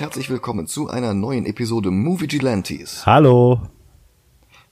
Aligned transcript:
Und 0.00 0.06
herzlich 0.06 0.30
willkommen 0.30 0.66
zu 0.66 0.88
einer 0.88 1.12
neuen 1.12 1.44
Episode 1.44 1.90
Movie 1.90 2.26
Gilantes. 2.26 3.04
Hallo, 3.04 3.60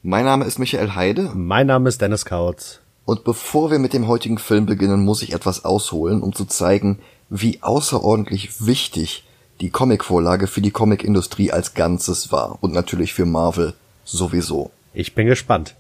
Mein 0.03 0.25
Name 0.25 0.47
ist 0.47 0.59
Michael 0.59 0.95
Heide 0.95 1.33
mein 1.35 1.67
Name 1.67 1.91
ist 1.91 2.01
Dennis 2.01 2.25
Kautz. 2.25 2.81
und 3.05 3.25
bevor 3.25 3.71
wir 3.71 3.79
mit 3.79 3.93
dem 3.93 4.09
heutigen 4.09 4.39
Film 4.39 4.65
beginnen, 4.65 5.05
muss 5.05 5.21
ich 5.21 5.35
etwas 5.35 5.67
ausholen, 5.67 6.23
um 6.23 6.35
zu 6.35 6.47
zeigen, 6.47 7.01
wie 7.29 7.63
außerordentlich 7.63 8.65
wichtig 8.65 9.29
die 9.61 9.69
Comicvorlage 9.69 10.47
für 10.47 10.63
die 10.63 10.71
Comicindustrie 10.71 11.53
als 11.53 11.75
Ganzes 11.75 12.33
war 12.33 12.57
und 12.63 12.73
natürlich 12.73 13.13
für 13.13 13.27
Marvel 13.27 13.75
sowieso. 14.05 14.71
Ich 14.95 15.15
bin 15.15 15.27
gespannt. 15.27 15.77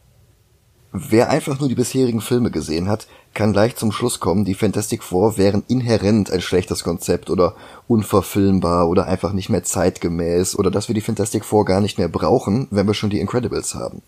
Wer 0.92 1.28
einfach 1.28 1.60
nur 1.60 1.68
die 1.68 1.74
bisherigen 1.74 2.22
Filme 2.22 2.50
gesehen 2.50 2.88
hat, 2.88 3.06
kann 3.34 3.52
gleich 3.52 3.76
zum 3.76 3.92
Schluss 3.92 4.20
kommen, 4.20 4.46
die 4.46 4.54
Fantastic 4.54 5.02
Four 5.02 5.36
wären 5.36 5.62
inhärent 5.68 6.30
ein 6.30 6.40
schlechtes 6.40 6.82
Konzept 6.82 7.28
oder 7.28 7.54
unverfilmbar 7.86 8.88
oder 8.88 9.06
einfach 9.06 9.32
nicht 9.32 9.50
mehr 9.50 9.62
zeitgemäß 9.62 10.56
oder 10.56 10.70
dass 10.70 10.88
wir 10.88 10.94
die 10.94 11.02
Fantastic 11.02 11.44
Four 11.44 11.66
gar 11.66 11.82
nicht 11.82 11.98
mehr 11.98 12.08
brauchen, 12.08 12.68
wenn 12.70 12.86
wir 12.86 12.94
schon 12.94 13.10
die 13.10 13.20
Incredibles 13.20 13.74
haben. 13.74 14.00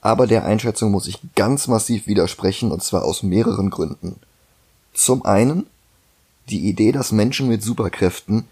Aber 0.00 0.26
der 0.26 0.46
Einschätzung 0.46 0.90
muss 0.92 1.08
ich 1.08 1.20
ganz 1.34 1.68
massiv 1.68 2.06
widersprechen 2.06 2.72
und 2.72 2.82
zwar 2.82 3.04
aus 3.04 3.22
mehreren 3.22 3.68
Gründen. 3.68 4.16
Zum 4.94 5.24
einen 5.26 5.66
die 6.48 6.68
Idee, 6.68 6.92
dass 6.92 7.12
Menschen 7.12 7.48
mit 7.48 7.62
Superkräften 7.62 8.44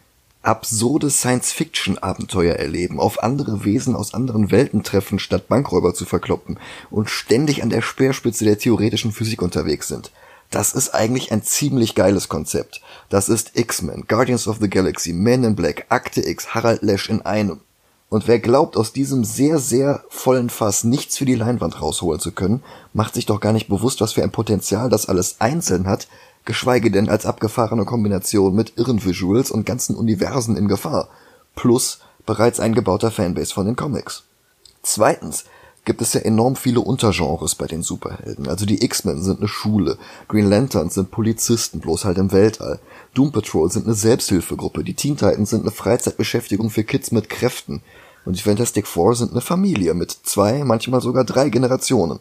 absurde 0.46 1.10
Science-Fiction-Abenteuer 1.10 2.54
erleben, 2.54 3.00
auf 3.00 3.22
andere 3.22 3.64
Wesen 3.64 3.96
aus 3.96 4.14
anderen 4.14 4.50
Welten 4.50 4.84
treffen, 4.84 5.18
statt 5.18 5.48
Bankräuber 5.48 5.92
zu 5.92 6.04
verkloppen 6.04 6.58
und 6.90 7.10
ständig 7.10 7.62
an 7.62 7.70
der 7.70 7.82
Speerspitze 7.82 8.44
der 8.44 8.58
theoretischen 8.58 9.12
Physik 9.12 9.42
unterwegs 9.42 9.88
sind. 9.88 10.12
Das 10.50 10.72
ist 10.72 10.94
eigentlich 10.94 11.32
ein 11.32 11.42
ziemlich 11.42 11.96
geiles 11.96 12.28
Konzept. 12.28 12.80
Das 13.08 13.28
ist 13.28 13.58
X-Men, 13.58 14.04
Guardians 14.06 14.46
of 14.46 14.58
the 14.60 14.70
Galaxy, 14.70 15.12
Men 15.12 15.42
in 15.42 15.56
Black, 15.56 15.86
Akte 15.88 16.20
X, 16.20 16.54
Harald 16.54 16.82
Lesch 16.82 17.08
in 17.10 17.22
einem. 17.22 17.60
Und 18.08 18.28
wer 18.28 18.38
glaubt, 18.38 18.76
aus 18.76 18.92
diesem 18.92 19.24
sehr, 19.24 19.58
sehr 19.58 20.04
vollen 20.08 20.48
Fass 20.48 20.84
nichts 20.84 21.18
für 21.18 21.24
die 21.24 21.34
Leinwand 21.34 21.82
rausholen 21.82 22.20
zu 22.20 22.30
können, 22.30 22.62
macht 22.92 23.14
sich 23.14 23.26
doch 23.26 23.40
gar 23.40 23.52
nicht 23.52 23.68
bewusst, 23.68 24.00
was 24.00 24.12
für 24.12 24.22
ein 24.22 24.30
Potenzial 24.30 24.88
das 24.88 25.08
alles 25.08 25.40
einzeln 25.40 25.88
hat, 25.88 26.06
geschweige 26.46 26.90
denn 26.90 27.10
als 27.10 27.26
abgefahrene 27.26 27.84
Kombination 27.84 28.54
mit 28.54 28.72
irren 28.76 29.04
Visuals 29.04 29.50
und 29.50 29.66
ganzen 29.66 29.94
Universen 29.94 30.56
in 30.56 30.68
Gefahr. 30.68 31.08
Plus 31.54 31.98
bereits 32.24 32.58
eingebauter 32.58 33.10
Fanbase 33.10 33.52
von 33.52 33.66
den 33.66 33.76
Comics. 33.76 34.22
Zweitens 34.82 35.44
gibt 35.84 36.02
es 36.02 36.12
ja 36.14 36.20
enorm 36.20 36.56
viele 36.56 36.80
Untergenres 36.80 37.54
bei 37.54 37.66
den 37.66 37.82
Superhelden. 37.82 38.48
Also 38.48 38.66
die 38.66 38.84
X-Men 38.84 39.22
sind 39.22 39.38
eine 39.38 39.48
Schule, 39.48 39.98
Green 40.28 40.48
Lanterns 40.48 40.94
sind 40.94 41.10
Polizisten, 41.10 41.80
bloß 41.80 42.04
halt 42.04 42.18
im 42.18 42.32
Weltall. 42.32 42.80
Doom 43.14 43.32
Patrol 43.32 43.70
sind 43.70 43.86
eine 43.86 43.94
Selbsthilfegruppe, 43.94 44.84
die 44.84 44.94
Teen 44.94 45.16
Titans 45.16 45.50
sind 45.50 45.62
eine 45.62 45.70
Freizeitbeschäftigung 45.70 46.70
für 46.70 46.84
Kids 46.84 47.12
mit 47.12 47.30
Kräften 47.30 47.82
und 48.24 48.36
die 48.36 48.42
Fantastic 48.42 48.86
Four 48.86 49.14
sind 49.14 49.30
eine 49.30 49.40
Familie 49.40 49.94
mit 49.94 50.10
zwei, 50.10 50.64
manchmal 50.64 51.00
sogar 51.00 51.24
drei 51.24 51.48
Generationen. 51.48 52.18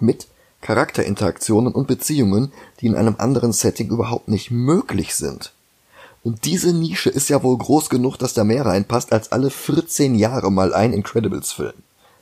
Mit 0.00 0.26
Charakterinteraktionen 0.60 1.72
und 1.72 1.86
Beziehungen, 1.86 2.52
die 2.80 2.86
in 2.86 2.94
einem 2.94 3.16
anderen 3.18 3.52
Setting 3.52 3.88
überhaupt 3.88 4.28
nicht 4.28 4.50
möglich 4.50 5.14
sind. 5.14 5.52
Und 6.24 6.44
diese 6.44 6.72
Nische 6.72 7.08
ist 7.08 7.28
ja 7.28 7.42
wohl 7.42 7.56
groß 7.56 7.88
genug, 7.88 8.16
dass 8.16 8.34
da 8.34 8.42
mehr 8.42 8.66
reinpasst 8.66 9.12
als 9.12 9.30
alle 9.30 9.50
14 9.50 10.16
Jahre 10.16 10.50
mal 10.50 10.74
ein 10.74 10.92
Incredibles-Film. 10.92 11.74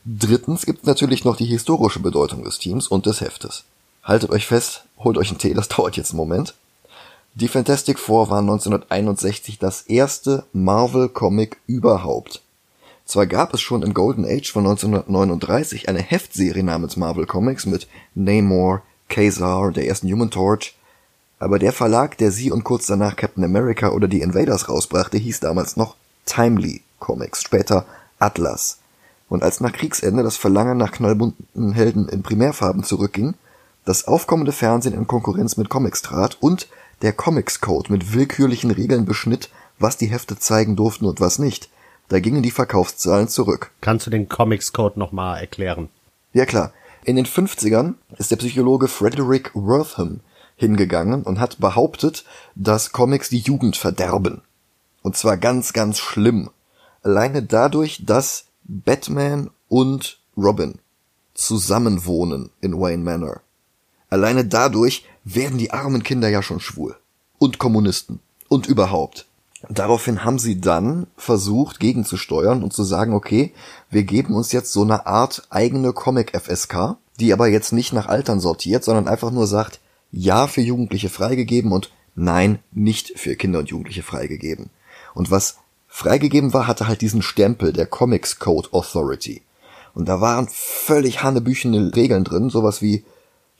Drittens 0.04 0.66
gibt 0.66 0.80
es 0.80 0.86
natürlich 0.86 1.24
noch 1.24 1.36
die 1.36 1.46
historische 1.46 2.00
Bedeutung 2.00 2.44
des 2.44 2.58
Teams 2.58 2.86
und 2.86 3.06
des 3.06 3.22
Heftes. 3.22 3.64
Haltet 4.02 4.30
euch 4.30 4.46
fest, 4.46 4.84
holt 4.98 5.16
euch 5.16 5.30
einen 5.30 5.38
Tee, 5.38 5.54
das 5.54 5.68
dauert 5.70 5.96
jetzt 5.96 6.10
einen 6.10 6.18
Moment. 6.18 6.54
Die 7.32 7.48
Fantastic 7.48 7.98
Four 7.98 8.28
waren 8.28 8.44
1961 8.44 9.58
das 9.58 9.82
erste 9.82 10.44
Marvel-Comic 10.52 11.56
überhaupt. 11.66 12.42
Zwar 13.06 13.26
gab 13.26 13.52
es 13.52 13.60
schon 13.60 13.82
im 13.82 13.94
Golden 13.94 14.24
Age 14.24 14.50
von 14.50 14.66
1939 14.66 15.88
eine 15.88 16.00
Heftserie 16.00 16.62
namens 16.62 16.96
Marvel 16.96 17.26
Comics 17.26 17.66
mit 17.66 17.86
Namor, 18.14 18.82
Kazar 19.08 19.60
und 19.60 19.76
der 19.76 19.86
ersten 19.86 20.10
Human 20.10 20.30
Torch, 20.30 20.74
aber 21.38 21.58
der 21.58 21.72
Verlag, 21.72 22.16
der 22.16 22.30
sie 22.30 22.50
und 22.50 22.64
kurz 22.64 22.86
danach 22.86 23.16
Captain 23.16 23.44
America 23.44 23.90
oder 23.90 24.08
die 24.08 24.22
Invaders 24.22 24.68
rausbrachte, 24.68 25.18
hieß 25.18 25.40
damals 25.40 25.76
noch 25.76 25.96
Timely 26.24 26.80
Comics, 26.98 27.42
später 27.42 27.84
Atlas. 28.18 28.78
Und 29.28 29.42
als 29.42 29.60
nach 29.60 29.72
Kriegsende 29.72 30.22
das 30.22 30.36
Verlangen 30.36 30.78
nach 30.78 30.92
knallbunten 30.92 31.72
Helden 31.72 32.08
in 32.08 32.22
Primärfarben 32.22 32.84
zurückging, 32.84 33.34
das 33.84 34.06
aufkommende 34.06 34.52
Fernsehen 34.52 34.94
in 34.94 35.06
Konkurrenz 35.06 35.56
mit 35.58 35.68
Comics 35.68 36.00
trat 36.00 36.38
und 36.40 36.68
der 37.02 37.12
Comics 37.12 37.60
Code 37.60 37.92
mit 37.92 38.14
willkürlichen 38.14 38.70
Regeln 38.70 39.04
beschnitt, 39.04 39.50
was 39.78 39.98
die 39.98 40.06
Hefte 40.06 40.38
zeigen 40.38 40.76
durften 40.76 41.04
und 41.04 41.20
was 41.20 41.38
nicht, 41.38 41.68
da 42.08 42.20
gingen 42.20 42.42
die 42.42 42.50
Verkaufszahlen 42.50 43.28
zurück. 43.28 43.70
Kannst 43.80 44.06
du 44.06 44.10
den 44.10 44.28
Comics 44.28 44.72
Code 44.72 44.98
nochmal 44.98 45.40
erklären? 45.40 45.88
Ja 46.32 46.46
klar. 46.46 46.72
In 47.04 47.16
den 47.16 47.26
50ern 47.26 47.94
ist 48.18 48.30
der 48.30 48.36
Psychologe 48.36 48.88
Frederick 48.88 49.50
Wortham 49.54 50.20
hingegangen 50.56 51.22
und 51.22 51.38
hat 51.38 51.58
behauptet, 51.58 52.24
dass 52.54 52.92
Comics 52.92 53.28
die 53.28 53.40
Jugend 53.40 53.76
verderben. 53.76 54.42
Und 55.02 55.16
zwar 55.16 55.36
ganz, 55.36 55.72
ganz 55.72 55.98
schlimm. 55.98 56.50
Alleine 57.02 57.42
dadurch, 57.42 58.04
dass 58.06 58.46
Batman 58.64 59.50
und 59.68 60.18
Robin 60.36 60.78
zusammenwohnen 61.34 62.50
in 62.60 62.78
Wayne 62.80 63.02
Manor. 63.02 63.40
Alleine 64.08 64.44
dadurch 64.44 65.04
werden 65.24 65.58
die 65.58 65.72
armen 65.72 66.02
Kinder 66.02 66.28
ja 66.28 66.42
schon 66.42 66.60
schwul. 66.60 66.96
Und 67.38 67.58
Kommunisten. 67.58 68.20
Und 68.48 68.66
überhaupt. 68.66 69.26
Daraufhin 69.68 70.24
haben 70.24 70.38
sie 70.38 70.60
dann 70.60 71.06
versucht, 71.16 71.80
gegenzusteuern 71.80 72.62
und 72.62 72.72
zu 72.72 72.84
sagen, 72.84 73.14
okay, 73.14 73.52
wir 73.90 74.04
geben 74.04 74.34
uns 74.34 74.52
jetzt 74.52 74.72
so 74.72 74.82
eine 74.82 75.06
Art 75.06 75.46
eigene 75.50 75.92
Comic-FSK, 75.92 76.96
die 77.20 77.32
aber 77.32 77.46
jetzt 77.48 77.72
nicht 77.72 77.92
nach 77.92 78.06
Altern 78.06 78.40
sortiert, 78.40 78.84
sondern 78.84 79.08
einfach 79.08 79.30
nur 79.30 79.46
sagt, 79.46 79.80
ja 80.10 80.46
für 80.46 80.60
Jugendliche 80.60 81.08
freigegeben 81.08 81.72
und 81.72 81.90
nein, 82.14 82.58
nicht 82.72 83.18
für 83.18 83.36
Kinder 83.36 83.60
und 83.60 83.70
Jugendliche 83.70 84.02
freigegeben. 84.02 84.70
Und 85.14 85.30
was 85.30 85.58
freigegeben 85.88 86.52
war, 86.52 86.66
hatte 86.66 86.88
halt 86.88 87.00
diesen 87.00 87.22
Stempel 87.22 87.72
der 87.72 87.86
Comics 87.86 88.38
Code 88.38 88.68
Authority. 88.72 89.42
Und 89.94 90.08
da 90.08 90.20
waren 90.20 90.48
völlig 90.50 91.22
hanebüchene 91.22 91.94
Regeln 91.94 92.24
drin, 92.24 92.50
sowas 92.50 92.82
wie, 92.82 93.04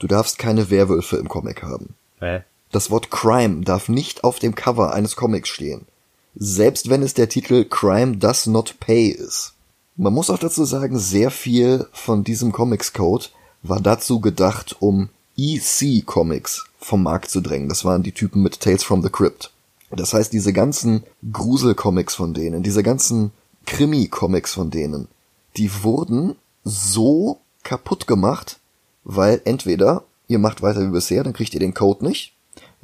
du 0.01 0.07
darfst 0.07 0.39
keine 0.39 0.69
Werwölfe 0.71 1.17
im 1.17 1.29
Comic 1.29 1.63
haben. 1.63 1.95
Hä? 2.19 2.43
Das 2.73 2.91
Wort 2.91 3.13
Crime 3.13 3.63
darf 3.63 3.89
nicht 3.89 4.25
auf 4.25 4.41
dem 4.41 4.57
Cover 4.57 4.93
eines 4.93 5.15
Comics 5.15 5.49
stehen. 5.49 5.87
Selbst 6.37 6.91
wenn 6.91 7.03
es 7.03 7.15
der 7.15 7.29
Titel 7.29 7.65
Crime 7.65 8.17
Does 8.17 8.47
Not 8.47 8.81
Pay 8.81 9.09
ist. 9.09 9.53
Man 9.97 10.13
muss 10.13 10.31
auch 10.31 10.39
dazu 10.39 10.65
sagen, 10.65 10.99
sehr 10.99 11.31
viel 11.31 11.87
von 11.93 12.25
diesem 12.25 12.51
Comics 12.51 12.93
Code 12.93 13.27
war 13.63 13.81
dazu 13.81 14.21
gedacht, 14.21 14.77
um 14.81 15.09
EC 15.37 16.05
Comics 16.05 16.67
vom 16.79 17.03
Markt 17.03 17.31
zu 17.31 17.41
drängen. 17.41 17.69
Das 17.69 17.85
waren 17.85 18.03
die 18.03 18.13
Typen 18.13 18.43
mit 18.43 18.61
Tales 18.61 18.83
from 18.83 19.03
the 19.03 19.09
Crypt. 19.09 19.53
Das 19.91 20.13
heißt, 20.13 20.33
diese 20.33 20.53
ganzen 20.53 21.05
Grusel-Comics 21.33 22.15
von 22.15 22.35
denen, 22.35 22.63
diese 22.63 22.83
ganzen 22.83 23.31
Krimi-Comics 23.67 24.55
von 24.55 24.71
denen, 24.71 25.09
die 25.57 25.83
wurden 25.83 26.35
so 26.65 27.39
kaputt 27.63 28.07
gemacht, 28.07 28.59
weil 29.05 29.41
entweder 29.45 30.05
ihr 30.27 30.39
macht 30.39 30.63
weiter 30.63 30.83
wie 30.83 30.93
bisher, 30.93 31.23
dann 31.23 31.33
kriegt 31.33 31.55
ihr 31.55 31.61
den 31.61 31.75
Code 31.75 32.05
nicht, 32.05 32.34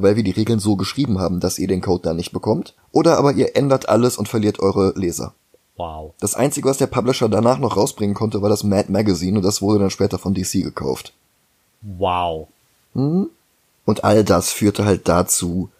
weil 0.02 0.16
wir 0.16 0.22
die 0.22 0.30
Regeln 0.30 0.58
so 0.58 0.76
geschrieben 0.76 1.18
haben, 1.18 1.40
dass 1.40 1.58
ihr 1.58 1.68
den 1.68 1.80
Code 1.80 2.02
dann 2.02 2.16
nicht 2.16 2.32
bekommt, 2.32 2.74
oder 2.92 3.18
aber 3.18 3.32
ihr 3.32 3.56
ändert 3.56 3.88
alles 3.88 4.16
und 4.16 4.28
verliert 4.28 4.60
eure 4.60 4.92
Leser. 4.96 5.34
Wow. 5.76 6.12
Das 6.20 6.34
einzige, 6.34 6.68
was 6.68 6.76
der 6.76 6.88
Publisher 6.88 7.28
danach 7.28 7.58
noch 7.58 7.76
rausbringen 7.76 8.14
konnte, 8.14 8.42
war 8.42 8.50
das 8.50 8.64
Mad 8.64 8.92
Magazine 8.92 9.38
und 9.38 9.44
das 9.44 9.62
wurde 9.62 9.78
dann 9.78 9.90
später 9.90 10.18
von 10.18 10.34
DC 10.34 10.62
gekauft. 10.62 11.14
Wow. 11.80 12.48
Und 12.92 14.04
all 14.04 14.24
das 14.24 14.52
führte 14.52 14.84
halt 14.84 15.08
dazu, 15.08 15.70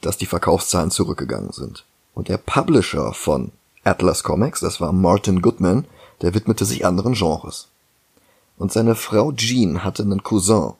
dass 0.00 0.16
die 0.16 0.26
Verkaufszahlen 0.26 0.92
zurückgegangen 0.92 1.52
sind. 1.52 1.84
Und 2.14 2.28
der 2.28 2.38
Publisher 2.38 3.12
von 3.12 3.50
Atlas 3.84 4.22
Comics, 4.22 4.60
das 4.60 4.80
war 4.80 4.92
Martin 4.92 5.42
Goodman, 5.42 5.86
der 6.22 6.34
widmete 6.34 6.64
sich 6.64 6.86
anderen 6.86 7.14
Genres. 7.14 7.68
Und 8.58 8.72
seine 8.72 8.94
Frau 8.94 9.32
Jean 9.32 9.84
hatte 9.84 10.02
einen 10.02 10.22
Cousin 10.22 10.72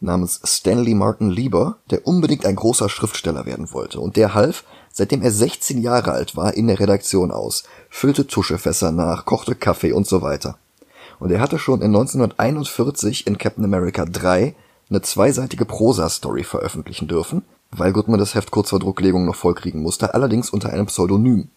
namens 0.00 0.40
Stanley 0.44 0.94
Martin 0.94 1.30
Lieber, 1.30 1.76
der 1.90 2.06
unbedingt 2.06 2.46
ein 2.46 2.56
großer 2.56 2.88
Schriftsteller 2.88 3.46
werden 3.46 3.72
wollte. 3.72 4.00
Und 4.00 4.16
der 4.16 4.34
half, 4.34 4.64
seitdem 4.92 5.22
er 5.22 5.30
16 5.30 5.80
Jahre 5.80 6.12
alt 6.12 6.36
war, 6.36 6.54
in 6.54 6.66
der 6.66 6.80
Redaktion 6.80 7.30
aus, 7.30 7.64
füllte 7.88 8.26
Tuschefässer 8.26 8.92
nach, 8.92 9.24
kochte 9.26 9.54
Kaffee 9.54 9.92
und 9.92 10.06
so 10.06 10.22
weiter. 10.22 10.58
Und 11.18 11.30
er 11.30 11.40
hatte 11.40 11.58
schon 11.58 11.82
in 11.82 11.94
1941 11.94 13.26
in 13.26 13.36
Captain 13.38 13.64
America 13.64 14.06
3 14.06 14.54
eine 14.88 15.02
zweiseitige 15.02 15.66
Prosa-Story 15.66 16.44
veröffentlichen 16.44 17.06
dürfen, 17.06 17.42
weil 17.70 17.92
Goodman 17.92 18.18
das 18.18 18.34
Heft 18.34 18.50
kurz 18.50 18.70
vor 18.70 18.80
Drucklegung 18.80 19.24
noch 19.24 19.36
vollkriegen 19.36 19.82
musste, 19.82 20.14
allerdings 20.14 20.50
unter 20.50 20.70
einem 20.70 20.86
Pseudonym. 20.86 21.48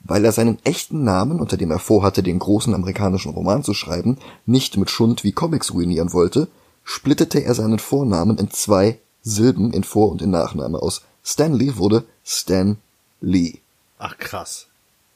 Weil 0.00 0.24
er 0.24 0.32
seinen 0.32 0.58
echten 0.64 1.02
Namen, 1.02 1.40
unter 1.40 1.56
dem 1.56 1.70
er 1.70 1.78
vorhatte, 1.78 2.22
den 2.22 2.38
großen 2.38 2.74
amerikanischen 2.74 3.32
Roman 3.32 3.62
zu 3.62 3.72
schreiben, 3.72 4.18
nicht 4.44 4.76
mit 4.76 4.90
Schund 4.90 5.24
wie 5.24 5.32
Comics 5.32 5.72
ruinieren 5.72 6.12
wollte, 6.12 6.48
splittete 6.84 7.40
er 7.40 7.54
seinen 7.54 7.78
Vornamen 7.78 8.38
in 8.38 8.50
zwei 8.50 8.98
Silben 9.22 9.72
in 9.72 9.84
Vor- 9.84 10.12
und 10.12 10.22
in 10.22 10.30
Nachname 10.30 10.80
aus. 10.80 11.02
Stanley 11.24 11.78
wurde 11.78 12.04
Stan 12.24 12.76
Lee. 13.20 13.58
Ach 13.98 14.18
krass. 14.18 14.66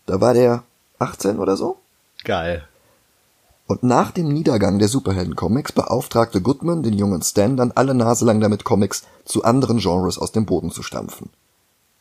Da 0.06 0.20
war 0.20 0.32
der 0.32 0.65
18 0.99 1.38
oder 1.38 1.56
so. 1.56 1.76
Geil. 2.25 2.67
Und 3.67 3.82
nach 3.82 4.11
dem 4.12 4.29
Niedergang 4.29 4.79
der 4.79 4.88
Superhelden-Comics 4.88 5.73
beauftragte 5.73 6.41
Goodman 6.41 6.82
den 6.82 6.94
jungen 6.94 7.20
Stan 7.20 7.55
dann 7.55 7.73
alle 7.73 7.94
Nase 7.94 8.25
lang 8.25 8.41
damit, 8.41 8.65
Comics 8.65 9.03
zu 9.26 9.44
anderen 9.44 9.79
Genres 9.79 10.19
aus 10.19 10.32
dem 10.32 10.47
Boden 10.47 10.70
zu 10.70 10.82
stampfen. 10.82 11.29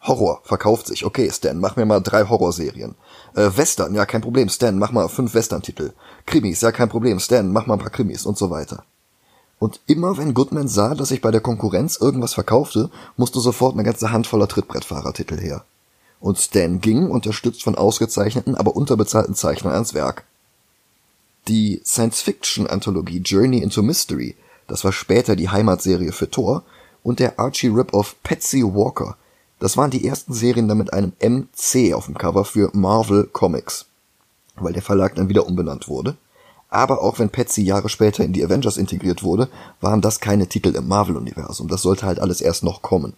Horror 0.02 0.40
verkauft 0.46 0.88
sich. 0.88 1.06
Okay, 1.06 1.30
Stan, 1.30 1.60
mach 1.60 1.76
mir 1.76 1.86
mal 1.86 2.00
drei 2.00 2.24
Horrorserien. 2.24 2.96
Äh, 3.36 3.50
Western, 3.56 3.94
ja, 3.94 4.06
kein 4.06 4.22
Problem. 4.22 4.48
Stan, 4.48 4.80
mach 4.80 4.94
mal 4.94 5.10
fünf 5.10 5.34
Western-Titel. 5.34 5.92
Krimis, 6.26 6.62
ja, 6.62 6.72
kein 6.72 6.88
Problem. 6.88 7.20
Stan, 7.20 7.52
mach 7.52 7.66
mal 7.66 7.74
ein 7.74 7.80
paar 7.80 7.90
Krimis 7.90 8.26
und 8.26 8.38
so 8.38 8.50
weiter. 8.50 8.86
Und 9.60 9.80
immer 9.88 10.18
wenn 10.18 10.34
Goodman 10.34 10.68
sah, 10.68 10.94
dass 10.94 11.10
sich 11.10 11.22
bei 11.22 11.32
der 11.32 11.42
Konkurrenz 11.42 11.98
irgendwas 11.98 12.34
verkaufte, 12.34 12.92
musste 13.16 13.40
sofort 13.40 13.74
eine 13.74 13.84
ganze 13.84 14.12
Handvoller 14.12 14.48
Trittbrettfahrertitel 14.48 15.40
her. 15.40 15.64
Und 16.20 16.38
Stan 16.38 16.80
ging, 16.80 17.10
unterstützt 17.10 17.64
von 17.64 17.76
ausgezeichneten, 17.76 18.56
aber 18.56 18.76
unterbezahlten 18.76 19.36
Zeichnern 19.36 19.74
ans 19.74 19.94
Werk. 19.94 20.24
Die 21.48 21.82
Science-Fiction-Anthologie 21.86 23.20
Journey 23.20 23.60
into 23.60 23.82
Mystery, 23.82 24.36
das 24.68 24.84
war 24.84 24.92
später 24.92 25.36
die 25.36 25.50
Heimatserie 25.50 26.12
für 26.12 26.30
Thor, 26.30 26.64
und 27.04 27.20
der 27.20 27.40
Archie 27.40 27.68
Rip-Off 27.68 28.16
Patsy 28.24 28.64
Walker, 28.64 29.16
das 29.60 29.78
waren 29.78 29.90
die 29.90 30.06
ersten 30.06 30.34
Serien 30.34 30.68
dann 30.68 30.78
mit 30.78 30.94
einem 30.94 31.14
MC 31.20 31.94
auf 31.94 32.06
dem 32.06 32.18
Cover 32.18 32.46
für 32.46 32.70
Marvel 32.74 33.24
Comics, 33.32 33.86
weil 34.56 34.74
der 34.74 34.84
Verlag 34.84 35.16
dann 35.16 35.30
wieder 35.30 35.48
umbenannt 35.48 35.88
wurde. 35.88 36.16
Aber 36.70 37.02
auch 37.02 37.20
wenn 37.20 37.30
Patsy 37.30 37.62
Jahre 37.62 37.90
später 37.90 38.24
in 38.24 38.34
die 38.34 38.44
Avengers 38.44 38.78
integriert 38.78 39.24
wurde, 39.24 39.48
waren 39.80 40.02
das 40.02 40.20
keine 40.20 40.48
Titel 40.48 40.76
im 40.76 40.88
Marvel-Universum. 40.88 41.68
Das 41.68 41.82
sollte 41.82 42.06
halt 42.06 42.20
alles 42.20 42.42
erst 42.42 42.64
noch 42.64 42.82
kommen. 42.82 43.14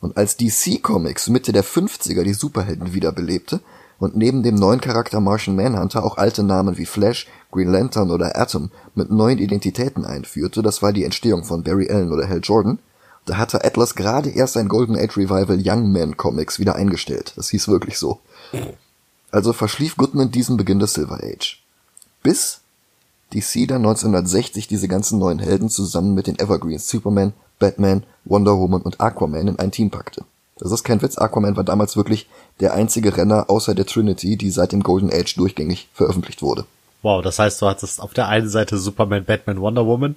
Und 0.00 0.16
als 0.16 0.36
DC 0.36 0.82
Comics 0.82 1.28
Mitte 1.28 1.52
der 1.52 1.64
50er 1.64 2.22
die 2.22 2.32
Superhelden 2.32 2.94
wiederbelebte 2.94 3.60
und 3.98 4.16
neben 4.16 4.42
dem 4.42 4.54
neuen 4.54 4.80
Charakter 4.80 5.20
Martian 5.20 5.56
Manhunter 5.56 6.04
auch 6.04 6.16
alte 6.16 6.44
Namen 6.44 6.78
wie 6.78 6.86
Flash, 6.86 7.26
Green 7.50 7.70
Lantern 7.70 8.10
oder 8.10 8.38
Atom 8.38 8.70
mit 8.94 9.10
neuen 9.10 9.38
Identitäten 9.38 10.04
einführte, 10.04 10.62
das 10.62 10.82
war 10.82 10.92
die 10.92 11.04
Entstehung 11.04 11.44
von 11.44 11.64
Barry 11.64 11.90
Allen 11.90 12.12
oder 12.12 12.28
Hal 12.28 12.40
Jordan, 12.42 12.78
da 13.26 13.36
hatte 13.36 13.64
Atlas 13.64 13.94
gerade 13.94 14.30
erst 14.30 14.54
sein 14.54 14.68
Golden 14.68 14.96
Age 14.96 15.16
Revival 15.16 15.60
Young 15.62 15.92
Man 15.92 16.16
Comics 16.16 16.58
wieder 16.58 16.76
eingestellt. 16.76 17.34
Das 17.36 17.50
hieß 17.50 17.68
wirklich 17.68 17.98
so. 17.98 18.20
Also 19.30 19.52
verschlief 19.52 19.98
Goodman 19.98 20.30
diesen 20.30 20.56
Beginn 20.56 20.78
des 20.78 20.94
Silver 20.94 21.18
Age. 21.22 21.62
Bis 22.22 22.60
DC 23.34 23.68
dann 23.68 23.84
1960 23.84 24.68
diese 24.68 24.88
ganzen 24.88 25.18
neuen 25.18 25.38
Helden 25.38 25.68
zusammen 25.68 26.14
mit 26.14 26.26
den 26.26 26.38
Evergreens 26.38 26.88
Superman, 26.88 27.32
Batman, 27.58 28.04
Wonder 28.24 28.58
Woman 28.58 28.82
und 28.82 29.00
Aquaman 29.00 29.48
in 29.48 29.58
ein 29.58 29.70
Team 29.70 29.90
packte. 29.90 30.24
Das 30.58 30.72
ist 30.72 30.82
kein 30.82 31.00
Witz, 31.02 31.18
Aquaman 31.18 31.56
war 31.56 31.64
damals 31.64 31.96
wirklich 31.96 32.28
der 32.60 32.74
einzige 32.74 33.16
Renner 33.16 33.48
außer 33.48 33.74
der 33.74 33.86
Trinity, 33.86 34.36
die 34.36 34.50
seit 34.50 34.72
dem 34.72 34.82
Golden 34.82 35.12
Age 35.12 35.36
durchgängig 35.36 35.88
veröffentlicht 35.92 36.42
wurde. 36.42 36.64
Wow, 37.02 37.22
das 37.22 37.38
heißt, 37.38 37.62
du 37.62 37.66
hattest 37.66 38.00
auf 38.00 38.12
der 38.12 38.28
einen 38.28 38.48
Seite 38.48 38.76
Superman, 38.76 39.24
Batman, 39.24 39.60
Wonder 39.60 39.86
Woman 39.86 40.16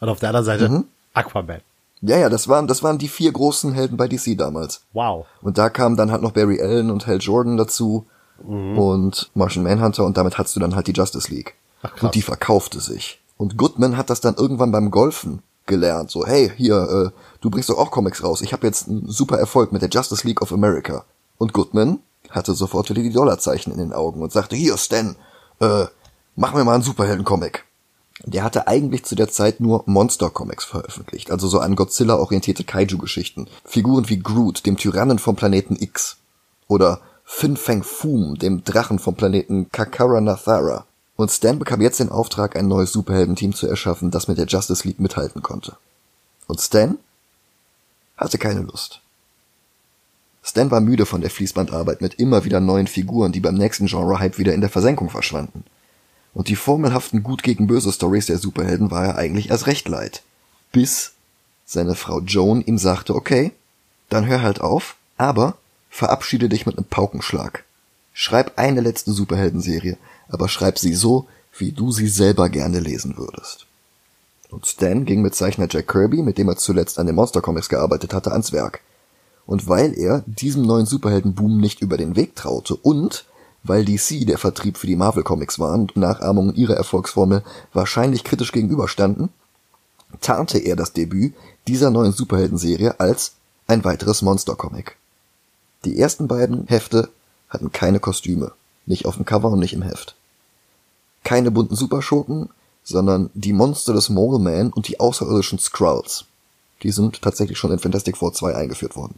und 0.00 0.08
auf 0.08 0.20
der 0.20 0.30
anderen 0.30 0.46
Seite 0.46 0.68
mhm. 0.68 0.84
Aquaman. 1.12 1.60
Ja, 2.02 2.18
ja, 2.18 2.28
das 2.28 2.48
waren, 2.48 2.66
das 2.66 2.82
waren 2.82 2.98
die 2.98 3.08
vier 3.08 3.32
großen 3.32 3.72
Helden 3.72 3.96
bei 3.96 4.06
DC 4.06 4.36
damals. 4.36 4.82
Wow. 4.92 5.26
Und 5.42 5.58
da 5.58 5.70
kamen 5.70 5.96
dann 5.96 6.12
halt 6.12 6.22
noch 6.22 6.32
Barry 6.32 6.60
Allen 6.60 6.90
und 6.90 7.06
Hal 7.06 7.18
Jordan 7.18 7.56
dazu 7.56 8.06
mhm. 8.46 8.78
und 8.78 9.30
Martian 9.34 9.64
Manhunter 9.64 10.04
und 10.04 10.16
damit 10.16 10.38
hattest 10.38 10.56
du 10.56 10.60
dann 10.60 10.74
halt 10.74 10.86
die 10.86 10.92
Justice 10.92 11.32
League. 11.32 11.54
Ach. 11.82 12.02
Und 12.02 12.14
die 12.14 12.22
verkaufte 12.22 12.80
sich. 12.80 13.20
Und 13.36 13.56
Goodman 13.58 13.96
hat 13.96 14.10
das 14.10 14.20
dann 14.20 14.36
irgendwann 14.36 14.72
beim 14.72 14.90
Golfen 14.90 15.42
gelernt. 15.66 16.10
So, 16.10 16.26
hey, 16.26 16.52
hier, 16.56 17.12
äh, 17.14 17.20
du 17.40 17.50
bringst 17.50 17.68
doch 17.68 17.78
auch 17.78 17.90
Comics 17.90 18.22
raus. 18.22 18.40
Ich 18.40 18.52
habe 18.52 18.66
jetzt 18.66 18.88
einen 18.88 19.08
super 19.08 19.38
Erfolg 19.38 19.72
mit 19.72 19.82
der 19.82 19.90
Justice 19.90 20.26
League 20.26 20.40
of 20.42 20.52
America. 20.52 21.04
Und 21.38 21.52
Goodman 21.52 22.00
hatte 22.30 22.54
sofort 22.54 22.88
wieder 22.88 23.02
die 23.02 23.12
Dollarzeichen 23.12 23.72
in 23.72 23.78
den 23.78 23.92
Augen 23.92 24.22
und 24.22 24.32
sagte, 24.32 24.56
hier, 24.56 24.76
Stan, 24.78 25.16
äh, 25.60 25.86
mach 26.34 26.54
mir 26.54 26.64
mal 26.64 26.74
einen 26.74 26.82
Superhelden-Comic. 26.82 27.64
Der 28.24 28.44
hatte 28.44 28.66
eigentlich 28.66 29.04
zu 29.04 29.14
der 29.14 29.28
Zeit 29.28 29.60
nur 29.60 29.82
Monster-Comics 29.86 30.64
veröffentlicht, 30.64 31.30
also 31.30 31.48
so 31.48 31.58
an 31.58 31.76
Godzilla-orientierte 31.76 32.64
Kaiju-Geschichten. 32.64 33.46
Figuren 33.64 34.08
wie 34.08 34.18
Groot, 34.18 34.64
dem 34.64 34.78
Tyrannen 34.78 35.18
vom 35.18 35.36
Planeten 35.36 35.76
X. 35.78 36.16
Oder 36.66 37.00
Fin 37.24 37.56
Fang 37.56 37.82
Foom, 37.82 38.36
dem 38.38 38.64
Drachen 38.64 38.98
vom 38.98 39.16
Planeten 39.16 39.70
Kakara 39.70 40.20
Nathara. 40.20 40.86
Und 41.16 41.30
Stan 41.30 41.58
bekam 41.58 41.80
jetzt 41.80 41.98
den 41.98 42.10
Auftrag, 42.10 42.56
ein 42.56 42.68
neues 42.68 42.92
Superhelden-Team 42.92 43.54
zu 43.54 43.66
erschaffen, 43.66 44.10
das 44.10 44.28
mit 44.28 44.38
der 44.38 44.46
Justice 44.46 44.86
League 44.86 45.00
mithalten 45.00 45.42
konnte. 45.42 45.76
Und 46.46 46.60
Stan 46.60 46.98
hatte 48.16 48.38
keine 48.38 48.60
Lust. 48.60 49.00
Stan 50.42 50.70
war 50.70 50.80
müde 50.80 51.06
von 51.06 51.22
der 51.22 51.30
Fließbandarbeit 51.30 52.00
mit 52.00 52.14
immer 52.14 52.44
wieder 52.44 52.60
neuen 52.60 52.86
Figuren, 52.86 53.32
die 53.32 53.40
beim 53.40 53.56
nächsten 53.56 53.86
Genre-Hype 53.86 54.38
wieder 54.38 54.54
in 54.54 54.60
der 54.60 54.70
Versenkung 54.70 55.10
verschwanden. 55.10 55.64
Und 56.34 56.48
die 56.48 56.56
formelhaften 56.56 57.22
Gut 57.22 57.42
gegen 57.42 57.66
Böse 57.66 57.90
Stories 57.90 58.26
der 58.26 58.38
Superhelden 58.38 58.90
war 58.90 59.06
er 59.06 59.16
eigentlich 59.16 59.50
erst 59.50 59.66
recht 59.66 59.88
leid. 59.88 60.22
Bis 60.70 61.12
seine 61.64 61.94
Frau 61.94 62.20
Joan 62.20 62.60
ihm 62.60 62.78
sagte, 62.78 63.14
okay, 63.14 63.52
dann 64.08 64.26
hör 64.26 64.42
halt 64.42 64.60
auf, 64.60 64.96
aber 65.16 65.56
verabschiede 65.90 66.48
dich 66.48 66.66
mit 66.66 66.76
einem 66.76 66.86
Paukenschlag. 66.86 67.64
Schreib 68.12 68.56
eine 68.56 68.82
letzte 68.82 69.12
Superheldenserie, 69.12 69.96
aber 70.28 70.48
schreib 70.48 70.78
sie 70.78 70.94
so, 70.94 71.26
wie 71.58 71.72
du 71.72 71.92
sie 71.92 72.08
selber 72.08 72.48
gerne 72.48 72.80
lesen 72.80 73.16
würdest. 73.16 73.66
Und 74.50 74.66
Stan 74.66 75.04
ging 75.04 75.22
mit 75.22 75.34
Zeichner 75.34 75.66
Jack 75.68 75.88
Kirby, 75.88 76.22
mit 76.22 76.38
dem 76.38 76.48
er 76.48 76.56
zuletzt 76.56 76.98
an 76.98 77.06
den 77.06 77.16
Monster 77.16 77.40
Comics 77.40 77.68
gearbeitet 77.68 78.14
hatte, 78.14 78.32
ans 78.32 78.52
Werk. 78.52 78.80
Und 79.46 79.68
weil 79.68 79.96
er 79.98 80.24
diesem 80.26 80.62
neuen 80.62 80.86
Superheldenboom 80.86 81.60
nicht 81.60 81.80
über 81.80 81.96
den 81.96 82.16
Weg 82.16 82.36
traute 82.36 82.74
und 82.74 83.24
weil 83.62 83.84
DC 83.84 84.26
der 84.26 84.38
Vertrieb 84.38 84.76
für 84.76 84.86
die 84.86 84.96
Marvel 84.96 85.24
Comics 85.24 85.58
waren 85.58 85.82
und 85.82 85.96
Nachahmungen 85.96 86.54
ihrer 86.54 86.74
Erfolgsformel 86.74 87.42
wahrscheinlich 87.72 88.22
kritisch 88.22 88.52
gegenüberstanden, 88.52 89.30
tarnte 90.20 90.58
er 90.58 90.76
das 90.76 90.92
Debüt 90.92 91.34
dieser 91.66 91.90
neuen 91.90 92.12
Superheldenserie 92.12 93.00
als 93.00 93.32
ein 93.66 93.84
weiteres 93.84 94.22
Monster 94.22 94.54
Comic. 94.54 94.96
Die 95.84 95.98
ersten 95.98 96.28
beiden 96.28 96.66
Hefte 96.68 97.08
hatten 97.48 97.72
keine 97.72 98.00
Kostüme, 98.00 98.52
nicht 98.86 99.06
auf 99.06 99.16
dem 99.16 99.24
Cover 99.24 99.50
und 99.50 99.58
nicht 99.58 99.72
im 99.72 99.82
Heft. 99.82 100.14
Keine 101.26 101.50
bunten 101.50 101.74
Superschurken, 101.74 102.50
sondern 102.84 103.30
die 103.34 103.52
Monster 103.52 103.92
des 103.92 104.10
Mole 104.10 104.38
Man 104.38 104.72
und 104.72 104.86
die 104.86 105.00
außerirdischen 105.00 105.58
Skrulls. 105.58 106.26
Die 106.84 106.92
sind 106.92 107.20
tatsächlich 107.20 107.58
schon 107.58 107.72
in 107.72 107.80
Fantastic 107.80 108.16
Four 108.16 108.32
2 108.32 108.54
eingeführt 108.54 108.94
worden. 108.94 109.16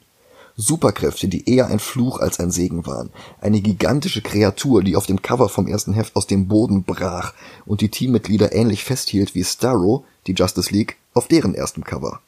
Superkräfte, 0.56 1.28
die 1.28 1.46
eher 1.46 1.66
ein 1.66 1.80
Fluch 1.80 2.18
als 2.18 2.40
ein 2.40 2.50
Segen 2.50 2.86
waren. 2.86 3.10
Eine 3.42 3.60
gigantische 3.60 4.22
Kreatur, 4.22 4.82
die 4.82 4.96
auf 4.96 5.04
dem 5.04 5.20
Cover 5.20 5.50
vom 5.50 5.66
ersten 5.66 5.92
Heft 5.92 6.16
aus 6.16 6.26
dem 6.26 6.48
Boden 6.48 6.82
brach 6.82 7.34
und 7.66 7.82
die 7.82 7.90
Teammitglieder 7.90 8.54
ähnlich 8.54 8.84
festhielt 8.84 9.34
wie 9.34 9.44
Starro, 9.44 10.06
die 10.26 10.32
Justice 10.32 10.72
League, 10.72 10.96
auf 11.12 11.28
deren 11.28 11.54
ersten 11.54 11.84
Cover. 11.84 12.20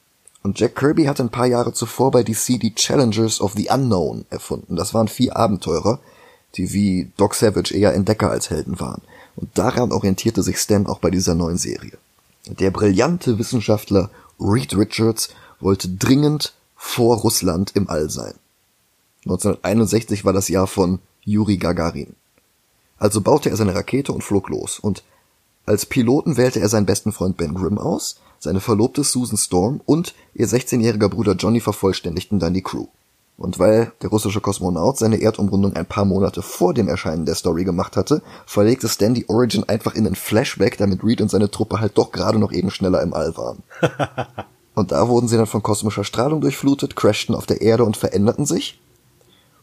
Und 0.42 0.60
Jack 0.60 0.76
Kirby 0.76 1.04
hatte 1.04 1.22
ein 1.22 1.30
paar 1.30 1.46
Jahre 1.46 1.72
zuvor 1.72 2.10
bei 2.10 2.22
DC 2.22 2.60
die 2.60 2.74
Challengers 2.74 3.40
of 3.40 3.54
the 3.54 3.70
Unknown 3.70 4.26
erfunden. 4.28 4.76
Das 4.76 4.92
waren 4.92 5.08
vier 5.08 5.38
Abenteurer, 5.38 6.00
die 6.56 6.74
wie 6.74 7.10
Doc 7.16 7.34
Savage 7.34 7.74
eher 7.74 7.94
Entdecker 7.94 8.30
als 8.30 8.50
Helden 8.50 8.78
waren. 8.78 9.00
Und 9.36 9.56
daran 9.56 9.92
orientierte 9.92 10.42
sich 10.42 10.58
Stan 10.58 10.86
auch 10.86 10.98
bei 10.98 11.10
dieser 11.10 11.34
neuen 11.34 11.58
Serie. 11.58 11.98
Der 12.46 12.70
brillante 12.70 13.38
Wissenschaftler 13.38 14.10
Reed 14.38 14.76
Richards 14.76 15.30
wollte 15.60 15.88
dringend 15.88 16.54
vor 16.76 17.18
Russland 17.18 17.72
im 17.74 17.88
All 17.88 18.08
sein. 18.10 18.34
1961 19.24 20.24
war 20.24 20.32
das 20.32 20.48
Jahr 20.48 20.66
von 20.66 20.98
Juri 21.24 21.58
Gagarin. 21.58 22.14
Also 22.98 23.20
baute 23.20 23.50
er 23.50 23.56
seine 23.56 23.74
Rakete 23.74 24.12
und 24.12 24.24
flog 24.24 24.48
los. 24.48 24.78
Und 24.78 25.04
als 25.66 25.86
Piloten 25.86 26.36
wählte 26.36 26.60
er 26.60 26.68
seinen 26.68 26.86
besten 26.86 27.12
Freund 27.12 27.36
Ben 27.36 27.54
Grimm 27.54 27.78
aus, 27.78 28.16
seine 28.38 28.60
Verlobte 28.60 29.04
Susan 29.04 29.36
Storm 29.36 29.80
und 29.84 30.14
ihr 30.34 30.48
16-jähriger 30.48 31.08
Bruder 31.08 31.34
Johnny 31.34 31.60
vervollständigten 31.60 32.38
dann 32.38 32.54
die 32.54 32.62
Crew. 32.62 32.86
Und 33.40 33.58
weil 33.58 33.92
der 34.02 34.10
russische 34.10 34.42
Kosmonaut 34.42 34.98
seine 34.98 35.22
Erdumrundung 35.22 35.74
ein 35.74 35.86
paar 35.86 36.04
Monate 36.04 36.42
vor 36.42 36.74
dem 36.74 36.88
Erscheinen 36.88 37.24
der 37.24 37.34
Story 37.34 37.64
gemacht 37.64 37.96
hatte, 37.96 38.20
verlegte 38.44 38.86
Stan 38.86 39.14
die 39.14 39.30
Origin 39.30 39.64
einfach 39.66 39.94
in 39.94 40.06
einen 40.06 40.14
Flashback, 40.14 40.76
damit 40.76 41.02
Reed 41.02 41.22
und 41.22 41.30
seine 41.30 41.50
Truppe 41.50 41.80
halt 41.80 41.96
doch 41.96 42.12
gerade 42.12 42.38
noch 42.38 42.52
eben 42.52 42.70
schneller 42.70 43.00
im 43.00 43.14
All 43.14 43.34
waren. 43.38 43.62
Und 44.74 44.92
da 44.92 45.08
wurden 45.08 45.26
sie 45.26 45.36
dann 45.36 45.46
von 45.46 45.62
kosmischer 45.62 46.04
Strahlung 46.04 46.40
durchflutet, 46.40 46.96
crashten 46.96 47.34
auf 47.34 47.44
der 47.44 47.60
Erde 47.60 47.84
und 47.84 47.96
veränderten 47.96 48.46
sich. 48.46 48.80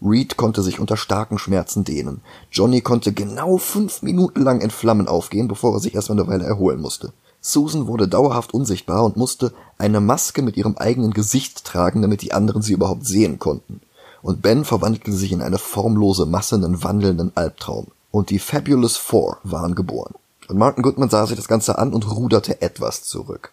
Reed 0.02 0.38
konnte 0.38 0.62
sich 0.62 0.80
unter 0.80 0.98
starken 0.98 1.40
Schmerzen 1.40 1.84
dehnen. 1.84 2.22
Johnny 2.52 2.82
konnte 2.82 3.14
genau 3.14 3.58
fünf 3.58 4.02
Minuten 4.02 4.42
lang 4.42 4.60
in 4.60 4.70
Flammen 4.70 5.08
aufgehen, 5.08 5.48
bevor 5.48 5.74
er 5.74 5.80
sich 5.80 5.96
erstmal 5.96 6.20
eine 6.20 6.28
Weile 6.28 6.44
erholen 6.44 6.82
musste. 6.82 7.14
Susan 7.52 7.88
wurde 7.88 8.08
dauerhaft 8.08 8.54
unsichtbar 8.54 9.06
und 9.06 9.16
musste 9.16 9.54
eine 9.78 10.02
Maske 10.02 10.42
mit 10.42 10.58
ihrem 10.58 10.78
eigenen 10.78 11.14
Gesicht 11.14 11.64
tragen, 11.64 12.02
damit 12.02 12.22
die 12.22 12.34
anderen 12.34 12.62
sie 12.62 12.74
überhaupt 12.74 13.06
sehen 13.06 13.40
konnten. 13.40 13.82
Und 14.22 14.42
Ben 14.42 14.66
verwandelte 14.66 15.14
sich 15.14 15.32
in 15.32 15.42
eine 15.42 15.58
formlose 15.58 16.26
Masse, 16.26 16.56
einen 16.56 16.84
wandelnden 16.84 17.32
Albtraum. 17.36 17.88
Und 18.12 18.32
die 18.32 18.40
Fabulous 18.40 18.98
Four 18.98 19.38
waren 19.44 19.76
geboren. 19.76 20.16
Und 20.50 20.58
Martin 20.58 20.84
Goodman 20.84 21.10
sah 21.10 21.26
sich 21.26 21.38
das 21.38 21.48
Ganze 21.48 21.78
an 21.78 21.94
und 21.94 22.10
ruderte 22.10 22.62
etwas 22.62 23.04
zurück. 23.04 23.52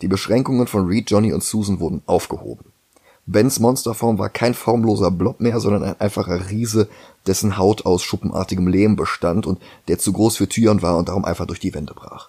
Die 0.00 0.08
Beschränkungen 0.08 0.68
von 0.68 0.86
Reed, 0.86 1.10
Johnny 1.10 1.32
und 1.32 1.42
Susan 1.42 1.80
wurden 1.80 2.02
aufgehoben. 2.06 2.66
Bens 3.26 3.58
Monsterform 3.58 4.18
war 4.18 4.28
kein 4.28 4.54
formloser 4.54 5.10
Blob 5.10 5.40
mehr, 5.40 5.58
sondern 5.58 5.82
ein 5.82 6.00
einfacher 6.00 6.50
Riese, 6.50 6.88
dessen 7.26 7.56
Haut 7.56 7.86
aus 7.86 8.02
schuppenartigem 8.02 8.68
Lehm 8.68 8.96
bestand 8.96 9.46
und 9.46 9.60
der 9.88 9.98
zu 9.98 10.12
groß 10.12 10.36
für 10.36 10.48
Türen 10.48 10.82
war 10.82 10.96
und 10.96 11.08
darum 11.08 11.24
einfach 11.24 11.46
durch 11.46 11.60
die 11.60 11.74
Wände 11.74 11.94
brach. 11.94 12.28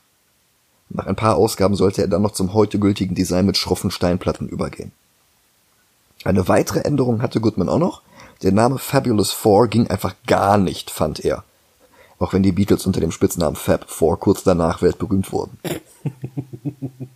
Nach 0.90 1.08
ein 1.08 1.16
paar 1.16 1.36
Ausgaben 1.36 1.76
sollte 1.76 2.02
er 2.02 2.08
dann 2.08 2.22
noch 2.22 2.32
zum 2.32 2.54
heute 2.54 2.80
gültigen 2.80 3.16
Design 3.16 3.46
mit 3.46 3.58
schroffen 3.58 3.92
Steinplatten 3.92 4.48
übergehen. 4.48 4.92
Eine 6.24 6.48
weitere 6.48 6.80
Änderung 6.80 7.22
hatte 7.22 7.40
Goodman 7.40 7.70
auch 7.70 7.80
noch. 7.80 8.02
Der 8.42 8.52
Name 8.52 8.80
Fabulous 8.80 9.32
Four 9.32 9.68
ging 9.68 9.88
einfach 9.88 10.16
gar 10.28 10.58
nicht, 10.58 10.90
fand 10.92 11.24
er. 11.24 11.44
Auch 12.20 12.34
wenn 12.34 12.44
die 12.44 12.52
Beatles 12.52 12.86
unter 12.86 13.00
dem 13.00 13.12
Spitznamen 13.12 13.56
Fab 13.56 13.90
Four 13.90 14.20
kurz 14.20 14.44
danach 14.44 14.82
weltberühmt 14.82 15.32
wurden. 15.32 15.60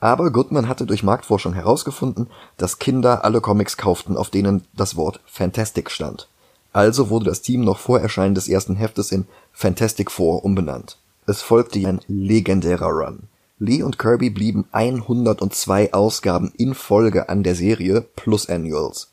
Aber 0.00 0.30
Goodman 0.30 0.68
hatte 0.68 0.86
durch 0.86 1.02
Marktforschung 1.02 1.54
herausgefunden, 1.54 2.28
dass 2.56 2.78
Kinder 2.78 3.24
alle 3.24 3.40
Comics 3.40 3.76
kauften, 3.76 4.16
auf 4.16 4.30
denen 4.30 4.64
das 4.76 4.94
Wort 4.96 5.20
Fantastic 5.26 5.90
stand. 5.90 6.28
Also 6.72 7.10
wurde 7.10 7.24
das 7.24 7.42
Team 7.42 7.62
noch 7.62 7.78
vor 7.78 7.98
Erscheinen 7.98 8.36
des 8.36 8.46
ersten 8.46 8.76
Heftes 8.76 9.10
in 9.10 9.26
Fantastic 9.52 10.10
Four 10.10 10.44
umbenannt. 10.44 10.98
Es 11.28 11.42
folgte 11.42 11.78
ein 11.86 12.00
legendärer 12.08 12.88
Run. 12.88 13.24
Lee 13.58 13.82
und 13.82 13.98
Kirby 13.98 14.30
blieben 14.30 14.64
102 14.72 15.92
Ausgaben 15.92 16.54
in 16.56 16.72
Folge 16.72 17.28
an 17.28 17.42
der 17.42 17.54
Serie 17.54 18.00
plus 18.16 18.48
Annuals. 18.48 19.08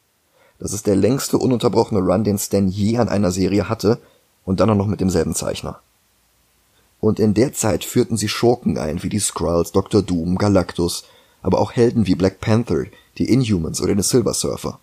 Das 0.57 0.71
ist 0.71 0.87
der 0.87 0.95
längste 0.95 1.37
ununterbrochene 1.37 1.99
Run, 1.99 2.23
den 2.23 2.37
Stan 2.37 2.69
je 2.69 2.99
an 2.99 3.09
einer 3.09 3.31
Serie 3.31 3.67
hatte 3.67 3.99
und 4.45 4.61
dann 4.61 4.69
auch 4.69 4.75
noch 4.75 4.87
mit 4.87 5.01
demselben 5.01 5.35
Zeichner. 5.35 5.81
Und 7.01 7.19
in 7.19 7.33
der 7.33 7.51
Zeit 7.51 7.83
führten 7.83 8.15
sie 8.15 8.29
Schurken 8.29 8.77
ein, 8.77 9.03
wie 9.03 9.09
die 9.09 9.19
Skrulls, 9.19 9.73
Dr. 9.73 10.01
Doom, 10.01 10.37
Galactus, 10.37 11.03
aber 11.41 11.59
auch 11.59 11.73
Helden 11.73 12.07
wie 12.07 12.15
Black 12.15 12.39
Panther, 12.39 12.85
die 13.17 13.29
Inhumans 13.29 13.81
oder 13.81 13.93
den 13.93 14.03
Silver 14.03 14.33
Surfer. 14.33 14.79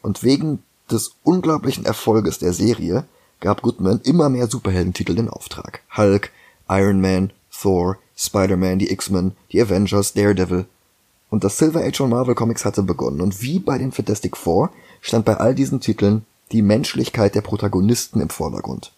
Und 0.00 0.22
wegen 0.22 0.62
des 0.90 1.12
unglaublichen 1.24 1.84
Erfolges 1.84 2.38
der 2.38 2.54
Serie 2.54 3.04
gab 3.40 3.60
Goodman 3.60 4.00
immer 4.04 4.30
mehr 4.30 4.46
Superheldentitel 4.46 5.18
in 5.18 5.28
Auftrag. 5.28 5.82
Hulk, 5.94 6.32
Iron 6.68 7.00
Man, 7.00 7.32
Thor, 7.50 7.98
Spider-Man, 8.16 8.78
die 8.78 8.90
X-Men, 8.92 9.32
die 9.52 9.60
Avengers, 9.60 10.12
Daredevil. 10.12 10.66
Und 11.30 11.44
das 11.44 11.58
Silver 11.58 11.84
Age 11.84 11.98
von 11.98 12.10
Marvel 12.10 12.34
Comics 12.34 12.64
hatte 12.64 12.82
begonnen. 12.82 13.20
Und 13.20 13.42
wie 13.42 13.58
bei 13.58 13.78
den 13.78 13.92
Fantastic 13.92 14.36
Four 14.36 14.70
stand 15.00 15.24
bei 15.24 15.36
all 15.36 15.54
diesen 15.54 15.80
Titeln 15.80 16.24
die 16.52 16.62
Menschlichkeit 16.62 17.34
der 17.34 17.42
Protagonisten 17.42 18.20
im 18.20 18.30
Vordergrund. 18.30 18.92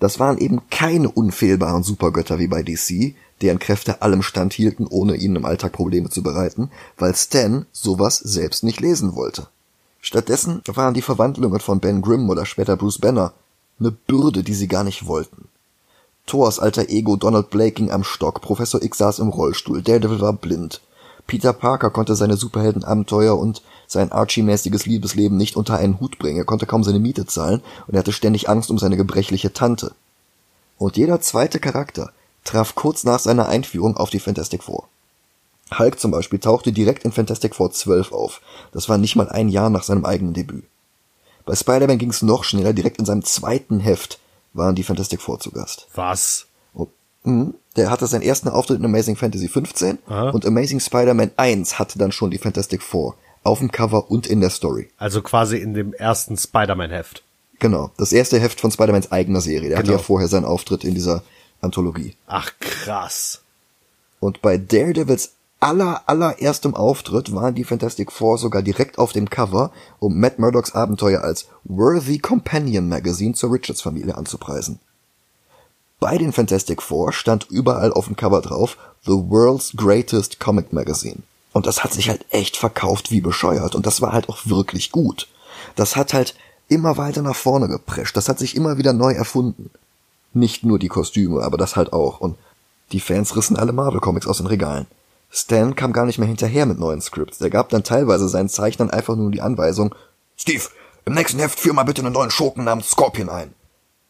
Das 0.00 0.20
waren 0.20 0.38
eben 0.38 0.60
keine 0.70 1.10
unfehlbaren 1.10 1.82
Supergötter 1.82 2.38
wie 2.38 2.46
bei 2.46 2.62
DC, 2.62 3.14
deren 3.40 3.58
Kräfte 3.58 4.02
allem 4.02 4.22
standhielten, 4.22 4.86
ohne 4.86 5.16
ihnen 5.16 5.36
im 5.36 5.44
Alltag 5.44 5.72
Probleme 5.72 6.10
zu 6.10 6.22
bereiten, 6.22 6.70
weil 6.96 7.14
Stan 7.14 7.66
sowas 7.72 8.18
selbst 8.18 8.62
nicht 8.62 8.80
lesen 8.80 9.16
wollte. 9.16 9.48
Stattdessen 10.00 10.62
waren 10.66 10.94
die 10.94 11.02
Verwandlungen 11.02 11.60
von 11.60 11.80
Ben 11.80 12.02
Grimm 12.02 12.30
oder 12.30 12.46
später 12.46 12.76
Bruce 12.76 12.98
Banner 12.98 13.32
eine 13.80 13.90
Bürde, 13.90 14.42
die 14.42 14.54
sie 14.54 14.68
gar 14.68 14.84
nicht 14.84 15.06
wollten. 15.06 15.48
Thors 16.28 16.60
alter 16.60 16.88
Ego 16.90 17.16
Donald 17.16 17.50
Blake 17.50 17.72
ging 17.72 17.90
am 17.90 18.04
Stock, 18.04 18.40
Professor 18.40 18.82
X 18.82 18.98
saß 18.98 19.18
im 19.18 19.30
Rollstuhl, 19.30 19.82
Daredevil 19.82 20.20
war 20.20 20.34
blind. 20.34 20.80
Peter 21.26 21.52
Parker 21.52 21.90
konnte 21.90 22.14
seine 22.14 22.36
Superheldenabenteuer 22.36 23.36
und 23.36 23.62
sein 23.86 24.12
Archie-mäßiges 24.12 24.86
Liebesleben 24.86 25.36
nicht 25.36 25.56
unter 25.56 25.78
einen 25.78 25.98
Hut 26.00 26.18
bringen, 26.18 26.38
er 26.38 26.44
konnte 26.44 26.66
kaum 26.66 26.84
seine 26.84 27.00
Miete 27.00 27.26
zahlen 27.26 27.62
und 27.86 27.94
er 27.94 28.00
hatte 28.00 28.12
ständig 28.12 28.48
Angst 28.48 28.70
um 28.70 28.78
seine 28.78 28.96
gebrechliche 28.96 29.52
Tante. 29.52 29.92
Und 30.78 30.96
jeder 30.96 31.20
zweite 31.20 31.58
Charakter 31.58 32.12
traf 32.44 32.74
kurz 32.74 33.04
nach 33.04 33.18
seiner 33.18 33.48
Einführung 33.48 33.96
auf 33.96 34.10
die 34.10 34.20
Fantastic 34.20 34.62
Four. 34.62 34.88
Hulk 35.78 35.98
zum 35.98 36.10
Beispiel 36.10 36.38
tauchte 36.38 36.72
direkt 36.72 37.04
in 37.04 37.12
Fantastic 37.12 37.54
Four 37.54 37.72
12 37.72 38.12
auf. 38.12 38.40
Das 38.72 38.88
war 38.88 38.96
nicht 38.96 39.16
mal 39.16 39.28
ein 39.28 39.48
Jahr 39.48 39.70
nach 39.70 39.82
seinem 39.82 40.04
eigenen 40.04 40.34
Debüt. 40.34 40.64
Bei 41.44 41.54
Spider-Man 41.54 41.98
ging 41.98 42.10
es 42.10 42.22
noch 42.22 42.44
schneller, 42.44 42.72
direkt 42.72 42.98
in 42.98 43.04
seinem 43.04 43.24
zweiten 43.24 43.80
Heft 43.80 44.18
waren 44.52 44.74
die 44.74 44.82
Fantastic 44.82 45.20
Four 45.20 45.40
zu 45.40 45.50
Gast. 45.50 45.88
Was? 45.94 46.46
Und, 46.72 46.90
mh, 47.24 47.52
der 47.76 47.90
hatte 47.90 48.06
seinen 48.06 48.22
ersten 48.22 48.48
Auftritt 48.48 48.78
in 48.78 48.84
Amazing 48.84 49.16
Fantasy 49.16 49.48
15 49.48 49.98
Aha. 50.06 50.30
und 50.30 50.44
Amazing 50.46 50.80
Spider-Man 50.80 51.32
1 51.36 51.78
hatte 51.78 51.98
dann 51.98 52.12
schon 52.12 52.30
die 52.30 52.38
Fantastic 52.38 52.82
Four 52.82 53.14
auf 53.44 53.60
dem 53.60 53.70
Cover 53.70 54.10
und 54.10 54.26
in 54.26 54.40
der 54.40 54.50
Story. 54.50 54.90
Also 54.98 55.22
quasi 55.22 55.58
in 55.58 55.74
dem 55.74 55.92
ersten 55.94 56.36
Spider-Man-Heft. 56.36 57.22
Genau, 57.60 57.90
das 57.96 58.12
erste 58.12 58.38
Heft 58.38 58.60
von 58.60 58.70
Spider-Mans 58.70 59.10
eigener 59.10 59.40
Serie. 59.40 59.68
Der 59.68 59.78
genau. 59.78 59.78
hatte 59.78 59.92
ja 59.92 59.98
vorher 59.98 60.28
seinen 60.28 60.44
Auftritt 60.44 60.84
in 60.84 60.94
dieser 60.94 61.22
Anthologie. 61.60 62.14
Ach 62.26 62.52
krass. 62.60 63.42
Und 64.20 64.42
bei 64.42 64.58
Daredevils 64.58 65.32
aller 65.60 66.02
allererstem 66.06 66.74
Auftritt 66.74 67.34
waren 67.34 67.54
die 67.54 67.64
Fantastic 67.64 68.12
Four 68.12 68.38
sogar 68.38 68.62
direkt 68.62 68.98
auf 68.98 69.12
dem 69.12 69.28
Cover, 69.28 69.72
um 69.98 70.18
Matt 70.18 70.38
Murdocks 70.38 70.72
Abenteuer 70.72 71.22
als 71.22 71.48
Worthy 71.64 72.18
Companion 72.18 72.88
Magazine 72.88 73.34
zur 73.34 73.52
Richards 73.52 73.82
Familie 73.82 74.16
anzupreisen. 74.16 74.78
Bei 76.00 76.16
den 76.16 76.32
Fantastic 76.32 76.80
Four 76.80 77.12
stand 77.12 77.48
überall 77.50 77.92
auf 77.92 78.06
dem 78.06 78.14
Cover 78.14 78.40
drauf 78.40 78.76
The 79.04 79.12
World's 79.12 79.72
Greatest 79.76 80.38
Comic 80.38 80.72
Magazine. 80.72 81.22
Und 81.52 81.66
das 81.66 81.82
hat 81.82 81.92
sich 81.92 82.08
halt 82.08 82.24
echt 82.30 82.56
verkauft 82.56 83.10
wie 83.10 83.20
bescheuert 83.20 83.74
und 83.74 83.84
das 83.84 84.00
war 84.00 84.12
halt 84.12 84.28
auch 84.28 84.38
wirklich 84.44 84.92
gut. 84.92 85.26
Das 85.74 85.96
hat 85.96 86.14
halt 86.14 86.36
immer 86.68 86.98
weiter 86.98 87.22
nach 87.22 87.34
vorne 87.34 87.66
geprescht, 87.66 88.16
das 88.16 88.28
hat 88.28 88.38
sich 88.38 88.54
immer 88.54 88.78
wieder 88.78 88.92
neu 88.92 89.12
erfunden. 89.12 89.70
Nicht 90.32 90.62
nur 90.62 90.78
die 90.78 90.88
Kostüme, 90.88 91.42
aber 91.42 91.56
das 91.56 91.74
halt 91.74 91.92
auch 91.92 92.20
und 92.20 92.36
die 92.92 93.00
Fans 93.00 93.34
rissen 93.34 93.56
alle 93.56 93.72
Marvel 93.72 94.00
Comics 94.00 94.28
aus 94.28 94.38
den 94.38 94.46
Regalen. 94.46 94.86
Stan 95.30 95.74
kam 95.74 95.92
gar 95.92 96.06
nicht 96.06 96.18
mehr 96.18 96.28
hinterher 96.28 96.66
mit 96.66 96.78
neuen 96.78 97.00
Scripts. 97.00 97.38
Der 97.38 97.50
gab 97.50 97.68
dann 97.68 97.84
teilweise 97.84 98.28
seinen 98.28 98.48
Zeichnern 98.48 98.90
einfach 98.90 99.16
nur 99.16 99.30
die 99.30 99.42
Anweisung, 99.42 99.94
Steve, 100.36 100.62
im 101.04 101.14
nächsten 101.14 101.40
Heft 101.40 101.58
führ 101.58 101.74
mal 101.74 101.82
bitte 101.82 102.02
einen 102.02 102.12
neuen 102.12 102.30
Schurken 102.30 102.64
namens 102.64 102.90
Scorpion 102.90 103.28
ein. 103.28 103.52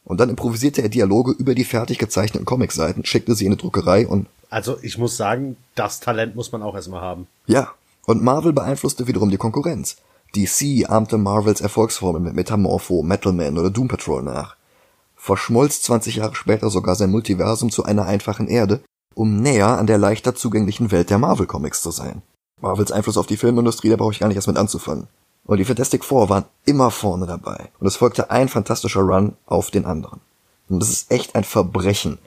Und 0.04 0.20
dann 0.20 0.30
improvisierte 0.30 0.82
er 0.82 0.88
Dialoge 0.88 1.32
über 1.32 1.54
die 1.54 1.64
fertig 1.64 1.98
gezeichneten 1.98 2.44
Comicseiten, 2.44 3.04
schickte 3.04 3.34
sie 3.34 3.46
in 3.46 3.52
eine 3.52 3.60
Druckerei 3.60 4.06
und... 4.06 4.26
Also 4.50 4.78
ich 4.82 4.98
muss 4.98 5.16
sagen, 5.16 5.56
das 5.74 6.00
Talent 6.00 6.34
muss 6.34 6.52
man 6.52 6.62
auch 6.62 6.74
erstmal 6.74 7.00
haben. 7.00 7.26
Ja, 7.46 7.72
und 8.06 8.22
Marvel 8.22 8.52
beeinflusste 8.52 9.06
wiederum 9.06 9.30
die 9.30 9.36
Konkurrenz. 9.36 9.96
DC 10.34 10.88
ahmte 10.88 11.18
Marvels 11.18 11.60
Erfolgsformeln 11.60 12.24
mit 12.24 12.34
Metamorpho, 12.34 13.02
Metal 13.02 13.32
Man 13.32 13.58
oder 13.58 13.70
Doom 13.70 13.88
Patrol 13.88 14.22
nach. 14.22 14.56
Verschmolz 15.16 15.82
20 15.82 16.16
Jahre 16.16 16.34
später 16.34 16.70
sogar 16.70 16.94
sein 16.94 17.10
Multiversum 17.10 17.70
zu 17.70 17.84
einer 17.84 18.06
einfachen 18.06 18.48
Erde 18.48 18.80
um 19.18 19.42
näher 19.42 19.78
an 19.78 19.88
der 19.88 19.98
leichter 19.98 20.36
zugänglichen 20.36 20.92
Welt 20.92 21.10
der 21.10 21.18
Marvel 21.18 21.46
Comics 21.46 21.82
zu 21.82 21.90
sein. 21.90 22.22
Marvels 22.60 22.92
Einfluss 22.92 23.18
auf 23.18 23.26
die 23.26 23.36
Filmindustrie, 23.36 23.88
da 23.88 23.96
brauche 23.96 24.12
ich 24.12 24.20
gar 24.20 24.28
nicht 24.28 24.36
erst 24.36 24.46
mit 24.46 24.56
anzufangen. 24.56 25.08
Und 25.44 25.58
die 25.58 25.64
Fantastic 25.64 26.04
Four 26.04 26.28
waren 26.28 26.44
immer 26.66 26.92
vorne 26.92 27.26
dabei. 27.26 27.68
Und 27.80 27.88
es 27.88 27.96
folgte 27.96 28.30
ein 28.30 28.48
fantastischer 28.48 29.00
Run 29.00 29.32
auf 29.46 29.72
den 29.72 29.86
anderen. 29.86 30.20
Und 30.68 30.80
es 30.84 30.90
ist 30.90 31.10
echt 31.10 31.34
ein 31.34 31.42
Verbrechen, 31.42 32.18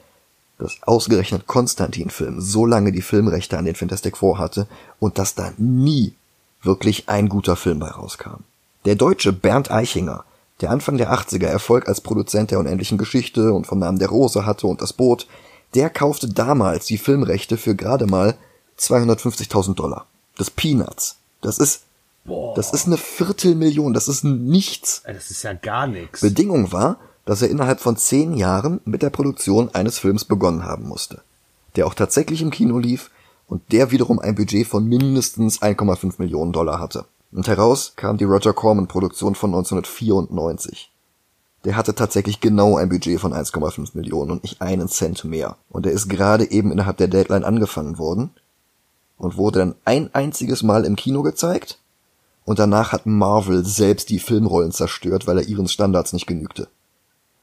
dass 0.58 0.82
ausgerechnet 0.82 1.46
Konstantin-Film 1.46 2.42
so 2.42 2.66
lange 2.66 2.92
die 2.92 3.00
Filmrechte 3.00 3.56
an 3.56 3.64
den 3.64 3.74
Fantastic 3.74 4.18
Four 4.18 4.36
hatte 4.36 4.66
und 5.00 5.16
dass 5.16 5.34
da 5.34 5.52
nie 5.56 6.14
wirklich 6.62 7.08
ein 7.08 7.30
guter 7.30 7.56
Film 7.56 7.78
bei 7.78 7.88
rauskam. 7.88 8.42
Der 8.84 8.96
Deutsche 8.96 9.32
Bernd 9.32 9.70
Eichinger, 9.70 10.24
der 10.60 10.70
Anfang 10.70 10.98
der 10.98 11.10
80er 11.10 11.46
Erfolg 11.46 11.88
als 11.88 12.02
Produzent 12.02 12.50
der 12.50 12.58
unendlichen 12.58 12.98
Geschichte 12.98 13.54
und 13.54 13.66
vom 13.66 13.78
Namen 13.78 13.98
der 13.98 14.10
Rose 14.10 14.44
hatte 14.44 14.66
und 14.66 14.82
das 14.82 14.92
Boot, 14.92 15.26
der 15.74 15.90
kaufte 15.90 16.28
damals 16.28 16.86
die 16.86 16.98
Filmrechte 16.98 17.56
für 17.56 17.74
gerade 17.74 18.06
mal 18.06 18.36
250.000 18.78 19.74
Dollar. 19.74 20.06
Das 20.36 20.50
Peanuts. 20.50 21.16
Das 21.40 21.58
ist, 21.58 21.82
Boah. 22.24 22.54
das 22.54 22.72
ist 22.72 22.86
eine 22.86 22.96
Viertelmillion. 22.96 23.92
Das 23.92 24.08
ist 24.08 24.24
nichts. 24.24 25.02
Das 25.06 25.30
ist 25.30 25.42
ja 25.42 25.52
gar 25.52 25.86
nichts. 25.86 26.20
Bedingung 26.20 26.72
war, 26.72 26.98
dass 27.24 27.42
er 27.42 27.50
innerhalb 27.50 27.80
von 27.80 27.96
zehn 27.96 28.34
Jahren 28.34 28.80
mit 28.84 29.02
der 29.02 29.10
Produktion 29.10 29.70
eines 29.74 29.98
Films 29.98 30.24
begonnen 30.24 30.64
haben 30.64 30.88
musste. 30.88 31.22
Der 31.76 31.86
auch 31.86 31.94
tatsächlich 31.94 32.42
im 32.42 32.50
Kino 32.50 32.78
lief 32.78 33.10
und 33.46 33.72
der 33.72 33.90
wiederum 33.90 34.18
ein 34.18 34.34
Budget 34.34 34.66
von 34.66 34.86
mindestens 34.86 35.62
1,5 35.62 36.14
Millionen 36.18 36.52
Dollar 36.52 36.80
hatte. 36.80 37.06
Und 37.32 37.48
heraus 37.48 37.94
kam 37.96 38.18
die 38.18 38.24
Roger 38.24 38.52
Corman 38.52 38.88
Produktion 38.88 39.34
von 39.34 39.50
1994. 39.50 40.91
Der 41.64 41.76
hatte 41.76 41.94
tatsächlich 41.94 42.40
genau 42.40 42.76
ein 42.76 42.88
Budget 42.88 43.20
von 43.20 43.32
1,5 43.32 43.90
Millionen 43.94 44.30
und 44.30 44.42
nicht 44.42 44.60
einen 44.60 44.88
Cent 44.88 45.24
mehr. 45.24 45.56
Und 45.68 45.86
er 45.86 45.92
ist 45.92 46.08
gerade 46.08 46.50
eben 46.50 46.72
innerhalb 46.72 46.96
der 46.96 47.08
Deadline 47.08 47.44
angefangen 47.44 47.98
worden 47.98 48.30
und 49.16 49.36
wurde 49.36 49.60
dann 49.60 49.74
ein 49.84 50.10
einziges 50.12 50.62
Mal 50.62 50.84
im 50.84 50.96
Kino 50.96 51.22
gezeigt 51.22 51.78
und 52.44 52.58
danach 52.58 52.92
hat 52.92 53.06
Marvel 53.06 53.64
selbst 53.64 54.10
die 54.10 54.18
Filmrollen 54.18 54.72
zerstört, 54.72 55.26
weil 55.26 55.38
er 55.38 55.48
ihren 55.48 55.68
Standards 55.68 56.12
nicht 56.12 56.26
genügte. 56.26 56.68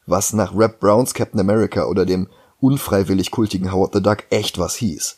Was 0.06 0.32
nach 0.32 0.54
Rap 0.54 0.80
Browns 0.80 1.14
Captain 1.14 1.40
America 1.40 1.86
oder 1.86 2.04
dem 2.04 2.28
unfreiwillig 2.60 3.30
kultigen 3.30 3.72
Howard 3.72 3.94
the 3.94 4.02
Duck 4.02 4.24
echt 4.28 4.58
was 4.58 4.76
hieß. 4.76 5.16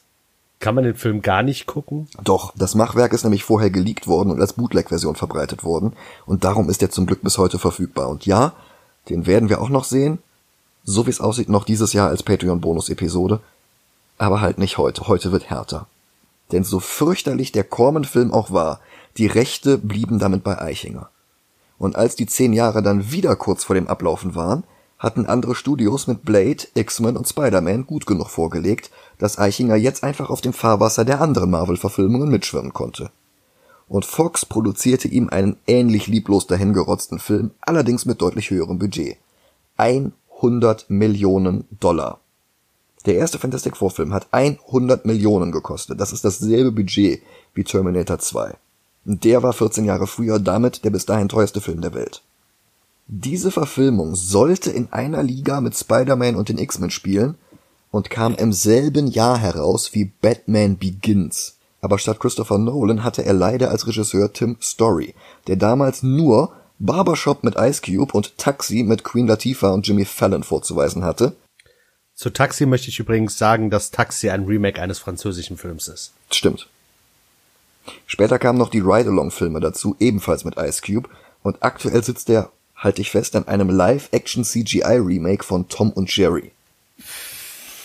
Kann 0.61 0.77
man 0.77 0.85
den 0.85 0.95
Film 0.95 1.23
gar 1.23 1.43
nicht 1.43 1.67
gucken? 1.67 2.07
Doch, 2.23 2.55
das 2.57 2.77
Machwerk 2.77 3.13
ist 3.13 3.25
nämlich 3.25 3.43
vorher 3.43 3.71
geleakt 3.71 4.07
worden 4.07 4.31
und 4.31 4.41
als 4.41 4.53
Bootleg-Version 4.53 5.17
verbreitet 5.17 5.65
worden 5.65 5.95
und 6.25 6.45
darum 6.45 6.71
ist 6.71 6.83
er 6.83 6.91
zum 6.91 7.07
Glück 7.07 7.23
bis 7.23 7.39
heute 7.39 7.59
verfügbar. 7.59 8.09
Und 8.09 8.27
ja, 8.27 8.53
den 9.09 9.27
werden 9.27 9.49
wir 9.49 9.61
auch 9.61 9.69
noch 9.69 9.85
sehen. 9.85 10.19
So 10.85 11.07
wie 11.07 11.11
es 11.11 11.21
aussieht, 11.21 11.49
noch 11.49 11.65
dieses 11.65 11.93
Jahr 11.93 12.09
als 12.09 12.23
Patreon-Bonus-Episode. 12.23 13.41
Aber 14.19 14.41
halt 14.41 14.59
nicht 14.59 14.79
heute. 14.79 15.09
Heute 15.09 15.33
wird 15.33 15.51
härter. 15.51 15.87
Denn 16.51 16.65
so 16.65 16.81
fürchterlich 16.81 17.53
der 17.53 17.65
Corman-Film 17.65 18.33
auch 18.33 18.51
war, 18.51 18.81
die 19.17 19.27
Rechte 19.27 19.79
blieben 19.79 20.19
damit 20.19 20.45
bei 20.45 20.61
Eichinger. 20.61 21.09
Und 21.79 21.97
als 21.97 22.15
die 22.15 22.27
zehn 22.27 22.53
Jahre 22.53 22.83
dann 22.83 23.11
wieder 23.11 23.35
kurz 23.37 23.65
vor 23.65 23.75
dem 23.75 23.89
Ablaufen 23.89 24.35
waren, 24.35 24.65
hatten 24.99 25.27
andere 25.27 25.57
Studios 25.57 26.07
mit 26.07 26.25
Blade, 26.25 26.69
X-Men 26.75 27.17
und 27.17 27.29
Spider-Man 27.29 27.87
gut 27.87 28.07
genug 28.07 28.31
vorgelegt, 28.31 28.91
dass 29.19 29.39
Eichinger 29.39 29.75
jetzt 29.75 30.05
einfach 30.05 30.31
auf 30.31 30.41
dem 30.41 30.53
Fahrwasser 30.53 31.05
der 31.05 31.21
anderen 31.21 31.51
Marvel-Verfilmungen 31.51 32.31
mitschwimmen 32.31 32.73
konnte. 32.73 33.11
Und 33.93 34.07
Fox 34.07 34.47
produzierte 34.47 35.07
ihm 35.07 35.29
einen 35.29 35.59
ähnlich 35.67 36.07
lieblos 36.07 36.47
dahingerotzten 36.47 37.19
Film, 37.19 37.51
allerdings 37.61 38.07
mit 38.07 38.23
deutlich 38.23 38.49
höherem 38.49 38.79
Budget. 38.79 39.19
100 39.77 40.89
Millionen 40.89 41.67
Dollar. 41.79 42.19
Der 43.05 43.17
erste 43.17 43.39
Fantastic 43.39 43.77
Four 43.77 43.91
Film 43.91 44.15
hat 44.15 44.29
100 44.31 45.05
Millionen 45.05 45.53
gekostet. 45.53 46.01
Das 46.01 46.15
ist 46.15 46.25
dasselbe 46.25 46.73
Budget 46.73 47.21
wie 47.53 47.65
Terminator 47.65 48.19
2. 48.19 48.55
Und 49.05 49.25
der 49.25 49.43
war 49.43 49.53
14 49.53 49.85
Jahre 49.85 50.07
früher 50.07 50.39
damit 50.39 50.87
der 50.87 50.91
bis 50.91 51.05
dahin 51.05 51.29
teuerste 51.29 51.61
Film 51.61 51.83
der 51.83 51.93
Welt. 51.93 52.23
Diese 53.09 53.51
Verfilmung 53.51 54.15
sollte 54.15 54.71
in 54.71 54.91
einer 54.91 55.23
Liga 55.23 55.61
mit 55.61 55.77
Spider-Man 55.77 56.37
und 56.37 56.49
den 56.49 56.57
X-Men 56.57 56.91
spielen 56.91 57.35
und 57.91 58.09
kam 58.09 58.37
im 58.37 58.55
selben 58.55 59.07
Jahr 59.07 59.37
heraus 59.37 59.93
wie 59.93 60.11
Batman 60.23 60.79
Begins. 60.79 61.59
Aber 61.83 61.99
statt 61.99 62.21
Christopher 62.21 62.59
Nolan 62.59 63.05
hatte 63.05 63.25
er 63.25 63.35
leider 63.35 63.71
als 63.71 63.87
Regisseur 63.87 64.33
Tim 64.33 64.57
Story, 64.63 65.15
der 65.49 65.57
damals 65.57 66.03
nur 66.03 66.53
Barbershop 66.79 67.45
mit 67.45 67.57
Ice 67.57 67.83
Cube 67.85 68.13
und 68.13 68.39
Taxi 68.39 68.83
mit 68.85 69.05
Queen 69.05 69.27
Latifah 69.27 69.71
und 69.71 69.87
Jimmy 69.87 70.05
Fallon 70.05 70.45
vorzuweisen 70.45 71.05
hatte. 71.05 71.37
Zu 72.15 72.31
Taxi 72.31 72.67
möchte 72.67 72.89
ich 72.89 72.99
übrigens 72.99 73.37
sagen, 73.37 73.69
dass 73.69 73.91
Taxi 73.91 74.31
ein 74.31 74.45
Remake 74.45 74.81
eines 74.81 74.99
französischen 74.99 75.57
Films 75.57 75.89
ist. 75.89 76.13
Stimmt. 76.31 76.69
Später 78.07 78.39
kamen 78.39 78.59
noch 78.59 78.71
die 78.71 78.81
Ride-Along-Filme 78.81 79.61
dazu, 79.61 79.97
ebenfalls 79.99 80.45
mit 80.45 80.57
Ice 80.57 80.83
Cube, 80.83 81.09
und 81.43 81.63
aktuell 81.63 82.05
sitzt 82.05 82.31
er 82.31 82.51
halte 82.83 83.01
ich 83.01 83.11
fest, 83.11 83.37
an 83.37 83.47
einem 83.47 83.71
Live-Action-CGI-Remake 83.71 85.45
von 85.45 85.69
Tom 85.69 85.91
und 85.91 86.15
Jerry. 86.15 86.53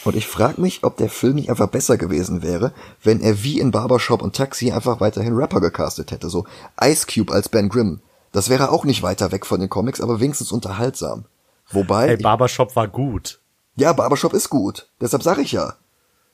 Und 0.07 0.15
ich 0.15 0.25
frage 0.25 0.61
mich, 0.61 0.85
ob 0.85 0.95
der 0.95 1.09
Film 1.09 1.35
nicht 1.35 1.49
einfach 1.49 1.67
besser 1.67 1.97
gewesen 1.97 2.41
wäre, 2.41 2.71
wenn 3.03 3.19
er 3.19 3.43
wie 3.43 3.59
in 3.59 3.71
Barbershop 3.71 4.21
und 4.21 4.37
Taxi 4.37 4.71
einfach 4.71 5.01
weiterhin 5.01 5.35
Rapper 5.35 5.59
gecastet 5.59 6.11
hätte, 6.11 6.29
so 6.29 6.45
Ice 6.81 7.05
Cube 7.13 7.33
als 7.33 7.49
Ben 7.49 7.67
Grimm. 7.67 7.99
Das 8.31 8.47
wäre 8.47 8.71
auch 8.71 8.85
nicht 8.85 9.03
weiter 9.03 9.33
weg 9.33 9.45
von 9.45 9.59
den 9.59 9.69
Comics, 9.69 9.99
aber 9.99 10.21
wenigstens 10.21 10.53
unterhaltsam. 10.53 11.25
Wobei. 11.71 12.07
Hey, 12.07 12.15
Barbershop 12.15 12.73
war 12.77 12.87
gut. 12.87 13.39
Ja, 13.75 13.91
Barbershop 13.91 14.31
ist 14.31 14.49
gut. 14.49 14.87
Deshalb 15.01 15.23
sag 15.23 15.39
ich 15.39 15.51
ja. 15.51 15.73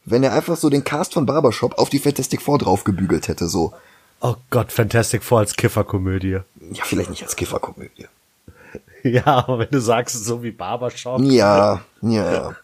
Wenn 0.06 0.22
er 0.22 0.34
einfach 0.34 0.56
so 0.56 0.70
den 0.70 0.84
Cast 0.84 1.16
von 1.16 1.26
Barbershop 1.26 1.80
auf 1.80 1.90
die 1.90 1.98
Fantastic 1.98 2.44
Four 2.44 2.60
draufgebügelt 2.60 3.28
hätte, 3.28 3.48
so. 3.48 3.74
Oh 4.22 4.36
Gott, 4.52 4.72
Fantastic 4.72 5.24
Four 5.24 5.40
als 5.40 5.56
Kifferkomödie. 5.56 6.42
Ja, 6.74 6.84
vielleicht 6.84 7.10
nicht 7.10 7.24
als 7.24 7.36
Kifferkomödie. 7.36 8.06
Ja, 9.06 9.26
aber 9.26 9.60
wenn 9.60 9.70
du 9.70 9.82
sagst, 9.82 10.24
so 10.24 10.44
wie 10.44 10.52
Barbershop. 10.52 11.20
Ja, 11.24 11.82
ja, 12.02 12.34
ja. 12.34 12.56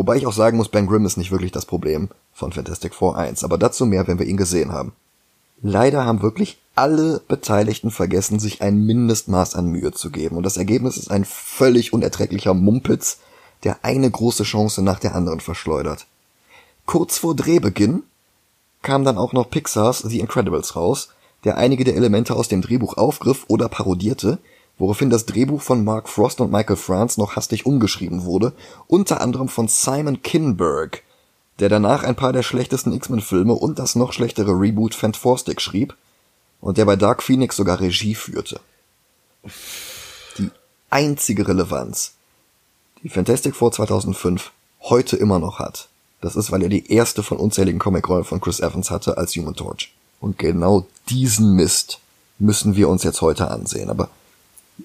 Wobei 0.00 0.16
ich 0.16 0.26
auch 0.26 0.32
sagen 0.32 0.56
muss, 0.56 0.70
Ben 0.70 0.86
Grimm 0.86 1.04
ist 1.04 1.18
nicht 1.18 1.30
wirklich 1.30 1.52
das 1.52 1.66
Problem 1.66 2.08
von 2.32 2.52
Fantastic 2.52 2.94
Four 2.94 3.18
1, 3.18 3.44
aber 3.44 3.58
dazu 3.58 3.84
mehr, 3.84 4.06
wenn 4.06 4.18
wir 4.18 4.24
ihn 4.24 4.38
gesehen 4.38 4.72
haben. 4.72 4.94
Leider 5.60 6.06
haben 6.06 6.22
wirklich 6.22 6.56
alle 6.74 7.20
Beteiligten 7.28 7.90
vergessen, 7.90 8.40
sich 8.40 8.62
ein 8.62 8.86
Mindestmaß 8.86 9.56
an 9.56 9.66
Mühe 9.66 9.92
zu 9.92 10.08
geben 10.08 10.38
und 10.38 10.44
das 10.44 10.56
Ergebnis 10.56 10.96
ist 10.96 11.10
ein 11.10 11.26
völlig 11.26 11.92
unerträglicher 11.92 12.54
Mumpitz, 12.54 13.18
der 13.62 13.84
eine 13.84 14.10
große 14.10 14.44
Chance 14.44 14.80
nach 14.80 15.00
der 15.00 15.14
anderen 15.14 15.40
verschleudert. 15.40 16.06
Kurz 16.86 17.18
vor 17.18 17.36
Drehbeginn 17.36 18.02
kam 18.80 19.04
dann 19.04 19.18
auch 19.18 19.34
noch 19.34 19.50
Pixars 19.50 19.98
The 19.98 20.20
Incredibles 20.20 20.76
raus, 20.76 21.10
der 21.44 21.58
einige 21.58 21.84
der 21.84 21.96
Elemente 21.96 22.34
aus 22.36 22.48
dem 22.48 22.62
Drehbuch 22.62 22.96
aufgriff 22.96 23.44
oder 23.48 23.68
parodierte, 23.68 24.38
woraufhin 24.80 25.10
das 25.10 25.26
Drehbuch 25.26 25.60
von 25.60 25.84
Mark 25.84 26.08
Frost 26.08 26.40
und 26.40 26.50
Michael 26.50 26.76
France 26.76 27.20
noch 27.20 27.36
hastig 27.36 27.66
umgeschrieben 27.66 28.24
wurde, 28.24 28.54
unter 28.86 29.20
anderem 29.20 29.48
von 29.48 29.68
Simon 29.68 30.22
Kinberg, 30.22 31.02
der 31.58 31.68
danach 31.68 32.02
ein 32.02 32.16
paar 32.16 32.32
der 32.32 32.42
schlechtesten 32.42 32.94
X-Men-Filme 32.94 33.52
und 33.52 33.78
das 33.78 33.94
noch 33.94 34.14
schlechtere 34.14 34.52
Reboot 34.52 34.94
Fantastic 34.94 35.60
schrieb 35.60 35.94
und 36.62 36.78
der 36.78 36.86
bei 36.86 36.96
Dark 36.96 37.22
Phoenix 37.22 37.56
sogar 37.56 37.78
Regie 37.78 38.14
führte. 38.14 38.58
Die 40.38 40.50
einzige 40.88 41.46
Relevanz, 41.46 42.14
die 43.02 43.10
Fantastic 43.10 43.54
Four 43.54 43.72
2005 43.72 44.50
heute 44.80 45.16
immer 45.18 45.38
noch 45.38 45.58
hat, 45.58 45.88
das 46.22 46.36
ist, 46.36 46.52
weil 46.52 46.62
er 46.62 46.70
die 46.70 46.90
erste 46.90 47.22
von 47.22 47.36
unzähligen 47.36 47.78
Comicrollen 47.78 48.24
von 48.24 48.40
Chris 48.40 48.60
Evans 48.60 48.90
hatte 48.90 49.18
als 49.18 49.36
Human 49.36 49.54
Torch. 49.54 49.92
Und 50.20 50.38
genau 50.38 50.86
diesen 51.10 51.54
Mist 51.54 51.98
müssen 52.38 52.76
wir 52.76 52.88
uns 52.88 53.02
jetzt 53.04 53.20
heute 53.20 53.50
ansehen. 53.50 53.90
Aber 53.90 54.08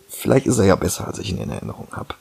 Vielleicht 0.09 0.45
ist 0.45 0.57
er 0.57 0.65
ja 0.65 0.75
besser, 0.75 1.07
als 1.07 1.19
ich 1.19 1.29
ihn 1.29 1.37
in 1.37 1.49
Erinnerung 1.49 1.87
habe. 1.91 2.15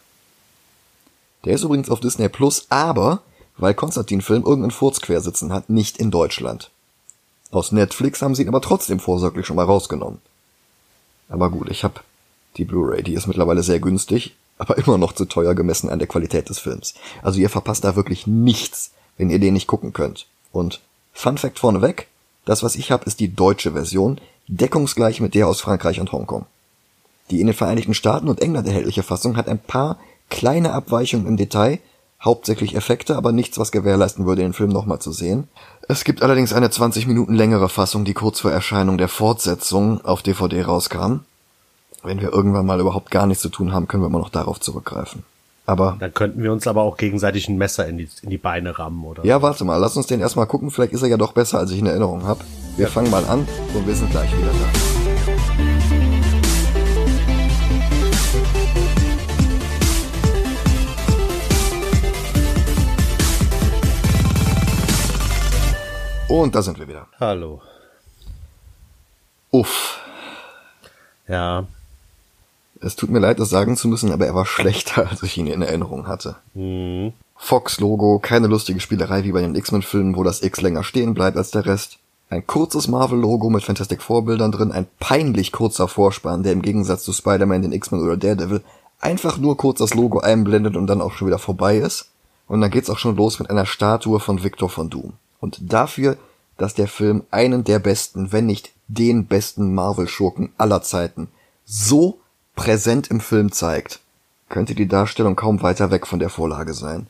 Der 1.45 1.55
ist 1.55 1.63
übrigens 1.63 1.91
auf 1.91 2.01
Disney 2.01 2.29
Plus, 2.29 2.67
aber 2.71 3.23
weil 3.57 3.75
Konstantin 3.75 4.21
Film 4.21 4.43
irgendeinen 4.43 4.71
Furz 4.71 5.01
quersitzen 5.01 5.53
hat, 5.53 5.71
nicht 5.71 5.99
in 5.99 6.11
Deutschland. 6.11 6.71
Aus 7.51 7.71
Netflix 7.71 8.21
haben 8.21 8.35
sie 8.35 8.43
ihn 8.43 8.49
aber 8.49 8.61
trotzdem 8.61 8.99
vorsorglich 8.99 9.47
schon 9.47 9.57
mal 9.57 9.65
rausgenommen. 9.65 10.21
Aber 11.29 11.51
gut, 11.51 11.71
ich 11.71 11.85
hab 11.85 12.03
die 12.57 12.65
Blu-ray, 12.65 13.03
die 13.03 13.15
ist 13.15 13.27
mittlerweile 13.27 13.63
sehr 13.63 13.81
günstig, 13.81 14.35
aber 14.59 14.79
immer 14.79 14.99
noch 14.99 15.13
zu 15.13 15.25
teuer 15.25 15.55
gemessen 15.55 15.89
an 15.89 15.99
der 15.99 16.09
Qualität 16.09 16.49
des 16.49 16.59
Films. 16.59 16.95
Also 17.23 17.39
ihr 17.41 17.51
verpasst 17.51 17.85
da 17.85 17.97
wirklich 17.97 18.27
nichts, 18.27 18.91
wenn 19.17 19.31
ihr 19.31 19.39
den 19.39 19.55
nicht 19.55 19.67
gucken 19.67 19.93
könnt. 19.93 20.27
Und 20.53 20.81
Fun 21.13 21.39
Fact 21.39 21.59
vorneweg, 21.59 22.09
das 22.45 22.63
was 22.63 22.75
ich 22.75 22.91
hab, 22.91 23.07
ist 23.07 23.21
die 23.21 23.35
deutsche 23.35 23.73
Version, 23.73 24.21
deckungsgleich 24.49 25.21
mit 25.21 25.35
der 25.35 25.49
aus 25.49 25.61
Frankreich 25.61 26.01
und 26.01 26.13
Hongkong. 26.13 26.47
Die 27.31 27.41
in 27.41 27.47
den 27.47 27.57
Vereinigten 27.57 27.95
Staaten 27.95 28.29
und 28.29 28.41
England 28.41 28.67
erhältliche 28.67 29.03
Fassung 29.03 29.37
hat 29.37 29.49
ein 29.49 29.59
paar 29.59 29.99
kleine 30.31 30.73
Abweichungen 30.73 31.27
im 31.27 31.37
Detail, 31.37 31.79
hauptsächlich 32.23 32.75
Effekte, 32.75 33.17
aber 33.17 33.33
nichts, 33.33 33.59
was 33.59 33.73
gewährleisten 33.73 34.27
würde, 34.27 34.43
den 34.43 34.53
Film 34.53 34.71
nochmal 34.71 34.99
zu 34.99 35.13
sehen. 35.13 35.49
Es 35.89 36.05
gibt 36.05 36.23
allerdings 36.23 36.53
eine 36.53 36.71
20 36.71 37.07
Minuten 37.07 37.35
längere 37.35 37.69
Fassung, 37.69 38.05
die 38.05 38.15
kurz 38.15 38.41
vor 38.41 38.51
Erscheinung 38.51 38.99
der 38.99 39.09
Fortsetzung 39.09 40.05
auf 40.05 40.23
DVD 40.23 40.63
rauskam. 40.63 41.21
Wenn 42.03 42.21
wir 42.21 42.33
irgendwann 42.33 42.67
mal 42.67 42.81
überhaupt 42.81 43.11
gar 43.11 43.27
nichts 43.27 43.43
zu 43.43 43.49
tun 43.49 43.73
haben, 43.73 43.89
können 43.89 44.03
wir 44.03 44.09
immer 44.09 44.19
noch 44.19 44.31
darauf 44.31 44.61
zurückgreifen. 44.61 45.25
Aber. 45.67 45.97
Dann 45.99 46.13
könnten 46.13 46.43
wir 46.43 46.53
uns 46.53 46.67
aber 46.67 46.83
auch 46.83 46.99
gegenseitig 46.99 47.49
ein 47.49 47.57
Messer 47.57 47.87
in 47.87 47.97
die, 47.97 48.09
in 48.23 48.29
die 48.29 48.39
Beine 48.39 48.79
rammen, 48.79 49.03
oder? 49.05 49.25
Ja, 49.25 49.41
warte 49.41 49.65
mal, 49.65 49.79
lass 49.79 49.97
uns 49.97 50.07
den 50.07 50.21
erstmal 50.21 50.47
gucken. 50.47 50.71
Vielleicht 50.71 50.93
ist 50.93 51.03
er 51.03 51.09
ja 51.09 51.17
doch 51.17 51.33
besser, 51.33 51.59
als 51.59 51.71
ich 51.71 51.79
in 51.79 51.87
Erinnerung 51.87 52.25
habe. 52.25 52.45
Wir 52.77 52.87
ja. 52.87 52.91
fangen 52.91 53.11
mal 53.11 53.25
an 53.25 53.47
und 53.75 53.87
wir 53.87 53.95
sind 53.95 54.11
gleich 54.11 54.31
wieder 54.37 54.49
da. 54.49 54.93
Und 66.29 66.55
da 66.55 66.63
sind 66.63 66.79
wir 66.79 66.89
wieder. 66.89 67.07
Hallo. 67.21 67.61
Uff. 69.51 70.01
Ja. 71.29 71.67
Es 72.81 72.97
tut 72.97 73.11
mir 73.11 73.19
leid, 73.19 73.39
das 73.39 73.51
sagen 73.51 73.77
zu 73.77 73.89
müssen, 73.89 74.11
aber 74.11 74.27
er 74.27 74.35
war 74.35 74.47
schlechter, 74.47 75.09
als 75.11 75.23
ich 75.23 75.37
ihn 75.37 75.47
in 75.47 75.63
Erinnerung 75.63 76.09
hatte. 76.09 76.37
Mhm. 76.55 77.13
Fox-Logo, 77.37 78.21
keine 78.21 78.47
lustige 78.47 78.81
Spielerei 78.81 79.25
wie 79.25 79.33
bei 79.33 79.43
den 79.43 79.55
X-Men-Filmen, 79.55 80.17
wo 80.17 80.23
das 80.23 80.43
X 80.43 80.61
länger 80.61 80.83
stehen 80.83 81.15
bleibt 81.15 81.37
als 81.37 81.51
der 81.51 81.67
Rest. 81.67 81.99
Ein 82.31 82.47
kurzes 82.47 82.89
Marvel-Logo 82.89 83.51
mit 83.51 83.63
Fantastic 83.63 84.03
Vorbildern 84.03 84.51
drin, 84.51 84.73
ein 84.73 84.87
peinlich 84.99 85.53
kurzer 85.53 85.89
Vorspann, 85.89 86.43
der 86.43 86.53
im 86.53 86.63
Gegensatz 86.63 87.03
zu 87.03 87.13
Spider-Man, 87.13 87.63
den 87.63 87.73
X-Men 87.73 88.03
oder 88.03 88.17
Daredevil 88.17 88.63
einfach 89.01 89.37
nur 89.37 89.57
kurz 89.57 89.79
das 89.79 89.95
Logo 89.95 90.21
einblendet 90.21 90.77
und 90.77 90.87
dann 90.87 91.03
auch 91.03 91.13
schon 91.13 91.29
wieder 91.29 91.39
vorbei 91.39 91.77
ist. 91.77 92.09
Und 92.47 92.61
dann 92.61 92.71
geht's 92.71 92.91
auch 92.91 92.99
schon 92.99 93.17
los 93.17 93.39
mit 93.39 93.51
einer 93.51 93.67
Statue 93.67 94.21
von 94.21 94.43
Victor 94.43 94.71
von 94.71 94.91
Doom. 94.91 95.13
Und 95.44 95.59
dafür, 95.61 96.16
dass 96.57 96.72
der 96.72 96.88
Film 96.88 97.24
einen 97.30 97.64
der 97.64 97.78
besten, 97.78 98.33
wenn 98.33 98.46
nicht 98.46 98.72
den 98.88 99.26
besten 99.26 99.74
Marvel-Schurken 99.74 100.54
aller 100.57 100.80
Zeiten 100.80 101.28
so 101.66 102.18
präsent 102.57 103.09
im 103.09 103.20
Film 103.20 103.52
zeigt, 103.52 104.00
könnte 104.48 104.74
die 104.74 104.88
Darstellung 104.88 105.37
kaum 105.37 105.61
weiter 105.61 105.90
weg 105.90 106.07
von 106.07 106.18
der 106.18 106.30
Vorlage 106.30 106.72
sein. 106.72 107.09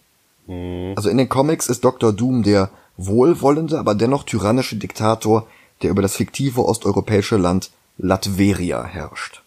Mhm. 0.49 0.95
Also 0.97 1.11
in 1.11 1.17
den 1.17 1.29
Comics 1.29 1.69
ist 1.69 1.85
Dr. 1.85 2.13
Doom 2.13 2.43
der 2.43 2.71
wohlwollende, 2.97 3.79
aber 3.79 3.95
dennoch 3.95 4.25
tyrannische 4.25 4.75
Diktator, 4.75 5.47
der 5.83 5.91
über 5.91 6.03
das 6.03 6.17
fiktive 6.17 6.65
osteuropäische 6.65 7.37
Land 7.37 7.71
Latveria 7.99 8.83
herrscht. 8.83 9.43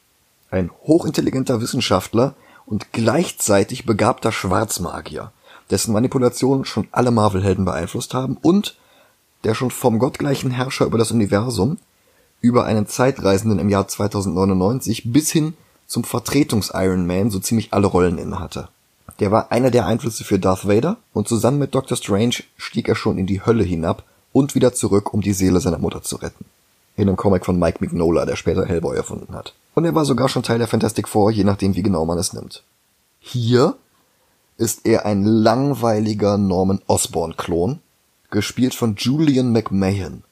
Ein 0.49 0.71
hochintelligenter 0.83 1.59
Wissenschaftler 1.59 2.35
und 2.65 2.93
gleichzeitig 2.93 3.85
begabter 3.85 4.31
Schwarzmagier, 4.31 5.33
dessen 5.69 5.93
Manipulationen 5.93 6.65
schon 6.65 6.87
alle 6.91 7.11
Marvel-Helden 7.11 7.65
beeinflusst 7.65 8.13
haben 8.13 8.37
und 8.41 8.77
der 9.43 9.53
schon 9.53 9.71
vom 9.71 9.99
gottgleichen 9.99 10.51
Herrscher 10.51 10.85
über 10.85 10.97
das 10.97 11.11
Universum, 11.11 11.77
über 12.41 12.65
einen 12.65 12.87
Zeitreisenden 12.87 13.59
im 13.59 13.69
Jahr 13.69 13.87
2099 13.87 15.11
bis 15.11 15.31
hin 15.31 15.53
zum 15.85 16.03
Vertretungs-Iron 16.03 17.05
Man 17.05 17.31
so 17.31 17.39
ziemlich 17.39 17.73
alle 17.73 17.87
Rollen 17.87 18.17
innehatte. 18.17 18.69
Der 19.19 19.31
war 19.31 19.51
einer 19.51 19.71
der 19.71 19.85
Einflüsse 19.85 20.23
für 20.23 20.37
Darth 20.37 20.67
Vader 20.67 20.97
und 21.13 21.27
zusammen 21.27 21.59
mit 21.59 21.73
Doctor 21.73 21.97
Strange 21.97 22.43
stieg 22.57 22.87
er 22.87 22.95
schon 22.95 23.17
in 23.17 23.25
die 23.25 23.45
Hölle 23.45 23.63
hinab, 23.63 24.03
und 24.37 24.53
wieder 24.53 24.73
zurück, 24.73 25.13
um 25.13 25.21
die 25.21 25.33
Seele 25.33 25.59
seiner 25.59 25.79
Mutter 25.79 26.03
zu 26.03 26.17
retten. 26.17 26.45
In 26.95 27.07
einem 27.07 27.17
Comic 27.17 27.43
von 27.43 27.57
Mike 27.57 27.77
Mignola, 27.79 28.25
der 28.25 28.35
später 28.35 28.65
Hellboy 28.65 28.95
erfunden 28.95 29.33
hat. 29.33 29.53
Und 29.73 29.85
er 29.85 29.95
war 29.95 30.05
sogar 30.05 30.29
schon 30.29 30.43
Teil 30.43 30.59
der 30.59 30.67
Fantastic 30.67 31.07
Four, 31.07 31.31
je 31.31 31.43
nachdem 31.43 31.75
wie 31.75 31.81
genau 31.81 32.05
man 32.05 32.19
es 32.19 32.33
nimmt. 32.33 32.63
Hier 33.19 33.75
ist 34.57 34.85
er 34.85 35.05
ein 35.05 35.23
langweiliger 35.23 36.37
Norman 36.37 36.81
Osborn-Klon, 36.87 37.79
gespielt 38.31 38.73
von 38.73 38.95
Julian 38.95 39.51
McMahon. 39.51 40.23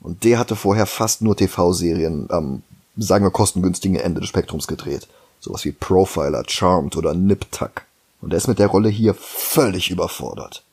Und 0.00 0.24
der 0.24 0.38
hatte 0.38 0.56
vorher 0.56 0.86
fast 0.86 1.22
nur 1.22 1.36
TV-Serien 1.36 2.30
am, 2.30 2.62
sagen 2.96 3.24
wir, 3.24 3.30
kostengünstigen 3.30 3.98
Ende 3.98 4.20
des 4.20 4.28
Spektrums 4.28 4.66
gedreht. 4.66 5.06
Sowas 5.40 5.64
wie 5.64 5.72
Profiler, 5.72 6.42
Charmed 6.46 6.96
oder 6.96 7.14
Nip 7.14 7.50
Tuck. 7.52 7.82
Und 8.20 8.32
er 8.32 8.38
ist 8.38 8.48
mit 8.48 8.58
der 8.58 8.66
Rolle 8.68 8.88
hier 8.88 9.14
völlig 9.14 9.90
überfordert. 9.90 10.64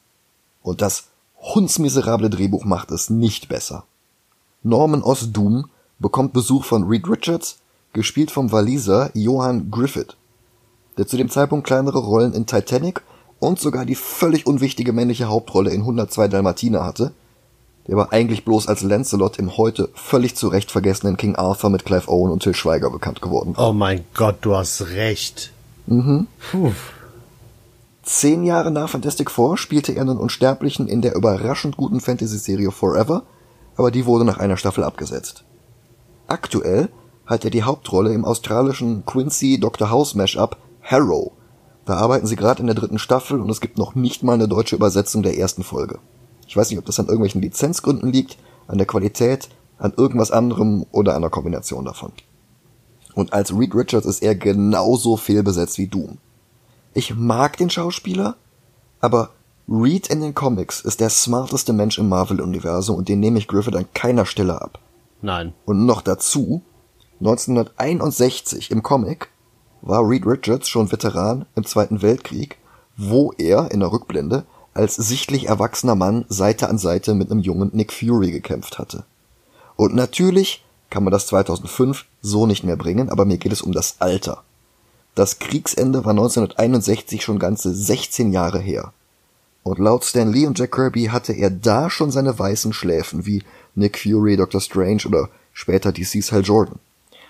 Und 0.63 0.81
das 0.81 1.05
hundsmiserable 1.39 2.29
Drehbuch 2.29 2.65
macht 2.65 2.91
es 2.91 3.09
nicht 3.09 3.47
besser. 3.49 3.83
Norman 4.63 5.03
Osdoom 5.03 5.69
bekommt 5.99 6.33
Besuch 6.33 6.65
von 6.65 6.85
Reed 6.85 7.07
Richards, 7.07 7.57
gespielt 7.93 8.31
vom 8.31 8.51
Waliser 8.51 9.11
Johann 9.13 9.69
Griffith, 9.69 10.15
der 10.97 11.07
zu 11.07 11.17
dem 11.17 11.29
Zeitpunkt 11.29 11.67
kleinere 11.67 11.99
Rollen 11.99 12.33
in 12.33 12.45
Titanic 12.45 13.01
und 13.39 13.59
sogar 13.59 13.85
die 13.85 13.95
völlig 13.95 14.47
unwichtige 14.47 14.93
männliche 14.93 15.25
Hauptrolle 15.25 15.71
in 15.71 15.81
102 15.81 16.27
Dalmatiner 16.27 16.83
hatte, 16.83 17.11
der 17.87 17.95
aber 17.95 18.11
eigentlich 18.11 18.45
bloß 18.45 18.67
als 18.67 18.81
Lancelot 18.81 19.37
im 19.37 19.57
heute 19.57 19.89
völlig 19.93 20.35
zu 20.35 20.47
Recht 20.47 20.71
vergessenen 20.71 21.17
King 21.17 21.35
Arthur 21.35 21.69
mit 21.69 21.85
Clive 21.85 22.09
Owen 22.09 22.31
und 22.31 22.43
Till 22.43 22.55
Schweiger 22.55 22.89
bekannt 22.89 23.21
geworden 23.21 23.55
war. 23.55 23.69
Oh 23.69 23.73
mein 23.73 24.05
Gott, 24.13 24.37
du 24.41 24.55
hast 24.55 24.89
recht. 24.89 25.51
Mhm. 25.85 26.27
Puh. 26.51 26.71
Zehn 28.01 28.43
Jahre 28.43 28.71
nach 28.71 28.89
Fantastic 28.89 29.31
Four 29.31 29.57
spielte 29.57 29.91
er 29.91 30.01
einen 30.01 30.17
Unsterblichen 30.17 30.87
in 30.87 31.01
der 31.01 31.15
überraschend 31.15 31.75
guten 31.75 31.99
Fantasy-Serie 31.99 32.71
Forever, 32.71 33.23
aber 33.77 33.91
die 33.91 34.05
wurde 34.05 34.25
nach 34.25 34.37
einer 34.37 34.57
Staffel 34.57 34.83
abgesetzt. 34.83 35.43
Aktuell 36.27 36.89
hat 37.25 37.43
er 37.43 37.51
die 37.51 37.63
Hauptrolle 37.63 38.13
im 38.13 38.25
australischen 38.25 39.05
Quincy 39.05 39.59
Dr. 39.59 39.89
House 39.89 40.15
Mashup 40.15 40.57
Harrow. 40.85 41.31
Da 41.85 41.95
arbeiten 41.95 42.27
sie 42.27 42.35
gerade 42.35 42.61
in 42.61 42.67
der 42.67 42.75
dritten 42.75 42.99
Staffel 42.99 43.39
und 43.39 43.49
es 43.49 43.61
gibt 43.61 43.77
noch 43.77 43.95
nicht 43.95 44.23
mal 44.23 44.33
eine 44.33 44.47
deutsche 44.47 44.75
Übersetzung 44.75 45.23
der 45.23 45.37
ersten 45.37 45.63
Folge. 45.63 45.99
Ich 46.47 46.55
weiß 46.55 46.69
nicht, 46.69 46.79
ob 46.79 46.85
das 46.85 46.99
an 46.99 47.07
irgendwelchen 47.07 47.41
Lizenzgründen 47.41 48.11
liegt, 48.11 48.37
an 48.67 48.77
der 48.77 48.87
Qualität, 48.87 49.49
an 49.77 49.93
irgendwas 49.97 50.31
anderem 50.31 50.85
oder 50.91 51.15
einer 51.15 51.29
Kombination 51.29 51.85
davon. 51.85 52.11
Und 53.13 53.33
als 53.33 53.57
Reed 53.57 53.73
Richards 53.75 54.05
ist 54.05 54.21
er 54.21 54.35
genauso 54.35 55.17
fehlbesetzt 55.17 55.77
wie 55.77 55.87
Doom. 55.87 56.17
Ich 56.93 57.15
mag 57.15 57.57
den 57.57 57.69
Schauspieler, 57.69 58.35
aber 58.99 59.31
Reed 59.67 60.07
in 60.07 60.21
den 60.21 60.35
Comics 60.35 60.81
ist 60.81 60.99
der 60.99 61.09
smarteste 61.09 61.73
Mensch 61.73 61.97
im 61.97 62.09
Marvel-Universum 62.09 62.97
und 62.97 63.09
den 63.09 63.19
nehme 63.19 63.39
ich 63.39 63.47
Griffith 63.47 63.75
an 63.75 63.87
keiner 63.93 64.25
Stelle 64.25 64.61
ab. 64.61 64.79
Nein. 65.21 65.53
Und 65.65 65.85
noch 65.85 66.01
dazu, 66.01 66.61
1961 67.19 68.69
im 68.69 68.83
Comic 68.83 69.29
war 69.85 70.07
Reed 70.07 70.25
Richards 70.25 70.67
schon 70.67 70.91
Veteran 70.91 71.45
im 71.55 71.65
Zweiten 71.65 72.01
Weltkrieg, 72.01 72.57
wo 72.97 73.31
er 73.37 73.71
in 73.71 73.79
der 73.79 73.91
Rückblende 73.91 74.43
als 74.73 74.95
sichtlich 74.95 75.47
erwachsener 75.47 75.95
Mann 75.95 76.25
Seite 76.27 76.67
an 76.67 76.77
Seite 76.77 77.13
mit 77.13 77.31
einem 77.31 77.39
jungen 77.39 77.69
Nick 77.73 77.93
Fury 77.93 78.31
gekämpft 78.31 78.79
hatte. 78.79 79.05
Und 79.77 79.95
natürlich 79.95 80.65
kann 80.89 81.03
man 81.03 81.11
das 81.11 81.27
2005 81.27 82.05
so 82.21 82.45
nicht 82.45 82.63
mehr 82.63 82.75
bringen, 82.75 83.09
aber 83.09 83.25
mir 83.25 83.37
geht 83.37 83.53
es 83.53 83.61
um 83.61 83.71
das 83.71 83.97
Alter. 83.99 84.43
Das 85.13 85.39
Kriegsende 85.39 86.03
war 86.03 86.11
1961 86.11 87.23
schon 87.23 87.39
ganze 87.39 87.73
16 87.73 88.33
Jahre 88.33 88.59
her. 88.59 88.91
Und 89.63 89.79
laut 89.79 90.03
Stan 90.03 90.31
Lee 90.31 90.45
und 90.45 90.59
Jack 90.59 90.73
Kirby 90.73 91.05
hatte 91.05 91.33
er 91.33 91.49
da 91.49 91.89
schon 91.89 92.11
seine 92.11 92.37
weißen 92.37 92.73
Schläfen, 92.73 93.25
wie 93.25 93.43
Nick 93.75 93.97
Fury, 93.99 94.35
Doctor 94.35 94.61
Strange 94.61 95.03
oder 95.07 95.29
später 95.53 95.91
DC's 95.91 96.31
Hal 96.31 96.43
Jordan. 96.43 96.79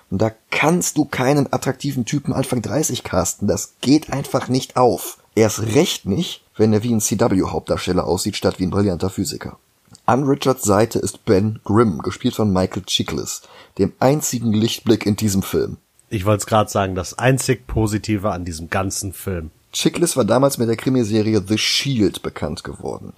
Und 0.10 0.22
da 0.22 0.32
kannst 0.52 0.98
du 0.98 1.06
keinen 1.06 1.52
attraktiven 1.52 2.06
Typen 2.06 2.34
Anfang 2.34 2.62
30 2.62 3.04
casten, 3.04 3.48
das 3.48 3.74
geht 3.82 4.12
einfach 4.14 4.48
nicht 4.48 4.78
auf. 4.78 5.18
Erst 5.36 5.62
recht 5.62 6.06
nicht, 6.06 6.44
wenn 6.56 6.72
er 6.74 6.84
wie 6.84 6.94
ein 6.94 7.02
CW-Hauptdarsteller 7.02 8.06
aussieht, 8.06 8.36
statt 8.36 8.60
wie 8.60 8.66
ein 8.66 8.70
brillanter 8.70 9.10
Physiker. 9.10 9.58
An 10.06 10.24
Richards 10.24 10.64
Seite 10.64 11.00
ist 11.00 11.26
Ben 11.26 11.60
Grimm, 11.66 12.00
gespielt 12.00 12.36
von 12.36 12.54
Michael 12.54 12.84
Chiklis, 12.84 13.42
dem 13.78 13.94
einzigen 14.00 14.54
Lichtblick 14.54 15.06
in 15.06 15.16
diesem 15.16 15.42
Film. 15.42 15.78
Ich 16.10 16.26
wollte 16.26 16.42
es 16.42 16.46
gerade 16.46 16.70
sagen, 16.70 16.96
das 16.96 17.18
einzig 17.18 17.66
Positive 17.66 18.32
an 18.32 18.46
diesem 18.46 18.70
ganzen 18.70 19.14
Film. 19.14 19.50
Chiklis 19.74 20.16
war 20.16 20.24
damals 20.24 20.58
mit 20.58 20.70
der 20.70 20.78
Krimiserie 20.78 21.44
The 21.46 21.58
Shield 21.58 22.22
bekannt 22.22 22.64
geworden. 22.64 23.14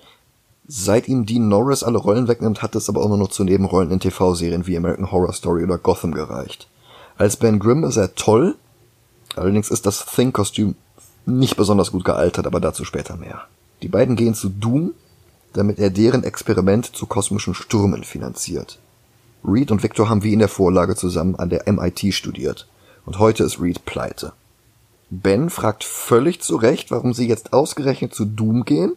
Seit 0.65 1.08
ihm 1.08 1.26
Dean 1.26 1.47
Norris 1.47 1.84
alle 1.84 1.97
Rollen 1.97 2.28
wegnimmt, 2.28 2.62
hat 2.62 2.76
es 2.76 2.89
aber 2.89 3.02
auch 3.02 3.08
nur 3.10 3.17
noch 3.17 3.30
zu 3.30 3.43
Nebenrollen 3.43 3.91
in 3.91 4.00
TV-Serien 4.00 4.65
wie 4.65 4.76
American 4.76 5.12
Horror 5.12 5.34
Story 5.34 5.63
oder 5.63 5.78
Gotham 5.78 6.13
gereicht. 6.13 6.67
Als 7.17 7.38
Ben 7.38 7.58
Grimm 7.58 7.84
ist 7.84 7.97
er 7.97 8.13
toll, 8.13 8.56
allerdings 9.36 9.71
ist 9.71 9.88
das 9.88 10.06
Thing-Kostüm 10.06 10.75
nicht 11.25 11.58
besonders 11.58 11.91
gut 11.91 12.06
gealtert, 12.06 12.45
aber 12.45 12.60
dazu 12.60 12.86
später 12.86 13.17
mehr. 13.17 13.41
Die 13.82 13.88
beiden 13.88 14.15
gehen 14.15 14.36
zu 14.36 14.49
Doom, 14.49 14.93
damit 15.53 15.80
er 15.80 15.89
deren 15.89 16.23
Experiment 16.23 16.95
zu 16.95 17.08
kosmischen 17.08 17.56
Stürmen 17.56 18.03
finanziert. 18.03 18.77
Reed 19.43 19.71
und 19.71 19.82
Victor 19.82 20.10
haben 20.10 20.23
wie 20.23 20.34
in 20.34 20.39
der 20.39 20.47
Vorlage 20.47 20.95
zusammen 20.95 21.36
an 21.36 21.49
der 21.49 21.71
MIT 21.71 22.13
studiert 22.13 22.67
und 23.06 23.17
heute 23.17 23.43
ist 23.43 23.60
Reed 23.60 23.86
pleite. 23.86 24.34
Ben 25.10 25.49
fragt 25.49 25.84
völlig 25.84 26.41
zu 26.41 26.56
Recht, 26.56 26.91
warum 26.91 27.13
sie 27.13 27.27
jetzt 27.27 27.51
ausgerechnet 27.51 28.13
zu 28.13 28.25
Doom 28.25 28.63
gehen, 28.63 28.95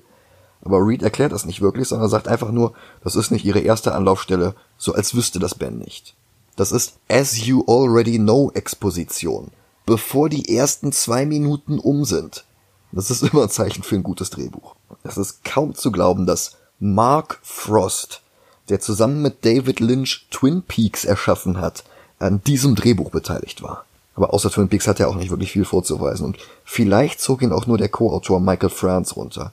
aber 0.63 0.87
Reed 0.87 1.03
erklärt 1.03 1.33
das 1.33 1.47
nicht 1.47 1.63
wirklich, 1.63 1.89
sondern 1.89 2.11
sagt 2.11 2.29
einfach 2.29 2.51
nur, 2.51 2.75
das 3.03 3.17
ist 3.17 3.31
nicht 3.31 3.47
ihre 3.47 3.61
erste 3.61 3.95
Anlaufstelle, 3.95 4.55
so 4.77 4.93
als 4.93 5.15
wüsste 5.15 5.39
das 5.39 5.55
Ben 5.55 5.79
nicht. 5.79 6.15
Das 6.61 6.73
ist 6.73 6.99
As 7.09 7.47
You 7.47 7.65
Already 7.67 8.19
Know 8.19 8.51
Exposition, 8.53 9.51
bevor 9.87 10.29
die 10.29 10.55
ersten 10.55 10.93
zwei 10.93 11.25
Minuten 11.25 11.79
um 11.79 12.05
sind. 12.05 12.45
Das 12.93 13.11
ist 13.11 13.23
immer 13.33 13.45
ein 13.45 13.49
Zeichen 13.49 13.83
für 13.83 13.95
ein 13.95 14.03
gutes 14.03 14.29
Drehbuch. 14.29 14.75
Es 15.03 15.17
ist 15.17 15.43
kaum 15.43 15.75
zu 15.75 15.91
glauben, 15.91 16.27
dass 16.27 16.59
Mark 16.79 17.39
Frost, 17.43 18.21
der 18.69 18.79
zusammen 18.79 19.23
mit 19.23 19.43
David 19.47 19.81
Lynch 19.81 20.27
Twin 20.31 20.61
Peaks 20.61 21.07
erschaffen 21.07 21.59
hat, 21.63 21.83
an 22.19 22.45
diesem 22.45 22.75
Drehbuch 22.75 23.11
beteiligt 23.11 23.63
war. 23.63 23.87
Aber 24.15 24.35
außer 24.35 24.51
Twin 24.51 24.69
Peaks 24.69 24.87
hat 24.87 25.01
er 25.01 25.09
auch 25.09 25.17
nicht 25.17 25.31
wirklich 25.31 25.53
viel 25.53 25.65
vorzuweisen 25.65 26.27
und 26.27 26.37
vielleicht 26.67 27.23
zog 27.23 27.41
ihn 27.41 27.53
auch 27.53 27.67
nur 27.67 27.79
der 27.79 27.89
Co-Autor 27.89 28.39
Michael 28.39 28.69
Franz 28.69 29.17
runter. 29.17 29.53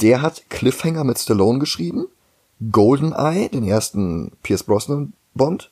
Der 0.00 0.20
hat 0.20 0.50
Cliffhanger 0.50 1.04
mit 1.04 1.20
Stallone 1.20 1.60
geschrieben, 1.60 2.08
Goldeneye, 2.72 3.50
den 3.50 3.62
ersten 3.62 4.32
Pierce 4.42 4.64
Brosnan 4.64 5.12
Bond, 5.36 5.70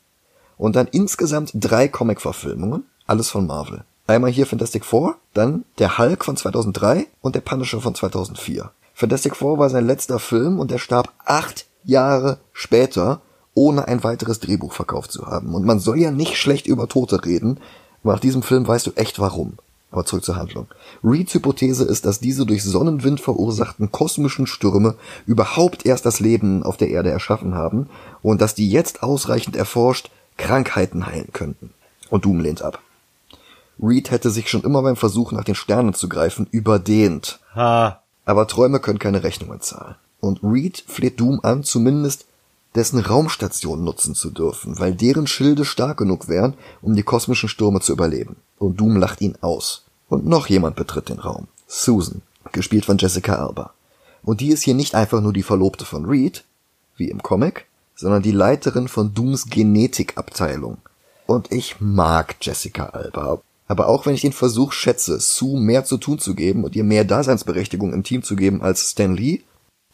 und 0.58 0.76
dann 0.76 0.88
insgesamt 0.90 1.52
drei 1.54 1.88
Comic-Verfilmungen, 1.88 2.84
alles 3.06 3.30
von 3.30 3.46
Marvel. 3.46 3.84
Einmal 4.06 4.30
hier 4.30 4.46
Fantastic 4.46 4.84
Four, 4.84 5.16
dann 5.34 5.64
der 5.78 5.98
Hulk 5.98 6.24
von 6.24 6.36
2003 6.36 7.06
und 7.20 7.34
der 7.34 7.40
Punisher 7.40 7.80
von 7.80 7.94
2004. 7.94 8.70
Fantastic 8.94 9.36
Four 9.36 9.58
war 9.58 9.70
sein 9.70 9.86
letzter 9.86 10.18
Film 10.18 10.58
und 10.58 10.72
er 10.72 10.78
starb 10.78 11.12
acht 11.24 11.66
Jahre 11.84 12.38
später, 12.52 13.20
ohne 13.54 13.86
ein 13.86 14.02
weiteres 14.04 14.40
Drehbuch 14.40 14.72
verkauft 14.72 15.12
zu 15.12 15.26
haben. 15.26 15.54
Und 15.54 15.64
man 15.64 15.78
soll 15.78 15.98
ja 15.98 16.10
nicht 16.10 16.36
schlecht 16.36 16.66
über 16.66 16.88
Tote 16.88 17.24
reden, 17.24 17.60
aber 18.02 18.14
nach 18.14 18.20
diesem 18.20 18.42
Film 18.42 18.66
weißt 18.66 18.86
du 18.86 18.92
echt 18.92 19.18
warum. 19.18 19.54
Aber 19.90 20.04
zurück 20.04 20.24
zur 20.24 20.36
Handlung. 20.36 20.66
Reeds 21.02 21.32
Hypothese 21.34 21.84
ist, 21.84 22.04
dass 22.04 22.20
diese 22.20 22.44
durch 22.44 22.62
Sonnenwind 22.62 23.20
verursachten 23.20 23.90
kosmischen 23.90 24.46
Stürme 24.46 24.96
überhaupt 25.26 25.86
erst 25.86 26.04
das 26.04 26.20
Leben 26.20 26.62
auf 26.62 26.76
der 26.76 26.90
Erde 26.90 27.10
erschaffen 27.10 27.54
haben 27.54 27.88
und 28.20 28.40
dass 28.42 28.54
die 28.54 28.70
jetzt 28.70 29.02
ausreichend 29.02 29.56
erforscht 29.56 30.10
Krankheiten 30.38 31.06
heilen 31.06 31.32
könnten. 31.32 31.74
Und 32.08 32.24
Doom 32.24 32.40
lehnt 32.40 32.62
ab. 32.62 32.80
Reed 33.80 34.10
hätte 34.10 34.30
sich 34.30 34.48
schon 34.48 34.64
immer 34.64 34.82
beim 34.82 34.96
Versuch 34.96 35.32
nach 35.32 35.44
den 35.44 35.54
Sternen 35.54 35.94
zu 35.94 36.08
greifen 36.08 36.48
überdehnt. 36.50 37.38
Ha. 37.54 38.02
Aber 38.24 38.48
Träume 38.48 38.80
können 38.80 38.98
keine 38.98 39.22
Rechnungen 39.22 39.60
zahlen. 39.60 39.96
Und 40.20 40.40
Reed 40.42 40.82
fleht 40.86 41.20
Doom 41.20 41.40
an, 41.42 41.62
zumindest 41.62 42.26
dessen 42.74 42.98
Raumstation 42.98 43.84
nutzen 43.84 44.14
zu 44.14 44.30
dürfen, 44.30 44.78
weil 44.78 44.94
deren 44.94 45.26
Schilde 45.26 45.64
stark 45.64 45.98
genug 45.98 46.28
wären, 46.28 46.54
um 46.82 46.94
die 46.94 47.02
kosmischen 47.02 47.48
Stürme 47.48 47.80
zu 47.80 47.92
überleben. 47.92 48.36
Und 48.58 48.80
Doom 48.80 48.96
lacht 48.96 49.20
ihn 49.20 49.38
aus. 49.40 49.84
Und 50.08 50.26
noch 50.26 50.46
jemand 50.48 50.76
betritt 50.76 51.08
den 51.08 51.18
Raum. 51.18 51.48
Susan, 51.66 52.22
gespielt 52.52 52.84
von 52.84 52.98
Jessica 52.98 53.36
Alba. 53.36 53.72
Und 54.22 54.40
die 54.40 54.48
ist 54.48 54.62
hier 54.62 54.74
nicht 54.74 54.94
einfach 54.94 55.20
nur 55.20 55.32
die 55.32 55.42
Verlobte 55.42 55.84
von 55.84 56.04
Reed, 56.04 56.44
wie 56.96 57.10
im 57.10 57.22
Comic, 57.22 57.66
sondern 57.98 58.22
die 58.22 58.32
Leiterin 58.32 58.88
von 58.88 59.12
Dooms 59.12 59.50
Genetikabteilung. 59.50 60.78
Und 61.26 61.52
ich 61.52 61.80
mag 61.80 62.36
Jessica 62.40 62.86
Alba. 62.86 63.42
Aber 63.66 63.88
auch 63.88 64.06
wenn 64.06 64.14
ich 64.14 64.22
den 64.22 64.32
Versuch 64.32 64.72
schätze, 64.72 65.20
Sue 65.20 65.60
mehr 65.60 65.84
zu 65.84 65.98
tun 65.98 66.18
zu 66.18 66.34
geben 66.34 66.64
und 66.64 66.74
ihr 66.74 66.84
mehr 66.84 67.04
Daseinsberechtigung 67.04 67.92
im 67.92 68.04
Team 68.04 68.22
zu 68.22 68.34
geben 68.34 68.62
als 68.62 68.92
Stan 68.92 69.14
Lee, 69.14 69.42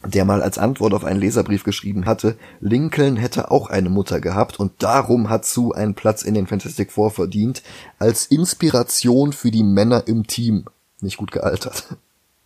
der 0.05 0.23
mal 0.23 0.43
als 0.43 0.57
Antwort 0.57 0.93
auf 0.93 1.03
einen 1.03 1.19
Leserbrief 1.19 1.63
geschrieben 1.63 2.05
hatte, 2.05 2.37
Lincoln 2.61 3.17
hätte 3.17 3.51
auch 3.51 3.69
eine 3.69 3.89
Mutter 3.89 4.21
gehabt 4.21 4.59
und 4.59 4.71
darum 4.83 5.29
hat 5.29 5.45
Sue 5.45 5.75
einen 5.75 5.95
Platz 5.95 6.21
in 6.21 6.35
den 6.35 6.47
Fantastic 6.47 6.91
Four 6.91 7.11
verdient, 7.11 7.63
als 7.97 8.27
Inspiration 8.27 9.33
für 9.33 9.51
die 9.51 9.63
Männer 9.63 10.07
im 10.07 10.27
Team. 10.27 10.65
Nicht 11.01 11.17
gut 11.17 11.31
gealtert. 11.31 11.97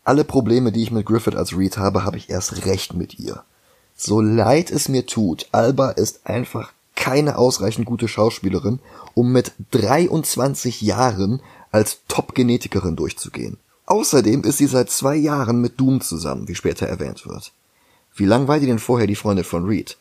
Alle 0.06 0.24
Probleme, 0.24 0.72
die 0.72 0.82
ich 0.82 0.92
mit 0.92 1.06
Griffith 1.06 1.36
als 1.36 1.56
Reed 1.56 1.78
habe, 1.78 2.06
habe 2.06 2.18
ich 2.18 2.30
erst 2.30 2.66
recht 2.66 2.94
mit 2.94 3.20
ihr. 3.20 3.44
So 4.02 4.22
leid 4.22 4.72
es 4.72 4.88
mir 4.88 5.06
tut, 5.06 5.50
Alba 5.52 5.90
ist 5.90 6.26
einfach 6.26 6.72
keine 6.96 7.38
ausreichend 7.38 7.86
gute 7.86 8.08
Schauspielerin, 8.08 8.80
um 9.14 9.34
mit 9.34 9.52
23 9.72 10.80
Jahren 10.80 11.42
als 11.70 12.00
Top-Genetikerin 12.08 12.96
durchzugehen. 12.96 13.58
Außerdem 13.88 14.46
ist 14.46 14.58
sie 14.58 14.68
seit 14.68 14.90
zwei 14.90 15.18
Jahren 15.18 15.60
mit 15.60 15.82
Doom 15.82 16.00
zusammen, 16.00 16.48
wie 16.48 16.56
später 16.56 16.88
erwähnt 16.88 17.28
wird. 17.28 17.52
Wie 18.16 18.24
lang 18.24 18.48
war 18.48 18.62
die 18.62 18.68
denn 18.68 18.80
vorher 18.80 19.06
die 19.06 19.16
Freundin 19.16 19.44
von 19.44 19.66
Reed? 19.66 19.98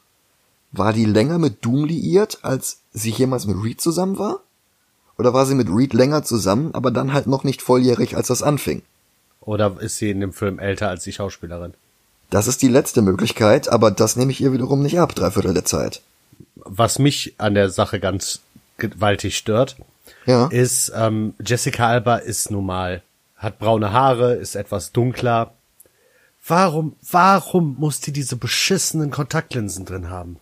War 0.70 0.92
die 0.92 1.04
länger 1.04 1.40
mit 1.40 1.64
Doom 1.64 1.84
liiert, 1.84 2.38
als 2.42 2.82
sie 2.92 3.10
jemals 3.10 3.46
mit 3.46 3.60
Reed 3.60 3.80
zusammen 3.80 4.16
war? 4.16 4.42
Oder 5.18 5.34
war 5.34 5.44
sie 5.44 5.56
mit 5.56 5.68
Reed 5.68 5.92
länger 5.92 6.22
zusammen, 6.22 6.72
aber 6.72 6.92
dann 6.92 7.12
halt 7.12 7.26
noch 7.26 7.42
nicht 7.42 7.62
volljährig, 7.62 8.16
als 8.16 8.28
das 8.28 8.44
anfing? 8.44 8.82
Oder 9.40 9.80
ist 9.80 9.96
sie 9.96 10.10
in 10.10 10.20
dem 10.20 10.32
Film 10.32 10.60
älter 10.60 10.88
als 10.88 11.02
die 11.02 11.12
Schauspielerin? 11.12 11.74
Das 12.30 12.46
ist 12.46 12.60
die 12.62 12.68
letzte 12.68 13.02
Möglichkeit, 13.02 13.68
aber 13.68 13.90
das 13.90 14.16
nehme 14.16 14.30
ich 14.32 14.40
ihr 14.40 14.52
wiederum 14.52 14.82
nicht 14.82 14.98
ab, 15.00 15.14
drei 15.14 15.30
Viertel 15.30 15.54
der 15.54 15.64
Zeit. 15.64 16.02
Was 16.56 16.98
mich 16.98 17.34
an 17.38 17.54
der 17.54 17.70
Sache 17.70 18.00
ganz 18.00 18.40
gewaltig 18.76 19.36
stört, 19.36 19.76
Ja. 20.26 20.46
ist, 20.48 20.92
ähm, 20.94 21.34
Jessica 21.44 21.88
Alba 21.88 22.16
ist 22.16 22.50
normal, 22.50 23.02
hat 23.36 23.58
braune 23.58 23.92
Haare, 23.92 24.34
ist 24.34 24.56
etwas 24.56 24.92
dunkler. 24.92 25.52
Warum, 26.46 26.96
warum 27.10 27.76
muss 27.78 28.00
die 28.00 28.12
diese 28.12 28.36
beschissenen 28.36 29.10
Kontaktlinsen 29.10 29.84
drin 29.84 30.10
haben? 30.10 30.38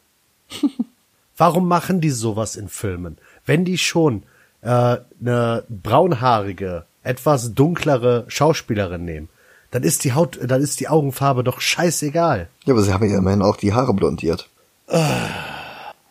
warum 1.37 1.69
machen 1.69 2.01
die 2.01 2.11
sowas 2.11 2.57
in 2.57 2.69
Filmen? 2.69 3.19
Wenn 3.45 3.65
die 3.65 3.79
schon 3.79 4.25
äh, 4.63 4.99
eine 5.21 5.65
braunhaarige, 5.69 6.85
etwas 7.03 7.55
dunklere 7.55 8.25
Schauspielerin 8.29 9.05
nehmen, 9.05 9.29
dann 9.71 9.83
ist 9.83 10.05
die 10.05 10.13
Haut, 10.13 10.39
dann 10.43 10.63
ist 10.63 10.81
die 10.81 10.89
Augenfarbe 10.89 11.45
doch 11.45 11.61
scheißegal. 11.61 12.49
Ja, 12.65 12.75
aber 12.75 12.83
sie 12.83 12.93
haben 12.93 13.09
ja 13.09 13.19
immerhin 13.19 13.43
auch 13.43 13.57
die 13.57 13.75
Haare 13.75 13.95
blondiert. 13.95 14.49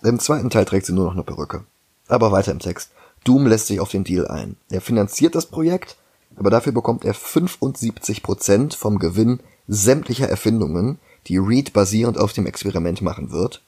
Im 0.04 0.20
zweiten 0.20 0.50
Teil 0.50 0.66
trägt 0.66 0.86
sie 0.86 0.94
nur 0.94 1.06
noch 1.06 1.14
eine 1.14 1.24
Perücke. 1.24 1.64
Aber 2.08 2.32
weiter 2.32 2.52
im 2.52 2.60
Text. 2.60 2.92
Doom 3.24 3.48
lässt 3.48 3.68
sich 3.68 3.80
auf 3.80 3.90
den 3.90 4.04
Deal 4.04 4.28
ein. 4.28 4.56
Er 4.70 4.82
finanziert 4.82 5.34
das 5.34 5.48
Projekt, 5.48 5.96
aber 6.36 6.50
dafür 6.50 6.74
bekommt 6.74 7.06
er 7.06 7.16
75% 7.16 8.76
vom 8.76 9.00
Gewinn 9.00 9.40
sämtlicher 9.68 10.30
Erfindungen, 10.30 11.00
die 11.28 11.38
Reed 11.38 11.74
basierend 11.74 12.20
auf 12.20 12.34
dem 12.34 12.46
Experiment 12.46 13.02
machen 13.02 13.32
wird. 13.32 13.64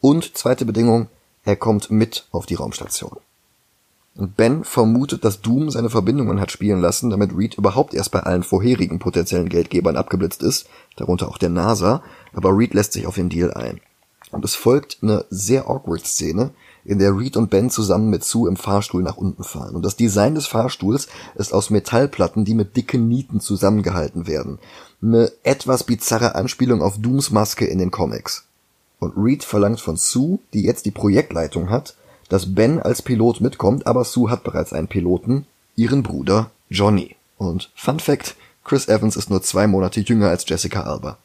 Und 0.00 0.36
zweite 0.36 0.64
Bedingung, 0.64 1.08
er 1.44 1.56
kommt 1.56 1.90
mit 1.90 2.26
auf 2.30 2.46
die 2.46 2.54
Raumstation. 2.54 3.18
Und 4.16 4.36
Ben 4.36 4.62
vermutet, 4.62 5.24
dass 5.24 5.40
Doom 5.40 5.70
seine 5.70 5.90
Verbindungen 5.90 6.40
hat 6.40 6.52
spielen 6.52 6.80
lassen, 6.80 7.10
damit 7.10 7.36
Reed 7.36 7.54
überhaupt 7.54 7.94
erst 7.94 8.12
bei 8.12 8.20
allen 8.20 8.44
vorherigen 8.44 9.00
potenziellen 9.00 9.48
Geldgebern 9.48 9.96
abgeblitzt 9.96 10.42
ist, 10.42 10.68
darunter 10.96 11.28
auch 11.28 11.38
der 11.38 11.48
NASA, 11.48 12.02
aber 12.32 12.56
Reed 12.56 12.74
lässt 12.74 12.92
sich 12.92 13.06
auf 13.06 13.16
den 13.16 13.28
Deal 13.28 13.52
ein. 13.52 13.80
Und 14.30 14.44
es 14.44 14.54
folgt 14.54 14.98
eine 15.02 15.24
sehr 15.30 15.68
awkward 15.68 16.06
Szene, 16.06 16.50
in 16.84 16.98
der 16.98 17.16
Reed 17.16 17.36
und 17.36 17.50
Ben 17.50 17.70
zusammen 17.70 18.10
mit 18.10 18.24
Sue 18.24 18.48
im 18.48 18.56
Fahrstuhl 18.56 19.02
nach 19.02 19.16
unten 19.16 19.42
fahren. 19.42 19.74
Und 19.74 19.84
das 19.84 19.96
Design 19.96 20.34
des 20.34 20.46
Fahrstuhls 20.46 21.08
ist 21.34 21.54
aus 21.54 21.70
Metallplatten, 21.70 22.44
die 22.44 22.54
mit 22.54 22.76
dicken 22.76 23.08
Nieten 23.08 23.40
zusammengehalten 23.40 24.26
werden. 24.26 24.58
Eine 25.02 25.32
etwas 25.44 25.84
bizarre 25.84 26.34
Anspielung 26.34 26.82
auf 26.82 26.98
Dooms 26.98 27.30
Maske 27.30 27.64
in 27.64 27.78
den 27.78 27.90
Comics. 27.90 28.44
Und 28.98 29.14
Reed 29.16 29.44
verlangt 29.44 29.80
von 29.80 29.96
Sue, 29.96 30.38
die 30.52 30.62
jetzt 30.62 30.84
die 30.86 30.90
Projektleitung 30.90 31.70
hat, 31.70 31.94
dass 32.28 32.54
Ben 32.54 32.80
als 32.80 33.02
Pilot 33.02 33.40
mitkommt, 33.40 33.86
aber 33.86 34.04
Sue 34.04 34.30
hat 34.30 34.44
bereits 34.44 34.72
einen 34.72 34.88
Piloten, 34.88 35.46
ihren 35.76 36.02
Bruder 36.02 36.50
Johnny. 36.70 37.16
Und 37.38 37.70
Fun 37.74 38.00
Fact, 38.00 38.36
Chris 38.64 38.88
Evans 38.88 39.16
ist 39.16 39.30
nur 39.30 39.42
zwei 39.42 39.66
Monate 39.66 40.00
jünger 40.00 40.28
als 40.28 40.48
Jessica 40.48 40.82
Alba. 40.82 41.18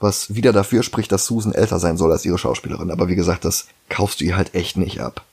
Was 0.00 0.34
wieder 0.34 0.52
dafür 0.52 0.82
spricht, 0.82 1.12
dass 1.12 1.26
Susan 1.26 1.52
älter 1.52 1.78
sein 1.78 1.96
soll 1.96 2.12
als 2.12 2.24
ihre 2.24 2.38
Schauspielerin. 2.38 2.90
Aber 2.90 3.08
wie 3.08 3.16
gesagt, 3.16 3.44
das 3.44 3.66
kaufst 3.88 4.20
du 4.20 4.24
ihr 4.24 4.36
halt 4.36 4.54
echt 4.54 4.76
nicht 4.76 5.00
ab. 5.00 5.24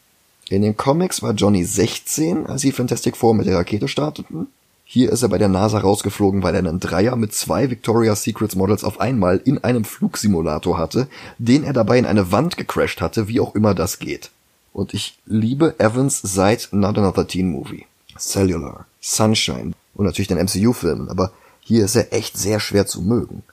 In 0.49 0.62
den 0.62 0.77
Comics 0.77 1.21
war 1.21 1.34
Johnny 1.34 1.63
16, 1.63 2.47
als 2.47 2.62
sie 2.62 2.71
Fantastic 2.71 3.15
Four 3.15 3.36
mit 3.36 3.47
der 3.47 3.57
Rakete 3.57 3.88
starteten. 3.88 4.47
Hier 4.84 5.10
ist 5.12 5.21
er 5.21 5.29
bei 5.29 5.38
der 5.38 5.47
NASA 5.47 5.79
rausgeflogen, 5.79 6.43
weil 6.43 6.53
er 6.53 6.60
einen 6.60 6.81
Dreier 6.81 7.15
mit 7.15 7.34
zwei 7.34 7.69
Victoria's 7.69 8.23
Secrets 8.23 8.55
Models 8.55 8.84
auf 8.84 8.99
einmal 8.99 9.38
in 9.38 9.63
einem 9.63 9.86
Flugsimulator 9.86 10.77
hatte, 10.77 11.07
den 11.38 11.63
er 11.63 11.71
dabei 11.71 11.97
in 11.97 12.05
eine 12.05 12.34
Wand 12.34 12.57
gecrashed 12.57 12.99
hatte, 12.99 13.29
wie 13.29 13.39
auch 13.39 13.55
immer 13.55 13.73
das 13.73 13.99
geht. 13.99 14.31
Und 14.73 14.93
ich 14.93 15.17
liebe 15.25 15.79
Evans 15.79 16.21
seit 16.21 16.69
Not 16.71 16.97
Another 16.97 17.27
Teen 17.27 17.49
Movie. 17.51 17.86
Cellular, 18.17 18.86
Sunshine 18.99 19.73
und 19.95 20.05
natürlich 20.05 20.27
den 20.27 20.38
MCU-Filmen, 20.38 21.10
aber 21.10 21.31
hier 21.62 21.86
ist 21.86 21.95
er 21.95 22.13
echt 22.13 22.38
sehr 22.38 22.60
schwer 22.60 22.86
zu 22.86 23.01
mögen. 23.01 23.43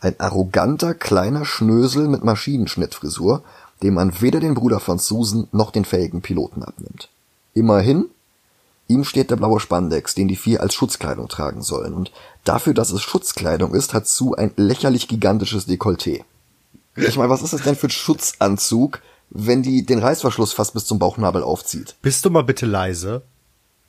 Ein 0.00 0.18
arroganter 0.18 0.94
kleiner 0.94 1.44
Schnösel 1.44 2.08
mit 2.08 2.24
Maschinenschnittfrisur, 2.24 3.42
dem 3.82 3.94
man 3.94 4.20
weder 4.20 4.40
den 4.40 4.54
Bruder 4.54 4.80
von 4.80 4.98
Susan 4.98 5.48
noch 5.52 5.70
den 5.70 5.84
fähigen 5.84 6.22
Piloten 6.22 6.62
abnimmt. 6.62 7.08
Immerhin, 7.54 8.06
ihm 8.88 9.04
steht 9.04 9.30
der 9.30 9.36
blaue 9.36 9.60
Spandex, 9.60 10.14
den 10.14 10.28
die 10.28 10.36
vier 10.36 10.60
als 10.60 10.74
Schutzkleidung 10.74 11.28
tragen 11.28 11.62
sollen, 11.62 11.94
und 11.94 12.12
dafür, 12.44 12.74
dass 12.74 12.90
es 12.90 13.02
Schutzkleidung 13.02 13.74
ist, 13.74 13.94
hat 13.94 14.06
Sue 14.06 14.36
ein 14.36 14.52
lächerlich 14.56 15.08
gigantisches 15.08 15.66
Dekolleté. 15.66 16.24
Ich 16.96 17.16
meine, 17.16 17.30
was 17.30 17.42
ist 17.42 17.52
das 17.52 17.62
denn 17.62 17.76
für 17.76 17.86
ein 17.86 17.90
Schutzanzug, 17.90 19.00
wenn 19.30 19.62
die 19.62 19.86
den 19.86 19.98
Reißverschluss 20.00 20.52
fast 20.52 20.74
bis 20.74 20.84
zum 20.86 20.98
Bauchnabel 20.98 21.42
aufzieht? 21.42 21.96
Bist 22.02 22.24
du 22.24 22.30
mal 22.30 22.42
bitte 22.42 22.66
leise? 22.66 23.22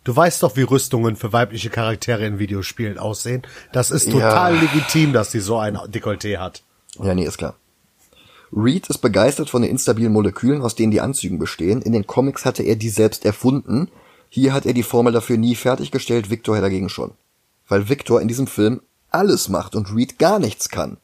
Du 0.04 0.16
weißt 0.16 0.42
doch, 0.42 0.56
wie 0.56 0.64
Rüstungen 0.64 1.16
für 1.16 1.32
weibliche 1.34 1.70
Charaktere 1.70 2.26
in 2.26 2.40
Videospielen 2.40 2.98
aussehen. 2.98 3.44
Das 3.72 3.92
ist 3.92 4.10
total 4.12 4.56
Ja. 4.56 4.62
legitim, 4.62 5.14
dass 5.14 5.32
sie 5.32 5.40
so 5.40 5.58
ein 5.60 5.78
Dekolleté 5.78 6.38
hat. 6.38 6.64
Ja, 7.00 7.14
nee, 7.14 7.26
ist 7.26 7.38
klar. 7.38 7.56
Reed 8.54 8.88
ist 8.88 8.98
begeistert 8.98 9.50
von 9.50 9.62
den 9.62 9.72
instabilen 9.72 10.12
Molekülen, 10.12 10.62
aus 10.62 10.76
denen 10.76 10.92
die 10.92 11.02
Anzügen 11.02 11.40
bestehen. 11.40 11.82
In 11.82 11.94
den 11.94 12.08
Comics 12.08 12.46
hatte 12.46 12.64
er 12.64 12.76
die 12.76 12.90
selbst 12.90 13.26
erfunden. 13.26 13.90
Hier 14.30 14.54
hat 14.54 14.66
er 14.66 14.74
die 14.74 14.84
Formel 14.84 15.14
dafür 15.14 15.38
nie 15.38 15.56
fertiggestellt, 15.56 16.30
Victor 16.30 16.60
dagegen 16.60 16.90
schon. 16.90 17.12
Weil 17.68 17.88
Victor 17.88 18.22
in 18.22 18.28
diesem 18.28 18.48
Film 18.48 18.82
alles 19.10 19.50
macht 19.50 19.76
und 19.76 19.94
Reed 19.96 20.20
gar 20.20 20.40
nichts 20.40 20.70
kann. 20.70 20.98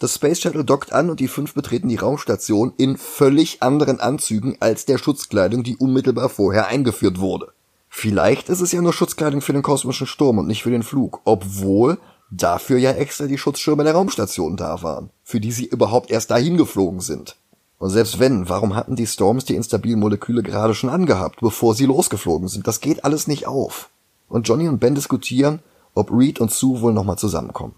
Das 0.00 0.14
Space 0.14 0.40
Shuttle 0.40 0.64
dockt 0.64 0.92
an 0.92 1.10
und 1.10 1.18
die 1.18 1.26
fünf 1.26 1.54
betreten 1.54 1.88
die 1.88 1.96
Raumstation 1.96 2.72
in 2.76 2.96
völlig 2.96 3.62
anderen 3.64 3.98
Anzügen 3.98 4.56
als 4.60 4.84
der 4.84 4.96
Schutzkleidung, 4.96 5.64
die 5.64 5.76
unmittelbar 5.76 6.28
vorher 6.28 6.68
eingeführt 6.68 7.18
wurde. 7.18 7.48
Vielleicht 7.88 8.48
ist 8.48 8.60
es 8.60 8.70
ja 8.70 8.80
nur 8.80 8.92
Schutzkleidung 8.92 9.40
für 9.40 9.52
den 9.52 9.62
kosmischen 9.62 10.06
Sturm 10.06 10.38
und 10.38 10.46
nicht 10.46 10.62
für 10.62 10.70
den 10.70 10.84
Flug, 10.84 11.20
obwohl 11.24 11.98
dafür 12.30 12.78
ja 12.78 12.92
extra 12.92 13.26
die 13.26 13.38
Schutzschirme 13.38 13.82
der 13.82 13.94
Raumstation 13.94 14.56
da 14.56 14.82
waren, 14.84 15.10
für 15.24 15.40
die 15.40 15.50
sie 15.50 15.66
überhaupt 15.66 16.12
erst 16.12 16.30
dahin 16.30 16.56
geflogen 16.56 17.00
sind. 17.00 17.34
Und 17.80 17.90
selbst 17.90 18.20
wenn, 18.20 18.48
warum 18.48 18.76
hatten 18.76 18.94
die 18.94 19.06
Storms 19.06 19.46
die 19.46 19.56
instabilen 19.56 19.98
Moleküle 19.98 20.44
gerade 20.44 20.74
schon 20.74 20.90
angehabt, 20.90 21.40
bevor 21.40 21.74
sie 21.74 21.86
losgeflogen 21.86 22.46
sind? 22.46 22.68
Das 22.68 22.80
geht 22.80 23.04
alles 23.04 23.26
nicht 23.26 23.48
auf. 23.48 23.88
Und 24.28 24.46
Johnny 24.46 24.68
und 24.68 24.78
Ben 24.78 24.94
diskutieren, 24.94 25.58
ob 25.94 26.12
Reed 26.12 26.40
und 26.40 26.52
Sue 26.52 26.82
wohl 26.82 26.92
nochmal 26.92 27.18
zusammenkommen. 27.18 27.74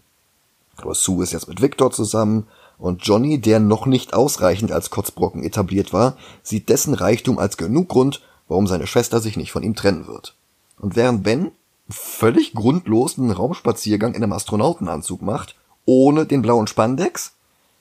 Aber 0.84 0.94
Sue 0.94 1.22
ist 1.22 1.32
jetzt 1.32 1.48
mit 1.48 1.62
Victor 1.62 1.90
zusammen 1.90 2.46
und 2.78 3.04
Johnny, 3.04 3.38
der 3.38 3.60
noch 3.60 3.86
nicht 3.86 4.14
ausreichend 4.14 4.72
als 4.72 4.90
Kotzbrocken 4.90 5.42
etabliert 5.42 5.92
war, 5.92 6.16
sieht 6.42 6.68
dessen 6.68 6.94
Reichtum 6.94 7.38
als 7.38 7.56
genug 7.56 7.88
Grund, 7.88 8.22
warum 8.48 8.66
seine 8.66 8.86
Schwester 8.86 9.20
sich 9.20 9.36
nicht 9.36 9.52
von 9.52 9.62
ihm 9.62 9.74
trennen 9.74 10.06
wird. 10.06 10.34
Und 10.78 10.96
während 10.96 11.22
Ben 11.22 11.52
völlig 11.90 12.54
grundlos 12.54 13.16
Raumspaziergang 13.18 14.14
in 14.14 14.22
einem 14.22 14.32
Astronautenanzug 14.32 15.22
macht, 15.22 15.56
ohne 15.84 16.24
den 16.24 16.42
blauen 16.42 16.66
Spandex, 16.66 17.32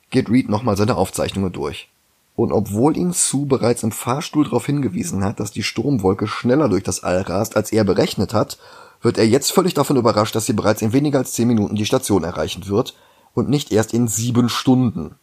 geht 0.09 0.29
Reed 0.29 0.49
nochmal 0.49 0.77
seine 0.77 0.95
Aufzeichnungen 0.95 1.51
durch. 1.51 1.89
Und 2.35 2.51
obwohl 2.51 2.97
ihn 2.97 3.11
Sue 3.11 3.45
bereits 3.45 3.83
im 3.83 3.91
Fahrstuhl 3.91 4.45
darauf 4.45 4.65
hingewiesen 4.65 5.23
hat, 5.23 5.39
dass 5.39 5.51
die 5.51 5.63
Sturmwolke 5.63 6.27
schneller 6.27 6.69
durch 6.69 6.83
das 6.83 7.03
All 7.03 7.21
rast, 7.21 7.55
als 7.55 7.71
er 7.71 7.83
berechnet 7.83 8.33
hat, 8.33 8.57
wird 9.01 9.17
er 9.17 9.27
jetzt 9.27 9.51
völlig 9.51 9.73
davon 9.73 9.97
überrascht, 9.97 10.35
dass 10.35 10.45
sie 10.45 10.53
bereits 10.53 10.81
in 10.81 10.93
weniger 10.93 11.19
als 11.19 11.33
zehn 11.33 11.47
Minuten 11.47 11.75
die 11.75 11.85
Station 11.85 12.23
erreichen 12.23 12.67
wird 12.67 12.95
und 13.33 13.49
nicht 13.49 13.71
erst 13.71 13.93
in 13.93 14.07
sieben 14.07 14.49
Stunden. 14.49 15.15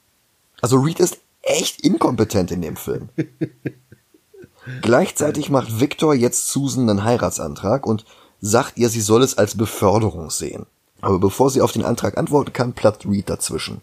Also 0.60 0.78
Reed 0.78 1.00
ist 1.00 1.18
echt 1.42 1.80
inkompetent 1.82 2.50
in 2.50 2.62
dem 2.62 2.76
Film. 2.76 3.08
Gleichzeitig 4.82 5.50
macht 5.50 5.80
Victor 5.80 6.14
jetzt 6.14 6.48
Susan 6.48 6.88
einen 6.88 7.04
Heiratsantrag 7.04 7.86
und 7.86 8.04
sagt 8.40 8.78
ihr, 8.78 8.88
sie 8.88 9.00
soll 9.00 9.22
es 9.22 9.38
als 9.38 9.56
Beförderung 9.56 10.30
sehen. 10.30 10.66
Aber 11.00 11.18
bevor 11.18 11.50
sie 11.50 11.60
auf 11.60 11.72
den 11.72 11.84
Antrag 11.84 12.18
antworten 12.18 12.52
kann, 12.52 12.72
platzt 12.72 13.06
Reed 13.06 13.28
dazwischen. 13.28 13.82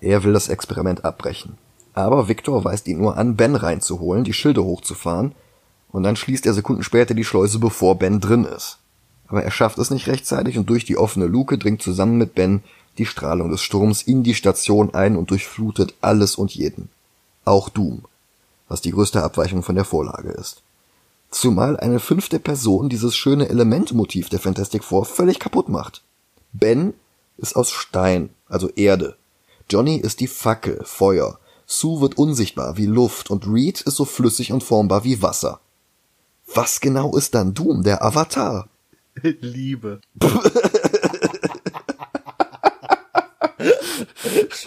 Er 0.00 0.24
will 0.24 0.32
das 0.32 0.48
Experiment 0.48 1.04
abbrechen. 1.04 1.58
Aber 1.94 2.28
Victor 2.28 2.64
weist 2.64 2.88
ihn 2.88 2.98
nur 2.98 3.18
an, 3.18 3.36
Ben 3.36 3.54
reinzuholen, 3.54 4.24
die 4.24 4.32
Schilde 4.32 4.64
hochzufahren, 4.64 5.34
und 5.90 6.04
dann 6.04 6.16
schließt 6.16 6.46
er 6.46 6.54
Sekunden 6.54 6.82
später 6.82 7.12
die 7.12 7.24
Schleuse, 7.24 7.58
bevor 7.58 7.98
Ben 7.98 8.18
drin 8.18 8.44
ist. 8.44 8.78
Aber 9.32 9.42
er 9.42 9.50
schafft 9.50 9.78
es 9.78 9.88
nicht 9.88 10.08
rechtzeitig 10.08 10.58
und 10.58 10.68
durch 10.68 10.84
die 10.84 10.98
offene 10.98 11.24
Luke 11.24 11.56
dringt 11.56 11.80
zusammen 11.80 12.18
mit 12.18 12.34
Ben 12.34 12.62
die 12.98 13.06
Strahlung 13.06 13.50
des 13.50 13.62
Sturms 13.62 14.02
in 14.02 14.22
die 14.22 14.34
Station 14.34 14.92
ein 14.92 15.16
und 15.16 15.30
durchflutet 15.30 15.94
alles 16.02 16.36
und 16.36 16.54
jeden. 16.54 16.90
Auch 17.46 17.70
Doom, 17.70 18.02
was 18.68 18.82
die 18.82 18.90
größte 18.90 19.22
Abweichung 19.22 19.62
von 19.62 19.74
der 19.74 19.86
Vorlage 19.86 20.32
ist. 20.32 20.60
Zumal 21.30 21.80
eine 21.80 21.98
fünfte 21.98 22.40
Person 22.40 22.90
dieses 22.90 23.16
schöne 23.16 23.48
Elementmotiv 23.48 24.28
der 24.28 24.38
Fantastic 24.38 24.84
Four 24.84 25.06
völlig 25.06 25.38
kaputt 25.38 25.70
macht. 25.70 26.02
Ben 26.52 26.92
ist 27.38 27.56
aus 27.56 27.70
Stein, 27.70 28.28
also 28.50 28.68
Erde. 28.76 29.16
Johnny 29.70 29.96
ist 29.96 30.20
die 30.20 30.28
Fackel, 30.28 30.82
Feuer. 30.84 31.38
Sue 31.64 32.02
wird 32.02 32.18
unsichtbar 32.18 32.76
wie 32.76 32.84
Luft 32.84 33.30
und 33.30 33.46
Reed 33.46 33.80
ist 33.80 33.96
so 33.96 34.04
flüssig 34.04 34.52
und 34.52 34.62
formbar 34.62 35.04
wie 35.04 35.22
Wasser. 35.22 35.60
Was 36.54 36.82
genau 36.82 37.16
ist 37.16 37.34
dann 37.34 37.54
Doom, 37.54 37.82
der 37.82 38.04
Avatar? 38.04 38.68
Liebe. 39.40 40.00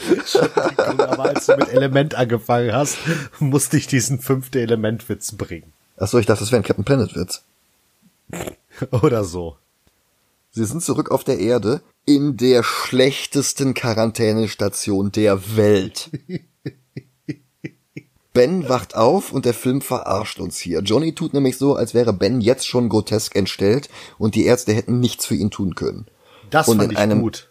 Entschuldigung, 0.10 1.00
aber 1.00 1.24
als 1.26 1.46
du 1.46 1.58
mit 1.58 1.70
Element 1.70 2.16
angefangen 2.16 2.74
hast, 2.74 2.98
musste 3.40 3.78
ich 3.78 3.88
diesen 3.88 4.20
fünfte 4.20 4.60
Elementwitz 4.62 5.32
bringen. 5.34 5.74
Achso, 5.98 6.18
ich 6.18 6.26
dachte, 6.26 6.42
das 6.42 6.52
wäre 6.52 6.62
ein 6.62 6.66
Captain 6.66 6.86
Planet 6.86 7.16
Witz. 7.16 7.44
Oder 8.92 9.24
so. 9.24 9.58
Sie 10.52 10.66
sind 10.66 10.84
zurück 10.84 11.12
auf 11.12 11.24
der 11.24 11.40
Erde 11.40 11.82
in 12.06 12.38
der 12.38 12.64
schlechtesten 12.64 13.74
Quarantänestation 13.74 15.12
der 15.12 15.56
Welt. 15.58 16.10
Ben 18.36 18.70
wacht 18.70 18.96
auf 18.96 19.32
und 19.32 19.46
der 19.46 19.54
Film 19.54 19.82
verarscht 19.82 20.40
uns 20.40 20.60
hier. 20.60 20.82
Johnny 20.82 21.16
tut 21.16 21.34
nämlich 21.34 21.58
so, 21.58 21.76
als 21.76 21.94
wäre 21.94 22.14
Ben 22.14 22.42
jetzt 22.42 22.68
schon 22.68 22.90
grotesk 22.90 23.34
entstellt 23.36 23.90
und 24.20 24.36
die 24.36 24.46
Ärzte 24.46 24.74
hätten 24.74 25.00
nichts 25.00 25.26
für 25.26 25.36
ihn 25.36 25.50
tun 25.52 25.74
können. 25.74 26.06
Das 26.50 26.68
und 26.68 26.78
fand 26.78 26.92
ich 26.92 26.98
einem, 26.98 27.22
gut. 27.22 27.50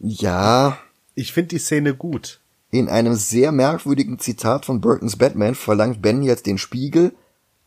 Ja, 0.00 0.78
Ich 1.14 1.32
finde 1.32 1.48
die 1.48 1.58
Szene 1.58 1.94
gut. 1.94 2.40
in 2.70 2.88
einem 2.88 3.16
sehr 3.16 3.52
merkwürdigen 3.52 4.18
Zitat 4.20 4.64
von 4.64 4.80
Burtons 4.80 5.16
Batman 5.16 5.54
verlangt 5.56 6.00
Ben 6.00 6.22
jetzt 6.22 6.46
den 6.46 6.56
Spiegel, 6.56 7.12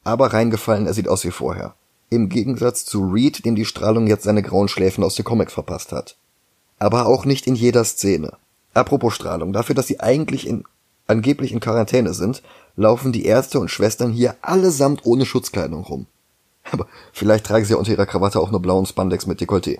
aber 0.03 0.33
reingefallen, 0.33 0.87
er 0.87 0.93
sieht 0.93 1.09
aus 1.09 1.25
wie 1.25 1.31
vorher. 1.31 1.75
Im 2.09 2.29
Gegensatz 2.29 2.85
zu 2.85 3.03
Reed, 3.11 3.45
dem 3.45 3.55
die 3.55 3.65
Strahlung 3.65 4.07
jetzt 4.07 4.23
seine 4.23 4.41
grauen 4.41 4.69
Schläfen 4.69 5.03
aus 5.03 5.15
der 5.15 5.25
Comic 5.25 5.51
verpasst 5.51 5.91
hat. 5.91 6.15
Aber 6.79 7.07
auch 7.07 7.25
nicht 7.25 7.45
in 7.45 7.55
jeder 7.55 7.83
Szene. 7.83 8.37
Apropos 8.73 9.13
Strahlung, 9.13 9.51
dafür, 9.53 9.75
dass 9.75 9.87
sie 9.87 9.99
eigentlich 9.99 10.47
in, 10.47 10.63
angeblich 11.07 11.51
in 11.51 11.59
Quarantäne 11.59 12.13
sind, 12.13 12.41
laufen 12.75 13.11
die 13.11 13.25
Ärzte 13.25 13.59
und 13.59 13.69
Schwestern 13.69 14.11
hier 14.11 14.35
allesamt 14.41 15.05
ohne 15.05 15.25
Schutzkleidung 15.25 15.83
rum. 15.83 16.07
Aber 16.71 16.87
vielleicht 17.13 17.45
tragen 17.45 17.65
sie 17.65 17.73
ja 17.73 17.77
unter 17.77 17.91
ihrer 17.91 18.05
Krawatte 18.05 18.39
auch 18.39 18.51
nur 18.51 18.61
blauen 18.61 18.85
Spandex 18.85 19.27
mit 19.27 19.39
Dekolleté. 19.39 19.79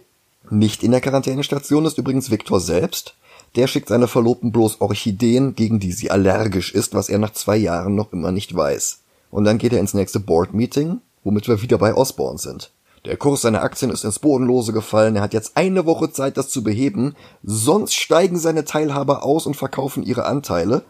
Nicht 0.50 0.84
in 0.84 0.92
der 0.92 1.02
Quarantänestation 1.02 1.86
ist 1.86 1.98
übrigens 1.98 2.30
Viktor 2.30 2.60
selbst. 2.60 3.16
Der 3.56 3.68
schickt 3.68 3.88
seine 3.88 4.08
Verlobten 4.08 4.52
bloß 4.52 4.82
Orchideen, 4.82 5.56
gegen 5.56 5.80
die 5.80 5.92
sie 5.92 6.12
allergisch 6.12 6.74
ist, 6.74 6.94
was 6.94 7.10
er 7.10 7.18
nach 7.18 7.34
zwei 7.34 7.58
Jahren 7.58 7.96
noch 7.96 8.14
immer 8.14 8.32
nicht 8.32 8.54
weiß. 8.54 9.00
Und 9.32 9.46
dann 9.46 9.58
geht 9.58 9.74
er 9.74 9.80
ins 9.80 9.94
nächste 9.94 10.20
Board-Meeting, 10.20 11.02
womit 11.24 11.48
wir 11.48 11.62
wieder 11.62 11.78
bei 11.78 11.96
Osborne 11.96 12.38
sind. 12.38 12.72
Der 13.06 13.18
Kurs 13.18 13.42
seiner 13.42 13.62
Aktien 13.62 13.92
ist 13.92 14.04
ins 14.04 14.20
Bodenlose 14.20 14.74
gefallen, 14.74 15.16
er 15.16 15.22
hat 15.22 15.34
jetzt 15.34 15.56
eine 15.56 15.86
Woche 15.86 16.12
Zeit, 16.12 16.38
das 16.38 16.50
zu 16.50 16.64
beheben, 16.64 17.16
sonst 17.44 17.94
steigen 17.94 18.38
seine 18.38 18.66
Teilhaber 18.66 19.24
aus 19.24 19.46
und 19.46 19.56
verkaufen 19.56 20.04
ihre 20.04 20.26
Anteile, 20.26 20.84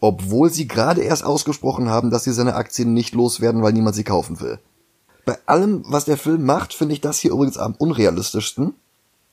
obwohl 0.00 0.50
sie 0.50 0.68
gerade 0.68 1.02
erst 1.02 1.24
ausgesprochen 1.24 1.88
haben, 1.88 2.10
dass 2.10 2.24
sie 2.24 2.32
seine 2.32 2.54
Aktien 2.54 2.94
nicht 2.94 3.14
loswerden, 3.14 3.62
weil 3.62 3.72
niemand 3.72 3.96
sie 3.96 4.04
kaufen 4.04 4.40
will. 4.40 4.58
Bei 5.24 5.38
allem, 5.46 5.84
was 5.86 6.04
der 6.04 6.16
Film 6.16 6.46
macht, 6.46 6.72
finde 6.72 6.94
ich 6.94 7.00
das 7.00 7.18
hier 7.18 7.32
übrigens 7.32 7.58
am 7.58 7.74
unrealistischsten. 7.74 8.74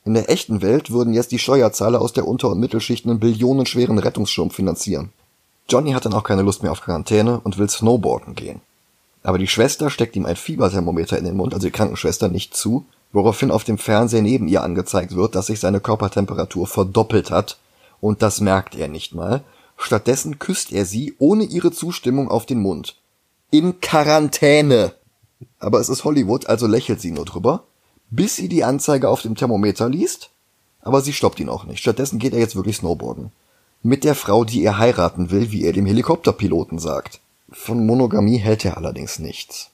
In 0.04 0.14
der 0.14 0.30
echten 0.30 0.62
Welt 0.62 0.92
würden 0.92 1.14
jetzt 1.14 1.32
die 1.32 1.40
Steuerzahler 1.40 2.02
aus 2.02 2.14
der 2.14 2.28
Unter- 2.28 2.50
und 2.50 2.60
Mittelschicht 2.60 3.06
einen 3.06 3.20
billionenschweren 3.20 3.98
Rettungsschirm 3.98 4.52
finanzieren. 4.52 5.12
Johnny 5.70 5.94
hat 5.94 6.06
dann 6.06 6.14
auch 6.14 6.24
keine 6.24 6.44
Lust 6.44 6.62
mehr 6.62 6.72
auf 6.72 6.82
Quarantäne 6.82 7.40
und 7.40 7.58
will 7.58 7.70
Snowboarden 7.70 8.36
gehen. 8.36 8.62
Aber 9.24 9.40
die 9.40 9.48
Schwester 9.48 9.90
steckt 9.90 10.16
ihm 10.16 10.28
ein 10.28 10.36
Fieberthermometer 10.36 11.18
in 11.18 11.26
den 11.26 11.36
Mund, 11.36 11.56
also 11.56 11.66
die 11.66 11.72
Krankenschwester 11.72 12.28
nicht 12.28 12.56
zu, 12.56 12.86
woraufhin 13.12 13.50
auf 13.50 13.64
dem 13.64 13.80
Fernseher 13.80 14.22
neben 14.22 14.48
ihr 14.48 14.62
angezeigt 14.62 15.16
wird, 15.16 15.34
dass 15.34 15.48
sich 15.48 15.60
seine 15.60 15.80
Körpertemperatur 15.80 16.68
verdoppelt 16.68 17.32
hat, 17.32 17.58
und 18.02 18.22
das 18.22 18.42
merkt 18.42 18.76
er 18.76 18.88
nicht 18.88 19.16
mal. 19.16 19.44
Stattdessen 19.78 20.40
küsst 20.40 20.72
er 20.72 20.86
sie 20.86 21.16
ohne 21.20 21.44
ihre 21.44 21.72
Zustimmung 21.72 22.30
auf 22.30 22.46
den 22.46 22.62
Mund. 22.62 22.98
In 23.52 23.80
Quarantäne. 23.82 24.94
Aber 25.60 25.80
es 25.80 25.90
ist 25.90 26.04
Hollywood, 26.04 26.48
also 26.48 26.68
lächelt 26.68 27.02
sie 27.02 27.12
nur 27.12 27.26
drüber, 27.26 27.66
bis 28.10 28.36
sie 28.36 28.50
die 28.50 28.64
Anzeige 28.64 29.10
auf 29.10 29.22
dem 29.22 29.36
Thermometer 29.36 29.90
liest, 29.90 30.30
aber 30.82 31.02
sie 31.02 31.14
stoppt 31.14 31.40
ihn 31.40 31.50
auch 31.50 31.66
nicht. 31.66 31.80
Stattdessen 31.80 32.20
geht 32.20 32.34
er 32.34 32.40
jetzt 32.40 32.56
wirklich 32.56 32.78
Snowboarden. 32.78 33.32
Mit 33.84 34.04
der 34.04 34.16
Frau, 34.16 34.46
die 34.46 34.64
er 34.64 34.78
heiraten 34.78 35.32
will, 35.32 35.52
wie 35.52 35.64
er 35.66 35.74
dem 35.74 35.86
Helikopterpiloten 35.86 36.80
sagt. 36.80 37.20
Von 37.52 37.86
Monogamie 37.86 38.38
hält 38.38 38.66
er 38.66 38.78
allerdings 38.78 39.20
nichts. 39.20 39.70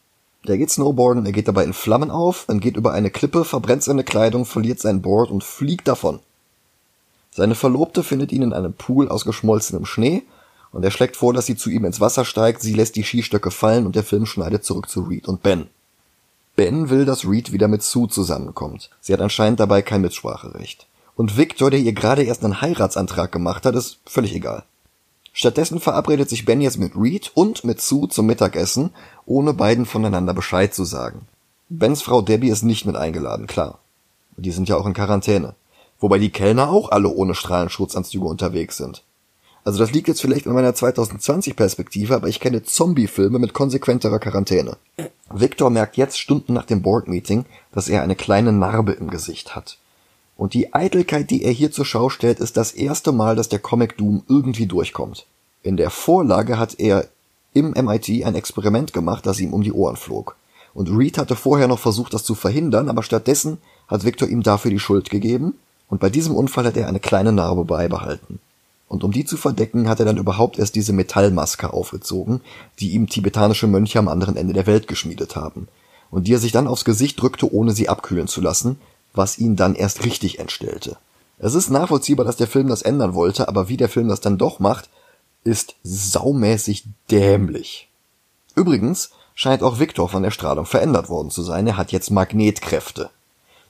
Der 0.48 0.58
geht 0.58 0.72
Snowboarden, 0.72 1.26
er 1.26 1.32
geht 1.32 1.48
dabei 1.48 1.64
in 1.64 1.74
Flammen 1.74 2.12
auf, 2.12 2.46
dann 2.48 2.60
geht 2.60 2.76
über 2.76 2.94
eine 2.94 3.12
Klippe, 3.12 3.46
verbrennt 3.46 3.84
seine 3.84 4.04
Kleidung, 4.04 4.46
verliert 4.46 4.80
sein 4.80 5.02
Board 5.02 5.30
und 5.30 5.44
fliegt 5.44 5.88
davon. 5.88 6.20
Seine 7.34 7.56
Verlobte 7.56 8.04
findet 8.04 8.32
ihn 8.32 8.42
in 8.42 8.54
einem 8.54 8.74
Pool 8.74 9.08
aus 9.08 9.26
geschmolzenem 9.26 9.86
Schnee 9.86 10.24
und 10.72 10.84
er 10.84 10.92
schlägt 10.92 11.16
vor, 11.16 11.34
dass 11.34 11.46
sie 11.46 11.56
zu 11.56 11.70
ihm 11.70 11.86
ins 11.86 12.02
Wasser 12.02 12.26
steigt, 12.26 12.62
sie 12.62 12.74
lässt 12.74 12.96
die 12.96 13.04
Skistöcke 13.04 13.52
fallen 13.52 13.86
und 13.86 13.96
der 13.96 14.04
Film 14.04 14.26
schneidet 14.26 14.66
zurück 14.66 14.90
zu 14.90 15.02
Reed 15.02 15.28
und 15.28 15.42
Ben. 15.42 15.68
Ben 16.56 16.90
will, 16.90 17.06
dass 17.06 17.26
Reed 17.26 17.54
wieder 17.54 17.68
mit 17.68 17.84
Sue 17.84 18.10
zusammenkommt. 18.10 18.90
Sie 19.00 19.14
hat 19.14 19.22
anscheinend 19.22 19.60
dabei 19.60 19.82
kein 19.82 20.02
Mitspracherecht. 20.02 20.88
Und 21.16 21.38
Victor, 21.38 21.72
der 21.72 21.80
ihr 21.80 21.94
gerade 21.94 22.24
erst 22.24 22.44
einen 22.44 22.62
Heiratsantrag 22.62 23.32
gemacht 23.32 23.66
hat, 23.66 23.76
ist 23.76 24.00
völlig 24.06 24.34
egal. 24.34 24.64
Stattdessen 25.34 25.80
verabredet 25.80 26.30
sich 26.30 26.44
Ben 26.44 26.60
jetzt 26.60 26.78
mit 26.78 26.94
Reed 26.96 27.32
und 27.34 27.64
mit 27.64 27.80
Sue 27.80 28.10
zum 28.10 28.26
Mittagessen, 28.26 28.92
ohne 29.26 29.54
beiden 29.54 29.86
voneinander 29.86 30.34
Bescheid 30.34 30.74
zu 30.74 30.84
sagen. 30.84 31.28
Bens 31.70 32.02
Frau 32.02 32.22
Debbie 32.22 32.50
ist 32.50 32.64
nicht 32.64 32.86
mit 32.86 32.98
eingeladen, 32.98 33.48
klar. 33.48 33.80
Die 34.36 34.52
sind 34.52 34.68
ja 34.68 34.76
auch 34.76 34.86
in 34.86 34.94
Quarantäne. 34.94 35.56
Wobei 36.02 36.20
die 36.20 36.32
Kellner 36.32 36.70
auch 36.70 36.92
alle 36.92 37.08
ohne 37.08 37.36
Strahlenschutzanzüge 37.36 38.26
unterwegs 38.26 38.76
sind. 38.76 39.04
Also 39.64 39.78
das 39.78 39.92
liegt 39.92 40.08
jetzt 40.08 40.22
vielleicht 40.22 40.48
in 40.48 40.54
meiner 40.54 40.72
2020-Perspektive, 40.72 42.16
aber 42.16 42.28
ich 42.28 42.40
kenne 42.40 42.64
Zombie-Filme 42.64 43.38
mit 43.38 43.54
konsequenterer 43.54 44.18
Quarantäne. 44.18 44.78
Victor 45.32 45.70
merkt 45.70 45.98
jetzt 45.98 46.20
Stunden 46.20 46.54
nach 46.54 46.66
dem 46.66 46.82
Board-Meeting, 46.82 47.46
dass 47.72 47.88
er 47.88 48.02
eine 48.02 48.16
kleine 48.16 48.52
Narbe 48.52 48.94
im 48.94 49.12
Gesicht 49.12 49.56
hat. 49.56 49.78
Und 50.36 50.56
die 50.56 50.74
Eitelkeit, 50.74 51.30
die 51.30 51.44
er 51.44 51.52
hier 51.52 51.72
zur 51.72 51.86
Schau 51.86 52.10
stellt, 52.10 52.40
ist 52.40 52.58
das 52.58 52.72
erste 52.72 53.12
Mal, 53.12 53.36
dass 53.36 53.50
der 53.50 53.60
Comic 53.60 53.98
Doom 53.98 54.24
irgendwie 54.28 54.66
durchkommt. 54.66 55.28
In 55.62 55.78
der 55.78 55.92
Vorlage 55.92 56.58
hat 56.58 56.80
er 56.80 57.08
im 57.54 57.72
MIT 57.72 58.26
ein 58.26 58.34
Experiment 58.34 58.94
gemacht, 58.94 59.28
das 59.28 59.40
ihm 59.40 59.54
um 59.54 59.62
die 59.62 59.74
Ohren 59.74 59.98
flog. 59.98 60.36
Und 60.74 60.90
Reed 60.90 61.20
hatte 61.20 61.36
vorher 61.36 61.68
noch 61.68 61.78
versucht, 61.78 62.16
das 62.16 62.24
zu 62.24 62.34
verhindern, 62.34 62.90
aber 62.90 63.04
stattdessen 63.04 63.60
hat 63.88 64.04
Victor 64.04 64.28
ihm 64.28 64.42
dafür 64.42 64.72
die 64.72 64.80
Schuld 64.80 65.12
gegeben, 65.12 65.54
und 65.92 66.00
bei 66.00 66.10
diesem 66.10 66.34
Unfall 66.34 66.66
hat 66.66 66.78
er 66.78 66.88
eine 66.88 67.02
kleine 67.02 67.34
Narbe 67.34 67.66
beibehalten. 67.66 68.40
Und 68.88 69.04
um 69.04 69.12
die 69.12 69.26
zu 69.26 69.36
verdecken, 69.36 69.90
hat 69.90 70.00
er 70.00 70.06
dann 70.06 70.18
überhaupt 70.18 70.58
erst 70.58 70.76
diese 70.76 70.94
Metallmaske 70.94 71.74
aufgezogen, 71.74 72.40
die 72.80 72.92
ihm 72.92 73.08
tibetanische 73.08 73.68
Mönche 73.68 74.00
am 74.00 74.08
anderen 74.08 74.38
Ende 74.38 74.54
der 74.54 74.68
Welt 74.68 74.88
geschmiedet 74.88 75.36
haben, 75.36 75.68
und 76.10 76.28
die 76.28 76.34
er 76.34 76.40
sich 76.40 76.54
dann 76.54 76.68
aufs 76.68 76.86
Gesicht 76.86 77.22
drückte, 77.22 77.54
ohne 77.54 77.74
sie 77.74 77.90
abkühlen 77.90 78.30
zu 78.30 78.40
lassen, 78.40 78.80
was 79.14 79.38
ihn 79.38 79.58
dann 79.58 79.76
erst 79.76 80.06
richtig 80.06 80.40
entstellte. 80.40 80.96
Es 81.40 81.56
ist 81.56 81.70
nachvollziehbar, 81.70 82.26
dass 82.26 82.38
der 82.38 82.48
Film 82.48 82.70
das 82.70 82.84
ändern 82.84 83.14
wollte, 83.14 83.50
aber 83.50 83.68
wie 83.68 83.78
der 83.78 83.90
Film 83.90 84.08
das 84.08 84.22
dann 84.22 84.38
doch 84.38 84.60
macht, 84.60 84.90
ist 85.44 85.76
saumäßig 85.84 86.86
dämlich. 87.10 87.90
Übrigens 88.56 89.12
scheint 89.36 89.62
auch 89.62 89.80
Victor 89.80 90.08
von 90.08 90.24
der 90.24 90.32
Strahlung 90.32 90.66
verändert 90.66 91.10
worden 91.10 91.32
zu 91.32 91.42
sein, 91.42 91.68
er 91.68 91.76
hat 91.76 91.92
jetzt 91.92 92.12
Magnetkräfte. 92.12 93.10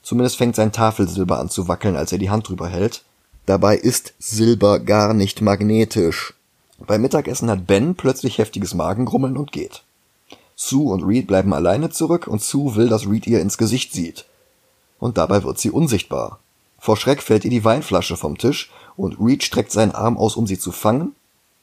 Zumindest 0.02 0.36
fängt 0.36 0.56
sein 0.56 0.72
Tafelsilber 0.72 1.38
an 1.38 1.48
zu 1.48 1.68
wackeln, 1.68 1.96
als 1.96 2.12
er 2.12 2.18
die 2.18 2.30
Hand 2.30 2.48
drüber 2.48 2.68
hält. 2.68 3.02
Dabei 3.46 3.76
ist 3.76 4.14
Silber 4.18 4.80
gar 4.80 5.14
nicht 5.14 5.40
magnetisch. 5.40 6.34
Beim 6.78 7.02
Mittagessen 7.02 7.50
hat 7.50 7.66
Ben 7.66 7.94
plötzlich 7.94 8.38
heftiges 8.38 8.74
Magengrummeln 8.74 9.36
und 9.36 9.52
geht. 9.52 9.82
Sue 10.56 10.92
und 10.92 11.02
Reed 11.02 11.26
bleiben 11.26 11.52
alleine 11.54 11.90
zurück 11.90 12.26
und 12.26 12.42
Sue 12.42 12.74
will, 12.76 12.88
dass 12.88 13.08
Reed 13.08 13.26
ihr 13.26 13.40
ins 13.40 13.58
Gesicht 13.58 13.92
sieht. 13.92 14.26
Und 14.98 15.18
dabei 15.18 15.42
wird 15.42 15.58
sie 15.58 15.70
unsichtbar. 15.70 16.38
Vor 16.78 16.96
Schreck 16.96 17.22
fällt 17.22 17.44
ihr 17.44 17.50
die 17.50 17.64
Weinflasche 17.64 18.16
vom 18.16 18.38
Tisch 18.38 18.70
und 18.96 19.18
Reed 19.20 19.44
streckt 19.44 19.72
seinen 19.72 19.92
Arm 19.92 20.16
aus, 20.16 20.36
um 20.36 20.46
sie 20.46 20.58
zu 20.58 20.72
fangen. 20.72 21.14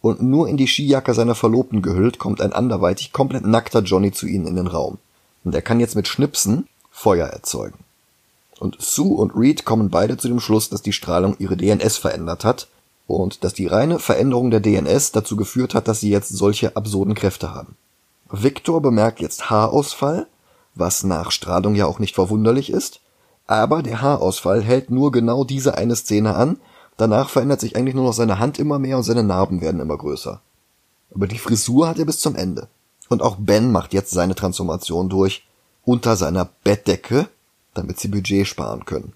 Und 0.01 0.21
nur 0.21 0.47
in 0.47 0.55
die 0.55 0.67
Skijacke 0.67 1.13
seiner 1.13 1.35
Verlobten 1.35 1.81
gehüllt, 1.81 2.19
kommt 2.19 2.39
ein 2.39 2.53
anderweitig 2.53 3.11
komplett 3.11 3.45
nackter 3.45 3.81
Johnny 3.81 4.13
zu 4.13 4.27
ihnen 4.27 4.47
in 4.47 4.55
den 4.55 4.67
Raum. 4.67 4.97
Und 5.43 5.53
er 5.53 5.61
kann 5.61 5.81
jetzt 5.81 5.95
mit 5.95 6.07
Schnipsen 6.07 6.67
Feuer 6.89 7.27
erzeugen. 7.27 7.79
Und 8.59 8.75
Sue 8.79 9.15
und 9.15 9.31
Reed 9.35 9.63
kommen 9.63 9.89
beide 9.89 10.17
zu 10.17 10.27
dem 10.27 10.41
Schluss, 10.41 10.69
dass 10.69 10.81
die 10.81 10.91
Strahlung 10.91 11.35
ihre 11.39 11.55
DNS 11.55 11.97
verändert 11.97 12.43
hat 12.43 12.67
und 13.07 13.43
dass 13.43 13.53
die 13.53 13.67
reine 13.67 13.99
Veränderung 13.99 14.51
der 14.51 14.59
DNS 14.59 15.13
dazu 15.13 15.37
geführt 15.37 15.73
hat, 15.73 15.87
dass 15.87 16.01
sie 16.01 16.09
jetzt 16.09 16.29
solche 16.29 16.75
absurden 16.75 17.15
Kräfte 17.15 17.53
haben. 17.53 17.75
Victor 18.29 18.81
bemerkt 18.81 19.21
jetzt 19.21 19.49
Haarausfall, 19.49 20.27
was 20.75 21.03
nach 21.03 21.31
Strahlung 21.31 21.73
ja 21.73 21.85
auch 21.85 21.99
nicht 21.99 22.15
verwunderlich 22.15 22.69
ist, 22.69 22.99
aber 23.47 23.81
der 23.81 24.01
Haarausfall 24.01 24.61
hält 24.61 24.91
nur 24.91 25.11
genau 25.11 25.43
diese 25.43 25.77
eine 25.77 25.95
Szene 25.95 26.35
an, 26.35 26.57
danach 26.97 27.29
verändert 27.29 27.61
sich 27.61 27.75
eigentlich 27.75 27.95
nur 27.95 28.05
noch 28.05 28.13
seine 28.13 28.39
Hand 28.39 28.59
immer 28.59 28.77
mehr 28.77 28.97
und 28.97 29.03
seine 29.03 29.23
Narben 29.23 29.61
werden 29.61 29.79
immer 29.79 29.97
größer. 29.97 30.41
Aber 31.15 31.27
die 31.27 31.39
Frisur 31.39 31.87
hat 31.87 31.97
er 31.97 32.05
bis 32.05 32.19
zum 32.19 32.35
Ende. 32.35 32.67
Und 33.07 33.23
auch 33.23 33.37
Ben 33.39 33.71
macht 33.71 33.93
jetzt 33.93 34.11
seine 34.11 34.35
Transformation 34.35 35.09
durch, 35.09 35.47
unter 35.83 36.15
seiner 36.15 36.49
Bettdecke, 36.63 37.27
damit 37.79 37.99
sie 37.99 38.07
Budget 38.07 38.47
sparen 38.47 38.85
können. 38.85 39.13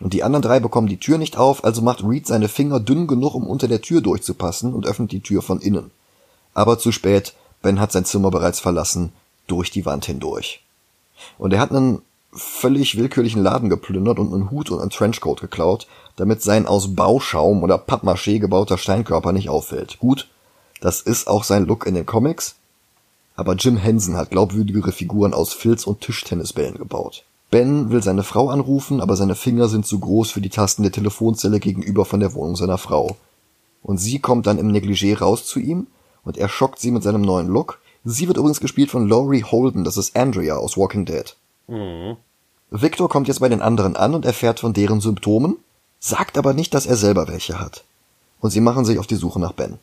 Und 0.00 0.14
die 0.14 0.24
anderen 0.24 0.42
drei 0.42 0.60
bekommen 0.60 0.88
die 0.88 0.98
Tür 0.98 1.18
nicht 1.18 1.36
auf, 1.36 1.64
also 1.64 1.82
macht 1.82 2.02
Reed 2.02 2.26
seine 2.26 2.48
Finger 2.48 2.80
dünn 2.80 3.06
genug, 3.06 3.34
um 3.34 3.46
unter 3.46 3.68
der 3.68 3.82
Tür 3.82 4.00
durchzupassen 4.00 4.74
und 4.74 4.86
öffnet 4.86 5.12
die 5.12 5.20
Tür 5.20 5.42
von 5.42 5.60
innen. 5.60 5.90
Aber 6.54 6.78
zu 6.78 6.92
spät, 6.92 7.34
Ben 7.62 7.80
hat 7.80 7.92
sein 7.92 8.04
Zimmer 8.04 8.30
bereits 8.30 8.60
verlassen, 8.60 9.12
durch 9.46 9.70
die 9.70 9.86
Wand 9.86 10.06
hindurch. 10.06 10.62
Und 11.38 11.52
er 11.52 11.60
hat 11.60 11.70
einen 11.70 12.02
völlig 12.32 12.96
willkürlichen 12.96 13.42
Laden 13.42 13.68
geplündert 13.68 14.18
und 14.18 14.32
einen 14.32 14.50
Hut 14.50 14.70
und 14.70 14.80
einen 14.80 14.90
Trenchcoat 14.90 15.40
geklaut, 15.40 15.86
damit 16.16 16.42
sein 16.42 16.66
aus 16.66 16.94
Bauschaum 16.94 17.62
oder 17.62 17.76
Pappmaché 17.76 18.38
gebauter 18.38 18.78
Steinkörper 18.78 19.32
nicht 19.32 19.50
auffällt. 19.50 19.98
Gut, 19.98 20.28
das 20.80 21.00
ist 21.00 21.28
auch 21.28 21.44
sein 21.44 21.66
Look 21.66 21.86
in 21.86 21.94
den 21.94 22.06
Comics, 22.06 22.56
aber 23.36 23.54
Jim 23.54 23.76
Henson 23.76 24.16
hat 24.16 24.30
glaubwürdigere 24.30 24.92
Figuren 24.92 25.34
aus 25.34 25.52
Filz 25.52 25.86
und 25.86 26.00
Tischtennisbällen 26.00 26.76
gebaut. 26.76 27.24
Ben 27.52 27.90
will 27.90 28.02
seine 28.02 28.22
Frau 28.22 28.48
anrufen, 28.48 29.02
aber 29.02 29.14
seine 29.14 29.34
Finger 29.34 29.68
sind 29.68 29.84
zu 29.86 30.00
groß 30.00 30.30
für 30.30 30.40
die 30.40 30.48
Tasten 30.48 30.84
der 30.84 30.90
Telefonzelle 30.90 31.60
gegenüber 31.60 32.06
von 32.06 32.18
der 32.18 32.32
Wohnung 32.32 32.56
seiner 32.56 32.78
Frau. 32.78 33.18
Und 33.82 33.98
sie 33.98 34.20
kommt 34.20 34.46
dann 34.46 34.56
im 34.56 34.72
Negligé 34.72 35.18
raus 35.18 35.44
zu 35.44 35.60
ihm 35.60 35.86
und 36.24 36.38
er 36.38 36.48
schockt 36.48 36.80
sie 36.80 36.90
mit 36.90 37.02
seinem 37.02 37.20
neuen 37.20 37.48
Look. 37.48 37.78
Sie 38.04 38.26
wird 38.26 38.38
übrigens 38.38 38.60
gespielt 38.60 38.90
von 38.90 39.06
Laurie 39.06 39.44
Holden, 39.44 39.84
das 39.84 39.98
ist 39.98 40.16
Andrea 40.16 40.56
aus 40.56 40.78
Walking 40.78 41.04
Dead. 41.04 41.36
Mhm. 41.68 42.16
Victor 42.70 43.10
kommt 43.10 43.28
jetzt 43.28 43.40
bei 43.40 43.50
den 43.50 43.60
anderen 43.60 43.96
an 43.96 44.14
und 44.14 44.24
erfährt 44.24 44.60
von 44.60 44.72
deren 44.72 45.02
Symptomen, 45.02 45.58
sagt 46.00 46.38
aber 46.38 46.54
nicht, 46.54 46.72
dass 46.72 46.86
er 46.86 46.96
selber 46.96 47.28
welche 47.28 47.60
hat. 47.60 47.84
Und 48.40 48.48
sie 48.48 48.62
machen 48.62 48.86
sich 48.86 48.98
auf 48.98 49.06
die 49.06 49.16
Suche 49.16 49.38
nach 49.38 49.52
Ben. 49.52 49.78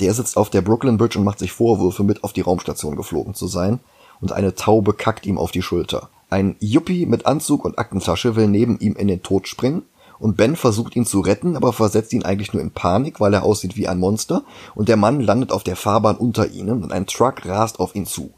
Der 0.00 0.12
sitzt 0.14 0.36
auf 0.36 0.50
der 0.50 0.62
Brooklyn 0.62 0.98
Bridge 0.98 1.16
und 1.16 1.24
macht 1.24 1.38
sich 1.38 1.52
Vorwürfe, 1.52 2.02
mit 2.02 2.24
auf 2.24 2.32
die 2.32 2.40
Raumstation 2.40 2.96
geflogen 2.96 3.34
zu 3.34 3.46
sein, 3.46 3.78
und 4.20 4.32
eine 4.32 4.56
Taube 4.56 4.94
kackt 4.94 5.26
ihm 5.26 5.38
auf 5.38 5.52
die 5.52 5.62
Schulter. 5.62 6.08
Ein 6.28 6.56
Yuppie 6.58 7.06
mit 7.06 7.26
Anzug 7.26 7.64
und 7.64 7.78
Aktentasche 7.78 8.34
will 8.34 8.48
neben 8.48 8.78
ihm 8.80 8.96
in 8.96 9.08
den 9.08 9.22
Tod 9.22 9.46
springen, 9.46 9.82
und 10.18 10.36
Ben 10.36 10.56
versucht 10.56 10.96
ihn 10.96 11.04
zu 11.04 11.20
retten, 11.20 11.56
aber 11.56 11.72
versetzt 11.72 12.12
ihn 12.12 12.24
eigentlich 12.24 12.52
nur 12.52 12.62
in 12.62 12.70
Panik, 12.70 13.20
weil 13.20 13.34
er 13.34 13.44
aussieht 13.44 13.76
wie 13.76 13.86
ein 13.86 13.98
Monster, 13.98 14.44
und 14.74 14.88
der 14.88 14.96
Mann 14.96 15.20
landet 15.20 15.52
auf 15.52 15.62
der 15.62 15.76
Fahrbahn 15.76 16.16
unter 16.16 16.48
ihnen 16.48 16.82
und 16.82 16.92
ein 16.92 17.06
Truck 17.06 17.44
rast 17.46 17.78
auf 17.80 17.94
ihn 17.94 18.06
zu. 18.06 18.32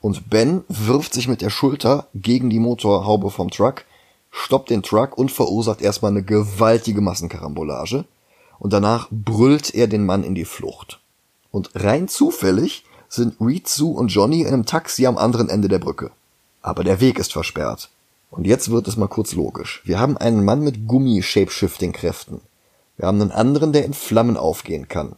Und 0.00 0.28
Ben 0.28 0.62
wirft 0.68 1.14
sich 1.14 1.28
mit 1.28 1.40
der 1.40 1.50
Schulter 1.50 2.08
gegen 2.14 2.50
die 2.50 2.58
Motorhaube 2.58 3.30
vom 3.30 3.50
Truck, 3.50 3.84
stoppt 4.30 4.70
den 4.70 4.82
Truck 4.82 5.16
und 5.16 5.32
verursacht 5.32 5.80
erstmal 5.80 6.10
eine 6.10 6.22
gewaltige 6.22 7.00
Massenkarambolage, 7.00 8.04
und 8.58 8.72
danach 8.72 9.08
brüllt 9.10 9.74
er 9.74 9.88
den 9.88 10.06
Mann 10.06 10.22
in 10.22 10.34
die 10.34 10.44
Flucht. 10.44 11.00
Und 11.50 11.70
rein 11.74 12.08
zufällig 12.08 12.84
sind 13.08 13.40
Reed, 13.40 13.68
Sue 13.68 13.94
und 13.94 14.08
Johnny 14.08 14.42
in 14.42 14.48
einem 14.48 14.66
Taxi 14.66 15.06
am 15.06 15.18
anderen 15.18 15.48
Ende 15.48 15.68
der 15.68 15.78
Brücke. 15.78 16.12
Aber 16.62 16.84
der 16.84 17.00
Weg 17.00 17.18
ist 17.18 17.32
versperrt. 17.32 17.90
Und 18.30 18.46
jetzt 18.46 18.70
wird 18.70 18.88
es 18.88 18.96
mal 18.96 19.08
kurz 19.08 19.34
logisch. 19.34 19.82
Wir 19.84 20.00
haben 20.00 20.16
einen 20.16 20.44
Mann 20.44 20.62
mit 20.62 20.86
Gummi-Shapeshifting-Kräften. 20.88 22.40
Wir 22.96 23.06
haben 23.06 23.20
einen 23.20 23.32
anderen, 23.32 23.72
der 23.72 23.84
in 23.84 23.92
Flammen 23.92 24.36
aufgehen 24.36 24.88
kann. 24.88 25.16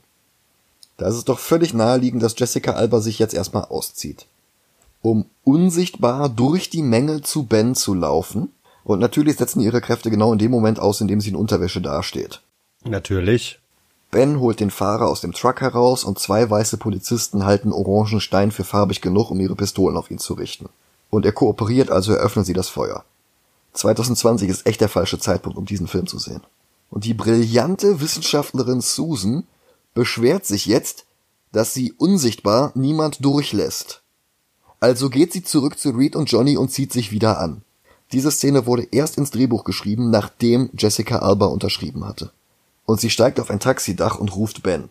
Da 0.97 1.07
ist 1.09 1.17
es 1.17 1.25
doch 1.25 1.39
völlig 1.39 1.75
naheliegend, 1.75 2.23
dass 2.23 2.39
Jessica 2.39 2.73
Alba 2.73 3.01
sich 3.01 3.19
jetzt 3.19 3.35
erstmal 3.35 3.65
auszieht. 3.67 4.27
Um 5.03 5.27
unsichtbar 5.45 6.29
durch 6.29 6.71
die 6.71 6.83
Menge 6.83 7.23
zu 7.23 7.45
Ben 7.45 7.75
zu 7.75 7.95
laufen. 7.95 8.53
Und 8.85 9.01
natürlich 9.01 9.37
setzen 9.37 9.61
ihre 9.61 9.81
Kräfte 9.81 10.11
genau 10.11 10.33
in 10.33 10.39
dem 10.39 10.51
Moment 10.51 10.81
aus, 10.81 11.01
in 11.01 11.09
dem 11.09 11.21
sie 11.21 11.31
in 11.31 11.37
Unterwäsche 11.37 11.81
dasteht. 11.81 12.41
Natürlich. 12.85 13.61
Ben 14.11 14.39
holt 14.41 14.61
den 14.61 14.71
Fahrer 14.71 15.09
aus 15.09 15.21
dem 15.21 15.33
Truck 15.33 15.61
heraus 15.61 16.05
und 16.05 16.19
zwei 16.19 16.49
weiße 16.49 16.77
Polizisten 16.77 17.45
halten 17.45 17.73
orangen 17.73 18.21
Stein 18.21 18.51
für 18.51 18.65
farbig 18.65 19.01
genug, 19.01 19.31
um 19.31 19.41
ihre 19.41 19.57
Pistolen 19.57 19.97
auf 19.97 20.11
ihn 20.11 20.19
zu 20.19 20.35
richten. 20.35 20.69
Und 21.15 21.25
er 21.25 21.33
kooperiert, 21.33 21.91
also 21.91 22.13
eröffnen 22.13 22.45
sie 22.45 22.53
das 22.53 22.69
Feuer. 22.69 23.05
2020 23.75 24.49
ist 24.49 24.67
echt 24.67 24.81
der 24.81 24.89
falsche 24.89 25.19
Zeitpunkt, 25.19 25.59
um 25.59 25.65
diesen 25.65 25.89
Film 25.89 26.07
zu 26.07 26.19
sehen. 26.19 26.43
Und 26.91 27.05
die 27.05 27.15
brillante 27.15 28.01
Wissenschaftlerin 28.01 28.81
Susan 28.81 29.45
beschwert 29.95 30.47
sich 30.47 30.67
jetzt, 30.67 31.07
dass 31.53 31.75
sie 31.75 31.93
unsichtbar 31.93 32.73
niemand 32.75 33.25
durchlässt. 33.25 34.03
Also 34.81 35.09
geht 35.09 35.33
sie 35.33 35.43
zurück 35.43 35.79
zu 35.79 35.91
Reed 35.91 36.17
und 36.17 36.31
Johnny 36.31 36.57
und 36.57 36.71
zieht 36.71 36.93
sich 36.93 37.11
wieder 37.11 37.39
an. 37.41 37.63
Diese 38.13 38.31
Szene 38.31 38.67
wurde 38.67 38.87
erst 38.91 39.19
ins 39.19 39.31
Drehbuch 39.31 39.65
geschrieben, 39.65 40.11
nachdem 40.11 40.71
Jessica 40.77 41.19
Alba 41.19 41.47
unterschrieben 41.47 42.05
hatte 42.05 42.33
und 42.87 43.01
sie 43.01 43.11
steigt 43.11 43.41
auf 43.41 43.51
ein 43.51 43.61
Taxidach 43.61 44.19
und 44.19 44.35
ruft 44.35 44.63
Ben. 44.63 44.89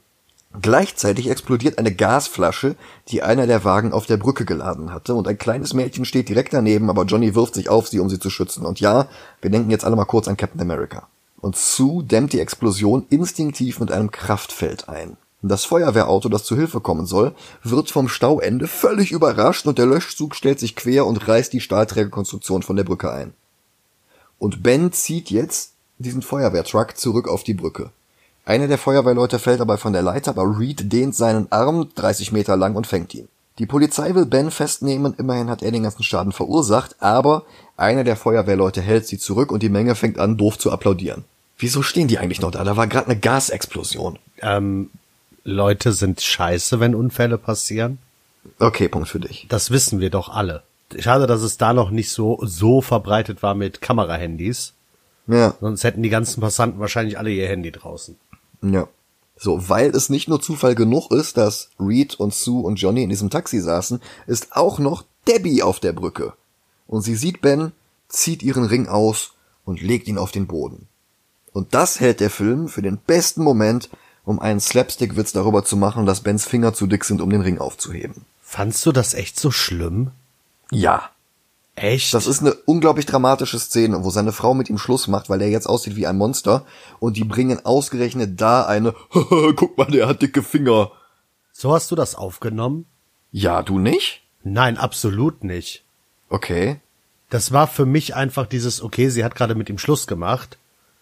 Gleichzeitig 0.61 1.29
explodiert 1.29 1.79
eine 1.79 1.93
Gasflasche, 1.93 2.75
die 3.07 3.23
einer 3.23 3.47
der 3.47 3.63
Wagen 3.63 3.91
auf 3.91 4.05
der 4.05 4.17
Brücke 4.17 4.45
geladen 4.45 4.93
hatte, 4.93 5.15
und 5.15 5.27
ein 5.27 5.37
kleines 5.37 5.73
Mädchen 5.73 6.05
steht 6.05 6.29
direkt 6.29 6.53
daneben, 6.53 6.89
aber 6.89 7.05
Johnny 7.05 7.33
wirft 7.33 7.55
sich 7.55 7.69
auf 7.69 7.87
sie, 7.87 7.99
um 7.99 8.09
sie 8.09 8.19
zu 8.19 8.29
schützen. 8.29 8.65
Und 8.65 8.79
ja, 8.79 9.07
wir 9.41 9.49
denken 9.49 9.71
jetzt 9.71 9.83
alle 9.83 9.95
mal 9.95 10.05
kurz 10.05 10.27
an 10.27 10.37
Captain 10.37 10.61
America. 10.61 11.07
Und 11.41 11.55
Sue 11.55 12.03
dämmt 12.03 12.33
die 12.33 12.39
Explosion 12.39 13.05
instinktiv 13.09 13.79
mit 13.79 13.91
einem 13.91 14.11
Kraftfeld 14.11 14.87
ein. 14.87 15.17
Das 15.41 15.65
Feuerwehrauto, 15.65 16.29
das 16.29 16.45
zu 16.45 16.55
Hilfe 16.55 16.79
kommen 16.79 17.05
soll, 17.05 17.35
wird 17.63 17.91
vom 17.91 18.07
Stauende 18.07 18.67
völlig 18.67 19.11
überrascht 19.11 19.65
und 19.67 19.77
der 19.77 19.85
Löschzug 19.85 20.35
stellt 20.35 20.59
sich 20.59 20.77
quer 20.77 21.05
und 21.05 21.27
reißt 21.27 21.51
die 21.51 21.59
Stahlträgerkonstruktion 21.59 22.63
von 22.63 22.77
der 22.77 22.85
Brücke 22.85 23.11
ein. 23.11 23.33
Und 24.39 24.63
Ben 24.63 24.93
zieht 24.93 25.31
jetzt 25.31 25.73
diesen 25.97 26.21
Feuerwehrtruck 26.21 26.95
zurück 26.95 27.27
auf 27.27 27.43
die 27.43 27.55
Brücke. 27.55 27.91
Einer 28.45 28.67
der 28.67 28.77
Feuerwehrleute 28.77 29.39
fällt 29.39 29.61
dabei 29.61 29.77
von 29.77 29.93
der 29.93 30.01
Leiter, 30.01 30.31
aber 30.31 30.59
Reed 30.59 30.91
dehnt 30.91 31.15
seinen 31.15 31.51
Arm 31.51 31.89
30 31.95 32.31
Meter 32.33 32.57
lang 32.57 32.75
und 32.75 32.87
fängt 32.87 33.13
ihn. 33.13 33.29
Die 33.59 33.65
Polizei 33.65 34.15
will 34.15 34.25
Ben 34.25 34.51
festnehmen, 34.51 35.13
immerhin 35.17 35.49
hat 35.49 35.61
er 35.61 35.71
den 35.71 35.83
ganzen 35.83 36.03
Schaden 36.03 36.31
verursacht, 36.31 36.95
aber 36.99 37.43
einer 37.77 38.03
der 38.03 38.15
Feuerwehrleute 38.15 38.81
hält 38.81 39.07
sie 39.07 39.19
zurück 39.19 39.51
und 39.51 39.63
die 39.63 39.69
Menge 39.69 39.95
fängt 39.95 40.17
an, 40.17 40.37
doof 40.37 40.57
zu 40.57 40.71
applaudieren. 40.71 41.23
Wieso 41.57 41.83
stehen 41.83 42.07
die 42.07 42.17
eigentlich 42.17 42.41
noch 42.41 42.51
da? 42.51 42.63
Da 42.63 42.75
war 42.75 42.87
gerade 42.87 43.07
eine 43.07 43.19
Gasexplosion. 43.19 44.17
Ähm, 44.41 44.89
Leute 45.43 45.93
sind 45.93 46.19
scheiße, 46.19 46.79
wenn 46.79 46.95
Unfälle 46.95 47.37
passieren. 47.37 47.99
Okay, 48.59 48.89
Punkt 48.89 49.07
für 49.07 49.19
dich. 49.19 49.45
Das 49.49 49.71
wissen 49.71 49.99
wir 49.99 50.09
doch 50.09 50.29
alle. 50.29 50.63
Schade, 50.99 51.27
dass 51.27 51.41
es 51.41 51.57
da 51.57 51.73
noch 51.73 51.91
nicht 51.91 52.11
so, 52.11 52.39
so 52.41 52.81
verbreitet 52.81 53.43
war 53.43 53.55
mit 53.55 53.81
Kamerahandys. 53.81 54.73
Ja. 55.27 55.55
Sonst 55.61 55.83
hätten 55.83 56.03
die 56.03 56.09
ganzen 56.09 56.41
Passanten 56.41 56.79
wahrscheinlich 56.79 57.17
alle 57.17 57.29
ihr 57.29 57.47
Handy 57.47 57.71
draußen. 57.71 58.17
Ja. 58.63 58.87
So, 59.35 59.67
weil 59.69 59.89
es 59.89 60.09
nicht 60.09 60.27
nur 60.27 60.41
Zufall 60.41 60.75
genug 60.75 61.11
ist, 61.11 61.37
dass 61.37 61.69
Reed 61.79 62.15
und 62.15 62.33
Sue 62.33 62.63
und 62.63 62.75
Johnny 62.77 63.03
in 63.03 63.09
diesem 63.09 63.29
Taxi 63.29 63.59
saßen, 63.59 63.99
ist 64.25 64.55
auch 64.55 64.79
noch 64.79 65.03
Debbie 65.27 65.63
auf 65.63 65.79
der 65.79 65.93
Brücke. 65.93 66.33
Und 66.87 67.01
sie 67.01 67.15
sieht 67.15 67.41
Ben, 67.41 67.71
zieht 68.07 68.43
ihren 68.43 68.65
Ring 68.65 68.87
aus 68.87 69.33
und 69.65 69.81
legt 69.81 70.07
ihn 70.07 70.17
auf 70.17 70.31
den 70.31 70.47
Boden. 70.47 70.87
Und 71.51 71.73
das 71.73 71.99
hält 71.99 72.19
der 72.19 72.29
Film 72.29 72.67
für 72.67 72.81
den 72.81 72.97
besten 72.97 73.43
Moment, 73.43 73.89
um 74.23 74.39
einen 74.39 74.59
Slapstick-Witz 74.59 75.33
darüber 75.33 75.63
zu 75.63 75.77
machen, 75.77 76.05
dass 76.05 76.21
Bens 76.21 76.45
Finger 76.45 76.73
zu 76.73 76.87
dick 76.87 77.03
sind, 77.03 77.21
um 77.21 77.29
den 77.29 77.41
Ring 77.41 77.59
aufzuheben. 77.59 78.25
Fandst 78.41 78.85
du 78.85 78.91
das 78.91 79.13
echt 79.13 79.39
so 79.39 79.51
schlimm? 79.51 80.11
Ja. 80.71 81.09
Echt? 81.75 82.13
Das 82.13 82.27
ist 82.27 82.41
eine 82.41 82.53
unglaublich 82.53 83.05
dramatische 83.05 83.57
Szene, 83.57 84.03
wo 84.03 84.09
seine 84.11 84.31
Frau 84.31 84.53
mit 84.53 84.69
ihm 84.69 84.77
Schluss 84.77 85.07
macht, 85.07 85.29
weil 85.29 85.41
er 85.41 85.49
jetzt 85.49 85.65
aussieht 85.65 85.95
wie 85.95 86.05
ein 86.05 86.17
Monster 86.17 86.65
und 86.99 87.17
die 87.17 87.23
bringen 87.23 87.65
ausgerechnet 87.65 88.39
da 88.39 88.65
eine 88.65 88.93
Guck 89.55 89.77
mal, 89.77 89.89
der 89.89 90.07
hat 90.07 90.21
dicke 90.21 90.43
Finger. 90.43 90.91
So 91.51 91.73
hast 91.73 91.89
du 91.91 91.95
das 91.95 92.15
aufgenommen? 92.15 92.85
Ja, 93.31 93.63
du 93.63 93.79
nicht? 93.79 94.21
Nein, 94.43 94.77
absolut 94.77 95.43
nicht. 95.43 95.83
Okay. 96.29 96.79
Das 97.29 97.51
war 97.51 97.67
für 97.67 97.87
mich 97.87 98.15
einfach 98.15 98.45
dieses 98.45 98.83
okay, 98.83 99.09
sie 99.09 99.23
hat 99.23 99.33
gerade 99.33 99.55
mit 99.55 99.69
ihm 99.69 99.79
Schluss 99.79 100.05
gemacht, 100.05 100.59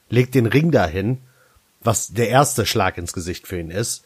legt 0.09 0.35
den 0.35 0.45
Ring 0.45 0.71
dahin, 0.71 1.17
was 1.81 2.13
der 2.13 2.29
erste 2.29 2.65
Schlag 2.65 2.97
ins 2.97 3.11
Gesicht 3.11 3.47
für 3.47 3.59
ihn 3.59 3.71
ist. 3.71 4.05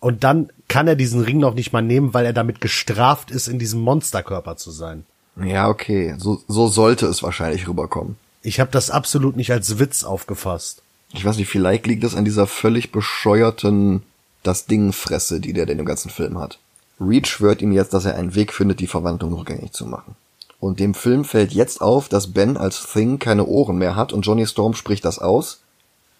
Und 0.00 0.24
dann 0.24 0.50
kann 0.68 0.88
er 0.88 0.96
diesen 0.96 1.20
Ring 1.20 1.38
noch 1.38 1.54
nicht 1.54 1.72
mal 1.72 1.82
nehmen, 1.82 2.14
weil 2.14 2.24
er 2.24 2.32
damit 2.32 2.60
gestraft 2.60 3.30
ist, 3.30 3.48
in 3.48 3.58
diesem 3.58 3.80
Monsterkörper 3.80 4.56
zu 4.56 4.70
sein. 4.70 5.04
Ja, 5.42 5.68
okay. 5.68 6.14
So, 6.18 6.42
so 6.48 6.68
sollte 6.68 7.06
es 7.06 7.22
wahrscheinlich 7.22 7.68
rüberkommen. 7.68 8.16
Ich 8.42 8.60
habe 8.60 8.70
das 8.70 8.90
absolut 8.90 9.36
nicht 9.36 9.52
als 9.52 9.78
Witz 9.78 10.04
aufgefasst. 10.04 10.82
Ich 11.12 11.24
weiß 11.24 11.36
nicht, 11.36 11.48
vielleicht 11.48 11.86
liegt 11.86 12.04
es 12.04 12.14
an 12.14 12.24
dieser 12.24 12.46
völlig 12.46 12.92
bescheuerten 12.92 14.02
das 14.42 14.66
Ding 14.66 14.92
Fresse, 14.92 15.40
die 15.40 15.52
der 15.52 15.68
in 15.68 15.78
dem 15.78 15.86
ganzen 15.86 16.10
Film 16.10 16.38
hat. 16.38 16.58
Reed 17.00 17.26
schwört 17.26 17.60
ihm 17.60 17.72
jetzt, 17.72 17.92
dass 17.92 18.04
er 18.04 18.14
einen 18.14 18.34
Weg 18.34 18.52
findet, 18.52 18.80
die 18.80 18.86
Verwandlung 18.86 19.34
rückgängig 19.34 19.72
zu 19.72 19.86
machen. 19.86 20.14
Und 20.60 20.80
dem 20.80 20.94
Film 20.94 21.24
fällt 21.24 21.52
jetzt 21.52 21.80
auf, 21.80 22.08
dass 22.08 22.32
Ben 22.32 22.56
als 22.56 22.86
Thing 22.92 23.18
keine 23.18 23.46
Ohren 23.46 23.76
mehr 23.76 23.96
hat 23.96 24.12
und 24.12 24.22
Johnny 24.22 24.46
Storm 24.46 24.74
spricht 24.74 25.04
das 25.04 25.18
aus. 25.18 25.60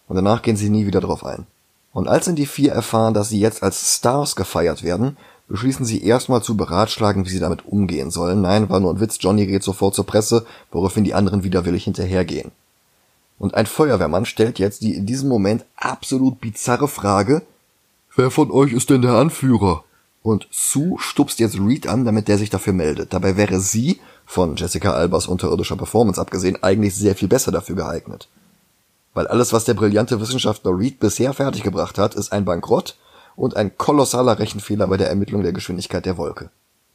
Und 0.07 0.15
danach 0.15 0.41
gehen 0.41 0.57
sie 0.57 0.69
nie 0.69 0.85
wieder 0.85 1.01
drauf 1.01 1.25
ein. 1.25 1.47
Und 1.93 2.07
als 2.07 2.25
dann 2.25 2.35
die 2.35 2.45
vier 2.45 2.71
erfahren, 2.71 3.13
dass 3.13 3.29
sie 3.29 3.39
jetzt 3.39 3.63
als 3.63 3.95
Stars 3.95 4.35
gefeiert 4.35 4.83
werden, 4.83 5.17
beschließen 5.47 5.85
sie 5.85 6.03
erstmal 6.03 6.43
zu 6.43 6.57
beratschlagen, 6.57 7.25
wie 7.25 7.29
sie 7.29 7.39
damit 7.39 7.65
umgehen 7.65 8.11
sollen. 8.11 8.41
Nein, 8.41 8.69
war 8.69 8.79
nur 8.79 8.93
ein 8.93 8.99
Witz, 8.99 9.17
Johnny 9.19 9.47
geht 9.47 9.63
sofort 9.63 9.95
zur 9.95 10.05
Presse, 10.05 10.45
woraufhin 10.71 11.03
die 11.03 11.13
anderen 11.13 11.43
widerwillig 11.43 11.85
hinterhergehen. 11.85 12.51
Und 13.39 13.53
ein 13.55 13.65
Feuerwehrmann 13.65 14.25
stellt 14.25 14.59
jetzt 14.59 14.81
die 14.81 14.95
in 14.95 15.05
diesem 15.05 15.29
Moment 15.29 15.63
absolut 15.75 16.41
bizarre 16.41 16.87
Frage, 16.87 17.43
wer 18.15 18.31
von 18.31 18.51
euch 18.51 18.73
ist 18.73 18.89
denn 18.89 19.01
der 19.01 19.13
Anführer? 19.13 19.83
Und 20.23 20.47
Sue 20.51 20.97
stupst 20.99 21.39
jetzt 21.39 21.57
Reed 21.57 21.87
an, 21.87 22.03
damit 22.03 22.27
der 22.27 22.37
sich 22.37 22.49
dafür 22.49 22.73
meldet. 22.73 23.13
Dabei 23.13 23.37
wäre 23.37 23.59
sie 23.61 24.01
von 24.25 24.57
Jessica 24.57 24.91
Albers 24.91 25.27
unterirdischer 25.27 25.77
Performance 25.77 26.19
abgesehen, 26.19 26.61
eigentlich 26.61 26.95
sehr 26.95 27.15
viel 27.15 27.29
besser 27.29 27.51
dafür 27.51 27.75
geeignet. 27.75 28.27
Weil 29.13 29.27
alles, 29.27 29.53
was 29.53 29.63
der 29.63 29.75
brillante 29.75 30.19
Wissenschaftler 30.19 30.77
Reed 30.77 30.99
bisher 30.99 31.33
fertiggebracht 31.33 31.97
hat, 31.97 32.15
ist 32.15 32.33
ein 32.33 32.43
Bankrott 32.43 32.97
und 33.37 33.55
ein 33.55 33.77
kolossaler 33.77 34.39
Rechenfehler 34.39 34.87
bei 34.87 34.97
der 34.97 35.07
Ermittlung 35.07 35.43
der 35.43 35.53
Geschwindigkeit 35.53 36.05
der 36.05 36.17
Wolke. 36.17 36.49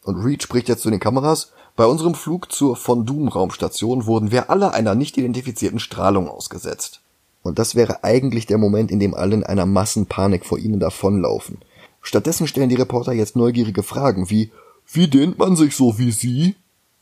Und 0.04 0.22
Reed 0.22 0.42
spricht 0.42 0.68
jetzt 0.68 0.82
zu 0.82 0.90
den 0.90 1.00
Kameras, 1.00 1.52
bei 1.76 1.86
unserem 1.86 2.14
Flug 2.14 2.52
zur 2.52 2.76
Von 2.76 3.06
Doom 3.06 3.28
Raumstation 3.28 4.04
wurden 4.04 4.30
wir 4.30 4.50
alle 4.50 4.74
einer 4.74 4.94
nicht 4.94 5.16
identifizierten 5.16 5.78
Strahlung 5.78 6.28
ausgesetzt. 6.28 7.00
Und 7.42 7.58
das 7.58 7.74
wäre 7.74 8.04
eigentlich 8.04 8.46
der 8.46 8.58
Moment, 8.58 8.90
in 8.90 9.00
dem 9.00 9.14
alle 9.14 9.36
in 9.36 9.44
einer 9.44 9.64
Massenpanik 9.64 10.44
vor 10.44 10.58
ihnen 10.58 10.80
davonlaufen. 10.80 11.58
Stattdessen 12.02 12.46
stellen 12.46 12.68
die 12.68 12.74
Reporter 12.74 13.12
jetzt 13.12 13.36
neugierige 13.36 13.82
Fragen 13.82 14.28
wie, 14.28 14.50
wie 14.86 15.08
dehnt 15.08 15.38
man 15.38 15.56
sich 15.56 15.74
so 15.74 15.98
wie 15.98 16.10
Sie? 16.10 16.56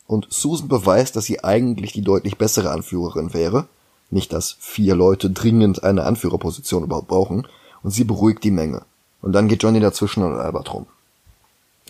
Und 0.06 0.26
Susan 0.30 0.68
beweist, 0.68 1.16
dass 1.16 1.24
sie 1.24 1.44
eigentlich 1.44 1.92
die 1.92 2.02
deutlich 2.02 2.36
bessere 2.36 2.70
Anführerin 2.70 3.32
wäre. 3.32 3.66
Nicht, 4.10 4.32
dass 4.32 4.56
vier 4.58 4.96
Leute 4.96 5.30
dringend 5.30 5.84
eine 5.84 6.02
Anführerposition 6.02 6.82
überhaupt 6.82 7.08
brauchen. 7.08 7.46
Und 7.82 7.92
sie 7.92 8.04
beruhigt 8.04 8.42
die 8.42 8.50
Menge. 8.50 8.82
Und 9.22 9.32
dann 9.32 9.48
geht 9.48 9.62
Johnny 9.62 9.80
dazwischen 9.80 10.22
und 10.22 10.38
Albert 10.38 10.72
rum. 10.72 10.86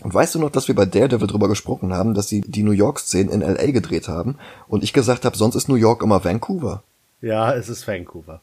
Und 0.02 0.14
weißt 0.14 0.34
du 0.34 0.38
noch, 0.38 0.50
dass 0.50 0.68
wir 0.68 0.74
bei 0.74 0.86
Daredevil 0.86 1.26
drüber 1.26 1.48
gesprochen 1.48 1.92
haben, 1.92 2.14
dass 2.14 2.28
sie 2.28 2.40
die 2.40 2.62
New 2.62 2.72
York-Szenen 2.72 3.30
in 3.30 3.42
L.A. 3.42 3.70
gedreht 3.70 4.08
haben 4.08 4.36
und 4.66 4.82
ich 4.82 4.92
gesagt 4.92 5.24
habe, 5.24 5.36
sonst 5.36 5.54
ist 5.54 5.68
New 5.68 5.74
York 5.74 6.02
immer 6.02 6.24
Vancouver? 6.24 6.82
Ja, 7.20 7.52
es 7.52 7.68
ist 7.68 7.86
Vancouver. 7.86 8.40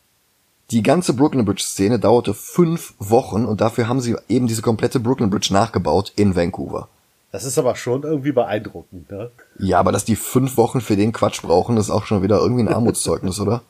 Die 0.69 0.83
ganze 0.83 1.13
Brooklyn 1.13 1.45
Bridge-Szene 1.45 1.97
dauerte 1.97 2.33
fünf 2.33 2.93
Wochen 2.99 3.45
und 3.45 3.61
dafür 3.61 3.87
haben 3.87 4.01
sie 4.01 4.15
eben 4.27 4.47
diese 4.47 4.61
komplette 4.61 4.99
Brooklyn 4.99 5.29
Bridge 5.29 5.49
nachgebaut 5.51 6.11
in 6.15 6.35
Vancouver. 6.35 6.89
Das 7.31 7.43
ist 7.43 7.57
aber 7.57 7.75
schon 7.75 8.03
irgendwie 8.03 8.31
beeindruckend, 8.31 9.09
ne? 9.09 9.31
Ja, 9.59 9.79
aber 9.79 9.91
dass 9.91 10.05
die 10.05 10.15
fünf 10.15 10.57
Wochen 10.57 10.81
für 10.81 10.95
den 10.95 11.11
Quatsch 11.11 11.41
brauchen, 11.41 11.77
ist 11.77 11.89
auch 11.89 12.05
schon 12.05 12.21
wieder 12.21 12.39
irgendwie 12.39 12.63
ein 12.63 12.67
Armutszeugnis, 12.73 13.39
oder? 13.39 13.61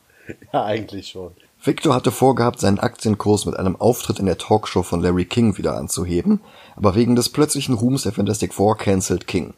Ja, 0.52 0.64
eigentlich 0.64 1.08
schon. 1.08 1.32
Victor 1.68 1.94
hatte 1.94 2.10
vorgehabt, 2.10 2.60
seinen 2.60 2.80
Aktienkurs 2.80 3.44
mit 3.44 3.54
einem 3.58 3.76
Auftritt 3.76 4.18
in 4.18 4.24
der 4.24 4.38
Talkshow 4.38 4.82
von 4.82 5.02
Larry 5.02 5.26
King 5.26 5.58
wieder 5.58 5.76
anzuheben, 5.76 6.40
aber 6.76 6.94
wegen 6.94 7.14
des 7.14 7.28
plötzlichen 7.28 7.74
Ruhms 7.74 8.04
der 8.04 8.12
Fantastic 8.12 8.54
Four 8.54 8.78
cancelt 8.78 9.26
King. 9.26 9.52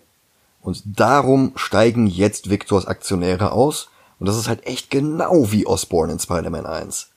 Und 0.60 0.82
darum 0.84 1.52
steigen 1.54 2.08
jetzt 2.08 2.50
Victors 2.50 2.86
Aktionäre 2.86 3.52
aus, 3.52 3.90
und 4.18 4.26
das 4.26 4.36
ist 4.36 4.48
halt 4.48 4.66
echt 4.66 4.90
genau 4.90 5.52
wie 5.52 5.68
Osborn 5.68 6.10
in 6.10 6.18
Spider-Man 6.18 6.66
1. 6.66 7.10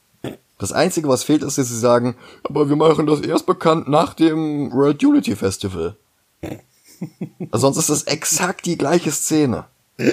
Das 0.59 0.71
Einzige, 0.71 1.07
was 1.07 1.23
fehlt, 1.23 1.41
ist, 1.41 1.57
dass 1.57 1.67
sie 1.67 1.79
sagen, 1.79 2.15
aber 2.43 2.69
wir 2.69 2.75
machen 2.75 3.07
das 3.07 3.19
erst 3.21 3.47
bekannt 3.47 3.89
nach 3.89 4.13
dem 4.13 4.71
World 4.71 5.03
Unity 5.03 5.35
Festival. 5.35 5.97
Sonst 7.51 7.77
ist 7.77 7.89
das 7.89 8.03
exakt 8.03 8.67
die 8.67 8.77
gleiche 8.77 9.11
Szene. 9.11 9.65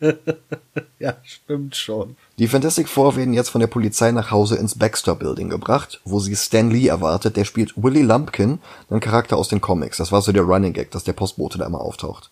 ja, 0.98 1.14
stimmt 1.22 1.76
schon. 1.76 2.16
Die 2.38 2.48
Fantastic 2.48 2.88
Four 2.88 3.16
werden 3.16 3.32
jetzt 3.32 3.50
von 3.50 3.60
der 3.60 3.68
Polizei 3.68 4.12
nach 4.12 4.30
Hause 4.30 4.56
ins 4.56 4.76
Baxter 4.76 5.14
Building 5.14 5.48
gebracht, 5.48 6.00
wo 6.04 6.20
sie 6.20 6.36
Stan 6.36 6.70
Lee 6.70 6.88
erwartet. 6.88 7.36
Der 7.36 7.44
spielt 7.44 7.82
Willy 7.82 8.02
Lumpkin, 8.02 8.58
einen 8.90 9.00
Charakter 9.00 9.36
aus 9.36 9.48
den 9.48 9.60
Comics. 9.60 9.96
Das 9.96 10.12
war 10.12 10.22
so 10.22 10.32
der 10.32 10.42
Running 10.42 10.72
Gag, 10.72 10.90
dass 10.90 11.04
der 11.04 11.14
Postbote 11.14 11.58
da 11.58 11.66
immer 11.66 11.80
auftaucht. 11.80 12.30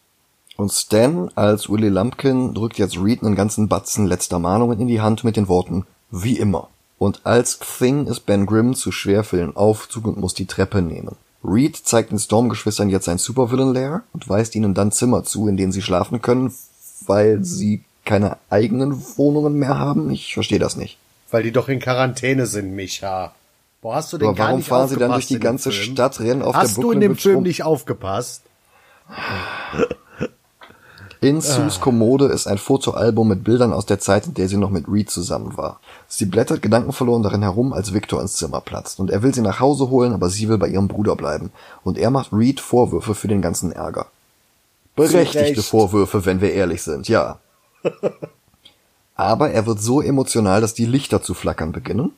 Und 0.56 0.72
Stan 0.72 1.30
als 1.34 1.68
Willy 1.68 1.88
Lumpkin 1.88 2.54
drückt 2.54 2.78
jetzt 2.78 2.98
Reed 2.98 3.22
einen 3.22 3.34
ganzen 3.34 3.68
Batzen 3.68 4.06
letzter 4.06 4.38
Mahnungen 4.38 4.80
in 4.80 4.88
die 4.88 5.00
Hand 5.00 5.24
mit 5.24 5.36
den 5.36 5.48
Worten 5.48 5.86
wie 6.10 6.38
immer. 6.38 6.68
Und 6.98 7.26
als 7.26 7.58
Thing 7.58 8.06
ist 8.06 8.20
Ben 8.20 8.46
Grimm 8.46 8.74
zu 8.74 8.92
schwer 8.92 9.24
für 9.24 9.38
den 9.38 9.56
Aufzug 9.56 10.06
und 10.06 10.18
muss 10.18 10.34
die 10.34 10.46
Treppe 10.46 10.80
nehmen. 10.80 11.16
Reed 11.42 11.76
zeigt 11.76 12.12
den 12.12 12.18
Storm-Geschwistern 12.18 12.88
jetzt 12.88 13.04
sein 13.04 13.18
Supervillain-Lair 13.18 14.02
und 14.12 14.28
weist 14.28 14.54
ihnen 14.54 14.74
dann 14.74 14.92
Zimmer 14.92 15.24
zu, 15.24 15.48
in 15.48 15.56
denen 15.56 15.72
sie 15.72 15.82
schlafen 15.82 16.22
können, 16.22 16.54
weil 17.06 17.44
sie 17.44 17.82
keine 18.04 18.36
eigenen 18.50 19.02
Wohnungen 19.16 19.54
mehr 19.54 19.78
haben. 19.78 20.10
Ich 20.10 20.34
verstehe 20.34 20.58
das 20.58 20.76
nicht. 20.76 20.98
Weil 21.30 21.42
die 21.42 21.52
doch 21.52 21.68
in 21.68 21.80
Quarantäne 21.80 22.46
sind, 22.46 22.74
Micha. 22.74 23.34
Boah, 23.80 23.96
hast 23.96 24.12
du 24.12 24.18
den 24.18 24.28
Aber 24.28 24.36
gar 24.36 24.46
warum 24.46 24.58
nicht 24.60 24.68
fahren 24.68 24.88
sie 24.88 24.96
dann 24.96 25.12
durch 25.12 25.26
die 25.26 25.40
ganze? 25.40 25.72
Stadt, 25.72 26.20
rennen 26.20 26.42
auf 26.42 26.54
Hast 26.54 26.76
der 26.76 26.82
du 26.82 26.92
in 26.92 27.00
dem 27.00 27.16
Film 27.16 27.36
rum? 27.36 27.44
nicht 27.44 27.64
aufgepasst? 27.64 28.42
In 31.20 31.40
Sues 31.40 31.80
Kommode 31.80 32.26
ist 32.26 32.46
ein 32.46 32.58
Fotoalbum 32.58 33.26
mit 33.28 33.44
Bildern 33.44 33.72
aus 33.72 33.86
der 33.86 33.98
Zeit, 33.98 34.26
in 34.26 34.34
der 34.34 34.46
sie 34.48 34.58
noch 34.58 34.68
mit 34.68 34.86
Reed 34.88 35.08
zusammen 35.08 35.56
war. 35.56 35.80
Sie 36.06 36.26
blättert 36.26 36.60
gedankenverloren 36.60 37.22
darin 37.22 37.40
herum, 37.40 37.72
als 37.72 37.94
Victor 37.94 38.20
ins 38.20 38.34
Zimmer 38.34 38.60
platzt. 38.60 39.00
Und 39.00 39.10
er 39.10 39.22
will 39.22 39.34
sie 39.34 39.40
nach 39.40 39.58
Hause 39.58 39.88
holen, 39.88 40.12
aber 40.12 40.28
sie 40.28 40.50
will 40.50 40.58
bei 40.58 40.68
ihrem 40.68 40.88
Bruder 40.88 41.16
bleiben. 41.16 41.50
Und 41.82 41.96
er 41.96 42.10
macht 42.10 42.32
Reed 42.32 42.60
Vorwürfe 42.60 43.14
für 43.14 43.28
den 43.28 43.40
ganzen 43.40 43.72
Ärger. 43.72 44.06
Berechtigte 44.96 45.58
Recht. 45.58 45.64
Vorwürfe, 45.64 46.24
wenn 46.24 46.40
wir 46.40 46.52
ehrlich 46.52 46.82
sind, 46.82 47.08
ja. 47.08 47.38
Aber 49.16 49.50
er 49.50 49.66
wird 49.66 49.80
so 49.80 50.00
emotional, 50.00 50.60
dass 50.60 50.74
die 50.74 50.86
Lichter 50.86 51.22
zu 51.22 51.34
flackern 51.34 51.72
beginnen, 51.72 52.12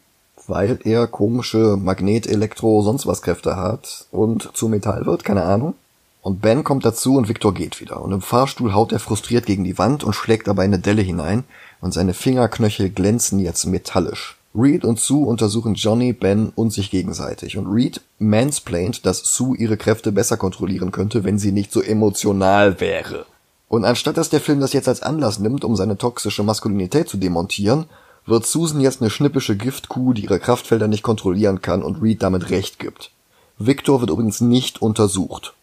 weil 0.47 0.79
er 0.85 1.07
komische 1.07 1.77
Magnet, 1.77 2.27
Elektro, 2.27 2.83
sonst 2.83 3.07
was 3.07 3.22
Kräfte 3.22 3.57
hat 3.57 4.07
und 4.11 4.51
zu 4.55 4.68
Metall 4.68 5.07
wird, 5.07 5.24
keine 5.24 5.43
Ahnung. 5.43 5.74
Und 6.22 6.41
Ben 6.43 6.64
kommt 6.64 6.85
dazu 6.85 7.16
und 7.16 7.29
Victor 7.29 7.55
geht 7.55 7.81
wieder. 7.81 8.03
Und 8.03 8.11
im 8.12 8.20
Fahrstuhl 8.20 8.74
haut 8.74 8.93
er 8.93 8.99
frustriert 8.99 9.47
gegen 9.47 9.62
die 9.62 9.79
Wand 9.79 10.03
und 10.03 10.12
schlägt 10.12 10.49
dabei 10.49 10.64
eine 10.64 10.81
Delle 10.81 11.03
hinein 11.03 11.45
und 11.81 11.95
seine 11.95 12.14
Fingerknöchel 12.14 12.91
glänzen 12.91 13.39
jetzt 13.39 13.64
metallisch. 13.66 14.37
Reed 14.57 14.85
und 14.85 14.99
Sue 14.99 15.27
untersuchen 15.27 15.75
Johnny, 15.75 16.13
Ben 16.13 16.53
und 16.55 16.73
sich 16.73 16.91
gegenseitig. 16.91 17.59
Und 17.59 17.67
Reed 17.67 18.01
mansplaint, 18.19 19.05
dass 19.05 19.19
Sue 19.19 19.57
ihre 19.57 19.77
Kräfte 19.77 20.13
besser 20.13 20.37
kontrollieren 20.37 20.93
könnte, 20.93 21.25
wenn 21.25 21.39
sie 21.39 21.53
nicht 21.53 21.73
so 21.73 21.83
emotional 21.83 22.81
wäre. 22.81 23.27
Und 23.69 23.85
anstatt 23.85 24.17
dass 24.17 24.31
der 24.31 24.41
Film 24.41 24.61
das 24.61 24.73
jetzt 24.73 24.89
als 24.89 25.03
Anlass 25.03 25.39
nimmt, 25.39 25.65
um 25.65 25.77
seine 25.77 25.99
toxische 25.99 26.43
Maskulinität 26.43 27.09
zu 27.09 27.17
demontieren, 27.17 27.87
wird 28.25 28.47
Susan 28.47 28.81
jetzt 28.81 29.01
eine 29.01 29.11
schnippische 29.11 29.57
Giftkuh, 29.57 30.13
die 30.13 30.25
ihre 30.25 30.41
Kraftfelder 30.41 30.89
nicht 30.89 31.03
kontrollieren 31.03 31.63
kann 31.63 31.83
und 31.83 32.03
Reed 32.03 32.23
damit 32.23 32.51
recht 32.51 32.79
gibt. 32.79 33.11
Victor 33.59 34.01
wird 34.01 34.11
übrigens 34.11 34.41
nicht 34.41 34.83
untersucht. 34.83 35.55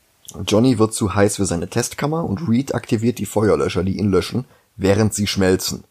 Johnny 0.48 0.80
wird 0.80 0.94
zu 0.94 1.14
heiß 1.14 1.38
für 1.38 1.46
seine 1.46 1.68
Testkammer 1.68 2.24
und 2.24 2.48
Reed 2.48 2.74
aktiviert 2.74 3.20
die 3.20 3.26
Feuerlöscher, 3.26 3.84
die 3.84 3.98
ihn 3.98 4.10
löschen, 4.10 4.46
während 4.78 5.14
sie 5.14 5.28
schmelzen. 5.28 5.84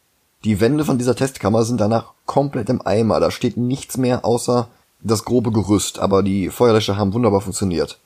Die 0.44 0.60
Wände 0.60 0.84
von 0.84 0.98
dieser 0.98 1.14
Testkammer 1.14 1.64
sind 1.64 1.80
danach 1.80 2.12
komplett 2.26 2.68
im 2.68 2.84
Eimer, 2.84 3.20
da 3.20 3.30
steht 3.30 3.56
nichts 3.56 3.96
mehr 3.96 4.24
außer 4.24 4.68
das 5.00 5.24
grobe 5.24 5.52
Gerüst, 5.52 5.98
aber 5.98 6.22
die 6.22 6.48
Feuerlöscher 6.48 6.96
haben 6.96 7.12
wunderbar 7.12 7.40
funktioniert. 7.40 7.98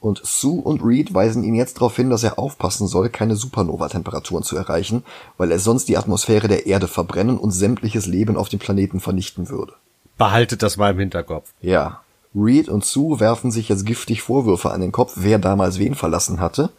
Und 0.00 0.20
Sue 0.22 0.60
und 0.60 0.82
Reed 0.84 1.14
weisen 1.14 1.44
ihn 1.44 1.54
jetzt 1.54 1.76
darauf 1.76 1.96
hin, 1.96 2.10
dass 2.10 2.24
er 2.24 2.38
aufpassen 2.38 2.88
soll, 2.88 3.08
keine 3.08 3.36
Supernova-Temperaturen 3.36 4.42
zu 4.42 4.56
erreichen, 4.56 5.02
weil 5.38 5.50
er 5.50 5.58
sonst 5.58 5.88
die 5.88 5.96
Atmosphäre 5.96 6.46
der 6.46 6.66
Erde 6.66 6.88
verbrennen 6.88 7.38
und 7.38 7.52
sämtliches 7.52 8.06
Leben 8.06 8.36
auf 8.36 8.48
dem 8.48 8.58
Planeten 8.58 9.00
vernichten 9.00 9.48
würde. 9.48 9.72
Behaltet 10.18 10.62
das 10.62 10.76
mal 10.76 10.92
im 10.92 10.98
Hinterkopf. 10.98 11.52
Ja. 11.62 12.00
Reed 12.34 12.68
und 12.68 12.84
Sue 12.84 13.18
werfen 13.20 13.50
sich 13.50 13.68
jetzt 13.68 13.86
giftig 13.86 14.20
Vorwürfe 14.20 14.72
an 14.72 14.80
den 14.80 14.92
Kopf, 14.92 15.14
wer 15.16 15.38
damals 15.38 15.78
wen 15.78 15.94
verlassen 15.94 16.40
hatte. 16.40 16.70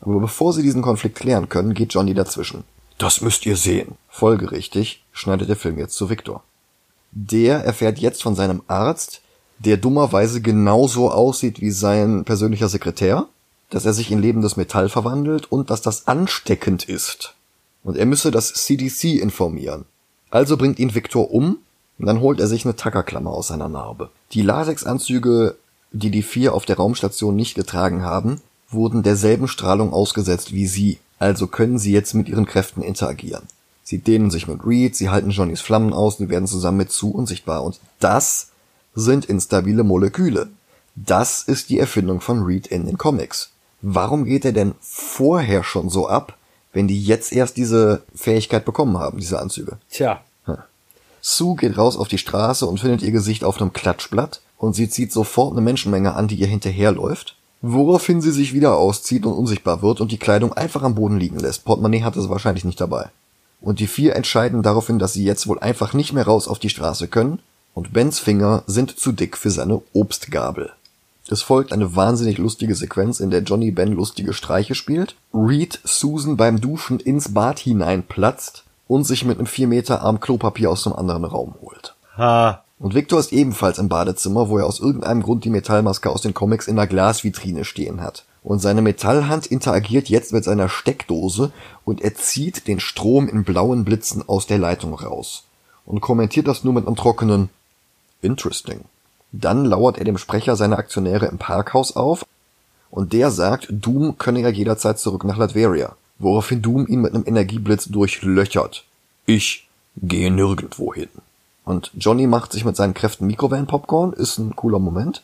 Aber 0.00 0.20
bevor 0.20 0.52
sie 0.52 0.62
diesen 0.62 0.82
Konflikt 0.82 1.16
klären 1.16 1.48
können, 1.48 1.74
geht 1.74 1.94
Johnny 1.94 2.14
dazwischen. 2.14 2.64
Das 2.98 3.20
müsst 3.20 3.46
ihr 3.46 3.56
sehen. 3.56 3.94
Folgerichtig 4.08 5.04
schneidet 5.12 5.48
der 5.48 5.56
Film 5.56 5.78
jetzt 5.78 5.94
zu 5.94 6.10
Victor. 6.10 6.42
Der 7.12 7.64
erfährt 7.64 7.98
jetzt 7.98 8.22
von 8.22 8.34
seinem 8.34 8.62
Arzt, 8.66 9.22
der 9.60 9.76
dummerweise 9.76 10.40
genauso 10.40 11.10
aussieht 11.10 11.60
wie 11.60 11.70
sein 11.70 12.24
persönlicher 12.24 12.68
Sekretär, 12.68 13.26
dass 13.70 13.84
er 13.84 13.92
sich 13.92 14.10
in 14.10 14.20
lebendes 14.20 14.56
Metall 14.56 14.88
verwandelt 14.88 15.50
und 15.50 15.70
dass 15.70 15.80
das 15.80 16.08
ansteckend 16.08 16.88
ist. 16.88 17.34
Und 17.84 17.96
er 17.96 18.06
müsse 18.06 18.32
das 18.32 18.52
CDC 18.52 19.20
informieren. 19.20 19.84
Also 20.30 20.56
bringt 20.56 20.78
ihn 20.80 20.94
Victor 20.94 21.30
um 21.30 21.58
und 21.98 22.06
dann 22.06 22.20
holt 22.20 22.40
er 22.40 22.48
sich 22.48 22.64
eine 22.64 22.76
Tackerklammer 22.76 23.30
aus 23.30 23.48
seiner 23.48 23.68
Narbe. 23.68 24.10
Die 24.32 24.42
Latexanzüge, 24.42 25.56
die 25.92 26.10
die 26.10 26.22
vier 26.22 26.52
auf 26.54 26.66
der 26.66 26.76
Raumstation 26.76 27.36
nicht 27.36 27.54
getragen 27.54 28.02
haben, 28.02 28.40
wurden 28.70 29.02
derselben 29.02 29.48
Strahlung 29.48 29.92
ausgesetzt 29.92 30.52
wie 30.52 30.66
sie, 30.66 30.98
also 31.18 31.46
können 31.46 31.78
sie 31.78 31.92
jetzt 31.92 32.14
mit 32.14 32.28
ihren 32.28 32.46
Kräften 32.46 32.82
interagieren. 32.82 33.46
Sie 33.82 33.98
dehnen 33.98 34.30
sich 34.30 34.46
mit 34.46 34.66
Reed, 34.66 34.96
sie 34.96 35.08
halten 35.08 35.30
Johnnys 35.30 35.60
Flammen 35.60 35.92
aus, 35.92 36.18
die 36.18 36.28
werden 36.28 36.46
zusammen 36.46 36.78
mit 36.78 36.92
Sue 36.92 37.12
unsichtbar 37.12 37.64
und 37.64 37.80
das 38.00 38.48
sind 38.94 39.24
instabile 39.24 39.84
Moleküle. 39.84 40.48
Das 40.94 41.42
ist 41.42 41.70
die 41.70 41.78
Erfindung 41.78 42.20
von 42.20 42.42
Reed 42.42 42.66
in 42.66 42.86
den 42.86 42.98
Comics. 42.98 43.50
Warum 43.80 44.24
geht 44.24 44.44
er 44.44 44.52
denn 44.52 44.74
vorher 44.80 45.62
schon 45.62 45.88
so 45.88 46.08
ab, 46.08 46.36
wenn 46.72 46.88
die 46.88 47.02
jetzt 47.02 47.32
erst 47.32 47.56
diese 47.56 48.02
Fähigkeit 48.14 48.64
bekommen 48.64 48.98
haben, 48.98 49.18
diese 49.18 49.38
Anzüge? 49.38 49.78
Tja. 49.90 50.20
Sue 51.20 51.56
geht 51.56 51.76
raus 51.76 51.96
auf 51.96 52.08
die 52.08 52.18
Straße 52.18 52.66
und 52.66 52.80
findet 52.80 53.02
ihr 53.02 53.10
Gesicht 53.10 53.44
auf 53.44 53.60
einem 53.60 53.72
Klatschblatt 53.72 54.40
und 54.56 54.74
sie 54.74 54.88
zieht 54.88 55.12
sofort 55.12 55.52
eine 55.52 55.60
Menschenmenge 55.60 56.14
an, 56.14 56.28
die 56.28 56.36
ihr 56.36 56.46
hinterherläuft, 56.46 57.36
woraufhin 57.60 58.20
sie 58.20 58.30
sich 58.30 58.52
wieder 58.52 58.76
auszieht 58.76 59.26
und 59.26 59.32
unsichtbar 59.32 59.82
wird 59.82 60.00
und 60.00 60.12
die 60.12 60.18
Kleidung 60.18 60.52
einfach 60.52 60.82
am 60.82 60.94
Boden 60.94 61.18
liegen 61.18 61.38
lässt. 61.38 61.64
Portemonnaie 61.64 62.02
hatte 62.02 62.20
sie 62.20 62.30
wahrscheinlich 62.30 62.64
nicht 62.64 62.80
dabei. 62.80 63.10
Und 63.60 63.80
die 63.80 63.88
vier 63.88 64.14
entscheiden 64.14 64.62
daraufhin, 64.62 64.98
dass 64.98 65.12
sie 65.12 65.24
jetzt 65.24 65.46
wohl 65.48 65.58
einfach 65.58 65.92
nicht 65.92 66.12
mehr 66.12 66.26
raus 66.26 66.46
auf 66.46 66.58
die 66.58 66.70
Straße 66.70 67.08
können 67.08 67.40
und 67.74 67.92
Bens 67.92 68.18
Finger 68.20 68.62
sind 68.66 68.98
zu 68.98 69.12
dick 69.12 69.36
für 69.36 69.50
seine 69.50 69.82
Obstgabel. 69.92 70.72
Es 71.30 71.42
folgt 71.42 71.72
eine 71.72 71.94
wahnsinnig 71.94 72.38
lustige 72.38 72.74
Sequenz, 72.74 73.20
in 73.20 73.30
der 73.30 73.42
Johnny 73.42 73.70
Ben 73.70 73.92
lustige 73.92 74.32
Streiche 74.32 74.74
spielt, 74.74 75.14
Reed 75.34 75.78
Susan 75.84 76.36
beim 76.36 76.60
Duschen 76.60 77.00
ins 77.00 77.34
Bad 77.34 77.58
hineinplatzt 77.58 78.64
und 78.86 79.04
sich 79.04 79.24
mit 79.24 79.38
einem 79.38 79.46
4 79.46 79.68
Meter 79.68 80.00
Arm 80.00 80.20
Klopapier 80.20 80.70
aus 80.70 80.86
einem 80.86 80.96
anderen 80.96 81.24
Raum 81.24 81.54
holt. 81.60 81.94
Ha. 82.16 82.64
Und 82.78 82.94
Victor 82.94 83.18
ist 83.18 83.32
ebenfalls 83.32 83.78
im 83.78 83.88
Badezimmer, 83.88 84.48
wo 84.48 84.58
er 84.58 84.66
aus 84.66 84.78
irgendeinem 84.78 85.22
Grund 85.22 85.44
die 85.44 85.50
Metallmaske 85.50 86.10
aus 86.10 86.22
den 86.22 86.34
Comics 86.34 86.68
in 86.68 86.76
der 86.76 86.86
Glasvitrine 86.86 87.64
stehen 87.64 88.00
hat. 88.00 88.24
Und 88.44 88.60
seine 88.60 88.82
Metallhand 88.82 89.46
interagiert 89.46 90.08
jetzt 90.08 90.32
mit 90.32 90.44
seiner 90.44 90.68
Steckdose 90.68 91.52
und 91.84 92.00
er 92.00 92.14
zieht 92.14 92.68
den 92.68 92.78
Strom 92.78 93.28
in 93.28 93.42
blauen 93.42 93.84
Blitzen 93.84 94.28
aus 94.28 94.46
der 94.46 94.58
Leitung 94.58 94.94
raus. 94.94 95.42
Und 95.84 96.00
kommentiert 96.00 96.46
das 96.46 96.62
nur 96.62 96.72
mit 96.72 96.86
einem 96.86 96.96
trockenen 96.96 97.48
Interesting. 98.22 98.80
Dann 99.32 99.64
lauert 99.64 99.98
er 99.98 100.04
dem 100.04 100.18
Sprecher 100.18 100.56
seiner 100.56 100.78
Aktionäre 100.78 101.26
im 101.26 101.38
Parkhaus 101.38 101.96
auf 101.96 102.24
und 102.90 103.12
der 103.12 103.30
sagt, 103.30 103.66
Doom 103.70 104.18
könne 104.18 104.40
ja 104.40 104.48
jederzeit 104.48 104.98
zurück 104.98 105.24
nach 105.24 105.36
Latveria, 105.36 105.96
woraufhin 106.18 106.62
Doom 106.62 106.86
ihn 106.86 107.02
mit 107.02 107.14
einem 107.14 107.26
Energieblitz 107.26 107.86
durchlöchert. 107.86 108.84
Ich 109.26 109.68
gehe 109.96 110.30
nirgendwo 110.30 110.94
hin. 110.94 111.08
Und 111.68 111.90
Johnny 111.98 112.26
macht 112.26 112.52
sich 112.52 112.64
mit 112.64 112.76
seinen 112.76 112.94
Kräften 112.94 113.26
Mikrowellen-Popcorn, 113.26 114.14
ist 114.14 114.38
ein 114.38 114.56
cooler 114.56 114.78
Moment, 114.78 115.22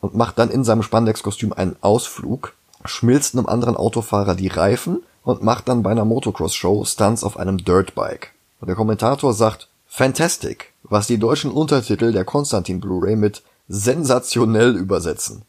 und 0.00 0.14
macht 0.14 0.38
dann 0.38 0.50
in 0.50 0.64
seinem 0.64 0.82
Spandex-Kostüm 0.82 1.52
einen 1.52 1.76
Ausflug, 1.82 2.54
schmilzt 2.86 3.36
einem 3.36 3.44
anderen 3.44 3.76
Autofahrer 3.76 4.34
die 4.34 4.48
Reifen 4.48 5.02
und 5.22 5.42
macht 5.42 5.68
dann 5.68 5.82
bei 5.82 5.90
einer 5.90 6.06
Motocross-Show 6.06 6.86
Stunts 6.86 7.22
auf 7.22 7.36
einem 7.36 7.58
Dirtbike. 7.58 8.32
Und 8.62 8.68
der 8.68 8.74
Kommentator 8.74 9.34
sagt, 9.34 9.68
Fantastic, 9.86 10.72
was 10.82 11.08
die 11.08 11.18
deutschen 11.18 11.50
Untertitel 11.50 12.10
der 12.10 12.24
Konstantin 12.24 12.80
Blu-ray 12.80 13.14
mit 13.14 13.42
sensationell 13.68 14.74
übersetzen. 14.74 15.42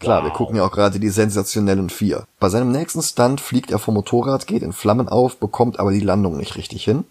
Klar, 0.00 0.24
wir 0.24 0.30
gucken 0.30 0.56
ja 0.56 0.64
auch 0.64 0.72
gerade 0.72 0.98
die 0.98 1.10
sensationellen 1.10 1.90
vier. 1.90 2.24
Bei 2.40 2.48
seinem 2.48 2.72
nächsten 2.72 3.02
Stunt 3.02 3.42
fliegt 3.42 3.70
er 3.70 3.78
vom 3.78 3.92
Motorrad, 3.92 4.46
geht 4.46 4.62
in 4.62 4.72
Flammen 4.72 5.10
auf, 5.10 5.36
bekommt 5.36 5.78
aber 5.78 5.92
die 5.92 6.00
Landung 6.00 6.38
nicht 6.38 6.56
richtig 6.56 6.82
hin. 6.82 7.04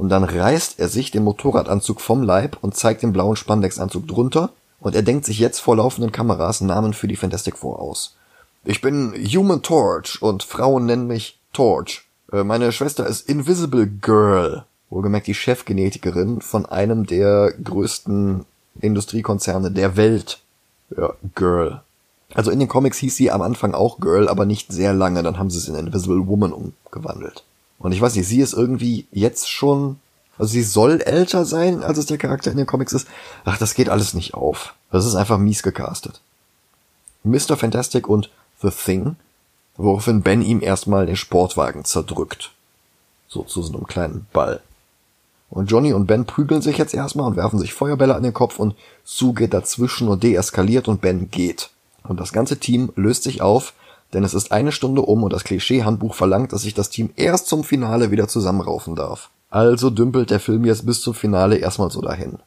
Und 0.00 0.08
dann 0.08 0.24
reißt 0.24 0.80
er 0.80 0.88
sich 0.88 1.10
den 1.10 1.24
Motorradanzug 1.24 2.00
vom 2.00 2.22
Leib 2.22 2.56
und 2.62 2.74
zeigt 2.74 3.02
den 3.02 3.12
blauen 3.12 3.36
Spandexanzug 3.36 4.08
drunter. 4.08 4.48
Und 4.80 4.94
er 4.94 5.02
denkt 5.02 5.26
sich 5.26 5.38
jetzt 5.38 5.58
vor 5.58 5.76
laufenden 5.76 6.10
Kameras 6.10 6.62
Namen 6.62 6.94
für 6.94 7.06
die 7.06 7.16
Fantastic 7.16 7.58
Four 7.58 7.80
aus. 7.80 8.16
Ich 8.64 8.80
bin 8.80 9.12
Human 9.12 9.60
Torch 9.60 10.22
und 10.22 10.42
Frauen 10.42 10.86
nennen 10.86 11.06
mich 11.06 11.38
Torch. 11.52 12.04
Äh, 12.32 12.44
meine 12.44 12.72
Schwester 12.72 13.06
ist 13.06 13.28
Invisible 13.28 13.86
Girl. 13.86 14.64
Wohlgemerkt 14.88 15.26
die 15.26 15.34
Chefgenetikerin 15.34 16.40
von 16.40 16.64
einem 16.64 17.04
der 17.04 17.52
größten 17.62 18.46
Industriekonzerne 18.80 19.70
der 19.70 19.98
Welt. 19.98 20.40
Ja, 20.96 21.12
Girl. 21.34 21.82
Also 22.32 22.50
in 22.50 22.58
den 22.58 22.68
Comics 22.68 22.96
hieß 22.96 23.16
sie 23.16 23.30
am 23.30 23.42
Anfang 23.42 23.74
auch 23.74 24.00
Girl, 24.00 24.30
aber 24.30 24.46
nicht 24.46 24.72
sehr 24.72 24.94
lange. 24.94 25.22
Dann 25.22 25.38
haben 25.38 25.50
sie 25.50 25.58
es 25.58 25.68
in 25.68 25.74
Invisible 25.74 26.26
Woman 26.26 26.54
umgewandelt. 26.54 27.44
Und 27.80 27.92
ich 27.92 28.00
weiß 28.00 28.14
nicht, 28.14 28.28
sie 28.28 28.40
ist 28.40 28.52
irgendwie 28.52 29.06
jetzt 29.10 29.50
schon, 29.50 29.98
also 30.38 30.52
sie 30.52 30.62
soll 30.62 31.00
älter 31.00 31.44
sein, 31.44 31.82
als 31.82 31.98
es 31.98 32.06
der 32.06 32.18
Charakter 32.18 32.50
in 32.50 32.58
den 32.58 32.66
Comics 32.66 32.92
ist. 32.92 33.08
Ach, 33.44 33.58
das 33.58 33.74
geht 33.74 33.88
alles 33.88 34.14
nicht 34.14 34.34
auf. 34.34 34.74
Das 34.92 35.06
ist 35.06 35.16
einfach 35.16 35.38
mies 35.38 35.62
gecastet. 35.62 36.20
Mr. 37.24 37.56
Fantastic 37.56 38.06
und 38.06 38.30
The 38.62 38.70
Thing, 38.70 39.16
woraufhin 39.76 40.22
Ben 40.22 40.42
ihm 40.42 40.62
erstmal 40.62 41.06
den 41.06 41.16
Sportwagen 41.16 41.84
zerdrückt. 41.84 42.52
So 43.28 43.42
zu 43.42 43.62
so 43.62 43.72
einem 43.72 43.86
kleinen 43.86 44.26
Ball. 44.32 44.60
Und 45.48 45.70
Johnny 45.70 45.92
und 45.92 46.06
Ben 46.06 46.26
prügeln 46.26 46.62
sich 46.62 46.78
jetzt 46.78 46.94
erstmal 46.94 47.26
und 47.26 47.36
werfen 47.36 47.58
sich 47.58 47.72
Feuerbälle 47.72 48.14
an 48.14 48.22
den 48.22 48.34
Kopf 48.34 48.58
und 48.58 48.76
Sue 49.04 49.34
geht 49.34 49.54
dazwischen 49.54 50.08
und 50.08 50.22
deeskaliert 50.22 50.86
und 50.86 51.00
Ben 51.00 51.30
geht. 51.30 51.70
Und 52.04 52.20
das 52.20 52.32
ganze 52.32 52.58
Team 52.58 52.92
löst 52.94 53.22
sich 53.22 53.40
auf, 53.40 53.72
denn 54.12 54.24
es 54.24 54.34
ist 54.34 54.52
eine 54.52 54.72
Stunde 54.72 55.02
um 55.02 55.22
und 55.22 55.32
das 55.32 55.44
Klischee-Handbuch 55.44 56.14
verlangt, 56.14 56.52
dass 56.52 56.62
sich 56.62 56.74
das 56.74 56.90
Team 56.90 57.10
erst 57.16 57.46
zum 57.46 57.64
Finale 57.64 58.10
wieder 58.10 58.28
zusammenraufen 58.28 58.96
darf. 58.96 59.30
Also 59.50 59.90
dümpelt 59.90 60.30
der 60.30 60.40
Film 60.40 60.64
jetzt 60.64 60.86
bis 60.86 61.00
zum 61.00 61.14
Finale 61.14 61.56
erstmal 61.56 61.90
so 61.90 62.00
dahin. 62.00 62.38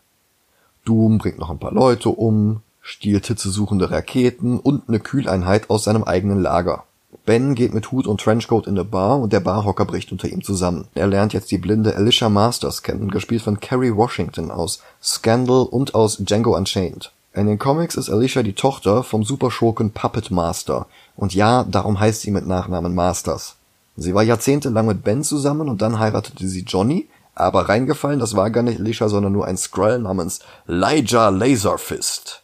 Doom 0.86 1.18
bringt 1.18 1.40
noch 1.40 1.50
ein 1.50 1.60
paar 1.60 1.74
Leute 1.74 2.10
um, 2.10 2.62
stiehlt 2.82 3.28
hitzesuchende 3.28 3.92
Raketen 3.92 4.60
und 4.60 4.88
eine 4.88 5.00
Kühleinheit 5.00 5.70
aus 5.70 5.86
seinem 5.86 6.04
eigenen 6.04 6.42
Lager. 6.42 6.84
Ben 7.26 7.56
geht 7.56 7.74
mit 7.74 7.92
Hut 7.92 8.06
und 8.06 8.20
Trenchcoat 8.20 8.68
in 8.68 8.74
eine 8.74 8.84
Bar 8.84 9.20
und 9.20 9.32
der 9.32 9.40
Barhocker 9.40 9.86
bricht 9.86 10.12
unter 10.12 10.28
ihm 10.28 10.44
zusammen. 10.44 10.88
Er 10.94 11.08
lernt 11.08 11.32
jetzt 11.32 11.52
die 11.52 11.58
blinde 11.58 11.96
Alicia 11.96 12.28
Masters 12.28 12.84
kennen, 12.84 13.10
gespielt 13.10 13.42
von 13.42 13.62
Kerry 13.62 13.96
Washington 13.96 14.52
aus 14.52 14.82
Scandal 15.02 15.64
und 15.64 15.96
aus 15.96 16.18
Django 16.18 16.56
Unchained. 16.58 17.14
In 17.34 17.48
den 17.48 17.60
Comics 17.60 17.96
ist 17.96 18.10
Alicia 18.10 18.44
die 18.44 18.54
Tochter 18.54 19.04
vom 19.04 19.24
Superschurken 19.24 19.92
Puppet 19.92 20.32
Master. 20.32 20.86
Und 21.16 21.34
ja, 21.34 21.64
darum 21.64 22.00
heißt 22.00 22.22
sie 22.22 22.32
mit 22.32 22.48
Nachnamen 22.48 22.96
Masters. 22.96 23.56
Sie 23.96 24.14
war 24.16 24.24
jahrzehntelang 24.24 24.88
mit 24.88 25.04
Ben 25.04 25.24
zusammen 25.24 25.70
und 25.70 25.82
dann 25.82 26.00
heiratete 26.00 26.48
sie 26.48 26.62
Johnny, 26.62 27.08
aber 27.36 27.70
reingefallen, 27.70 28.20
das 28.20 28.36
war 28.36 28.50
gar 28.50 28.64
nicht 28.64 28.80
Alicia, 28.80 29.10
sondern 29.10 29.34
nur 29.34 29.46
ein 29.46 29.58
Skrull 29.58 30.00
namens 30.00 30.40
Elijah 30.68 31.30
Laserfist. 31.30 32.42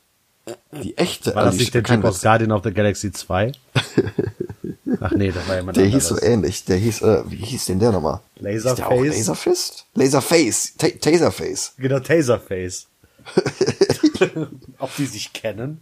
Die 0.83 0.97
echte 0.97 1.33
War 1.35 1.45
das 1.45 1.55
Alicia, 1.55 1.61
nicht 1.61 1.73
der 1.75 1.83
Typ 1.83 2.05
aus. 2.05 2.21
Guardian 2.21 2.51
of 2.51 2.63
the 2.63 2.71
Galaxy 2.71 3.11
2? 3.11 3.51
Ach 5.01 5.11
nee, 5.11 5.31
das 5.31 5.47
war 5.47 5.55
jemand 5.57 5.77
Der 5.77 5.85
anderes. 5.85 6.07
hieß 6.09 6.17
so 6.17 6.21
ähnlich. 6.21 6.65
Der 6.65 6.77
hieß, 6.77 7.01
äh, 7.03 7.23
wie 7.27 7.37
hieß 7.37 7.65
denn 7.65 7.79
der 7.79 7.91
nochmal? 7.91 8.19
Laserface? 8.37 8.71
Ist 8.71 8.77
der 8.79 8.87
auch 8.89 9.03
Laserfist? 9.03 9.85
Laserface. 9.95 10.73
Ta 10.77 10.87
Taserface. 10.89 11.73
Genau, 11.77 11.99
Taserface. 11.99 12.87
Ob 14.79 14.95
die 14.95 15.05
sich 15.05 15.33
kennen? 15.33 15.81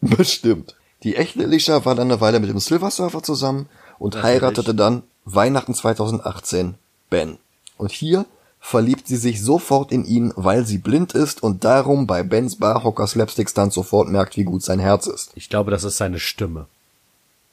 Bestimmt. 0.00 0.74
Die 1.04 1.16
echte 1.16 1.44
Alicia 1.44 1.84
war 1.84 1.94
dann 1.94 2.10
eine 2.10 2.20
Weile 2.20 2.40
mit 2.40 2.50
dem 2.50 2.58
Silver 2.58 2.90
Surfer 2.90 3.22
zusammen 3.22 3.68
und 3.98 4.14
Natürlich. 4.14 4.34
heiratete 4.42 4.74
dann 4.74 5.02
Weihnachten 5.24 5.74
2018 5.74 6.74
Ben. 7.10 7.38
Und 7.76 7.92
hier 7.92 8.26
verliebt 8.60 9.06
sie 9.06 9.16
sich 9.16 9.42
sofort 9.42 9.92
in 9.92 10.04
ihn, 10.04 10.32
weil 10.36 10.66
sie 10.66 10.78
blind 10.78 11.12
ist 11.14 11.42
und 11.42 11.64
darum 11.64 12.06
bei 12.06 12.22
Bens 12.22 12.56
Barhocker 12.56 13.06
Slapstick 13.06 13.48
Stunt 13.48 13.72
sofort 13.72 14.08
merkt, 14.08 14.36
wie 14.36 14.44
gut 14.44 14.62
sein 14.62 14.80
Herz 14.80 15.06
ist. 15.06 15.30
Ich 15.36 15.48
glaube, 15.48 15.70
das 15.70 15.84
ist 15.84 15.96
seine 15.96 16.18
Stimme. 16.18 16.66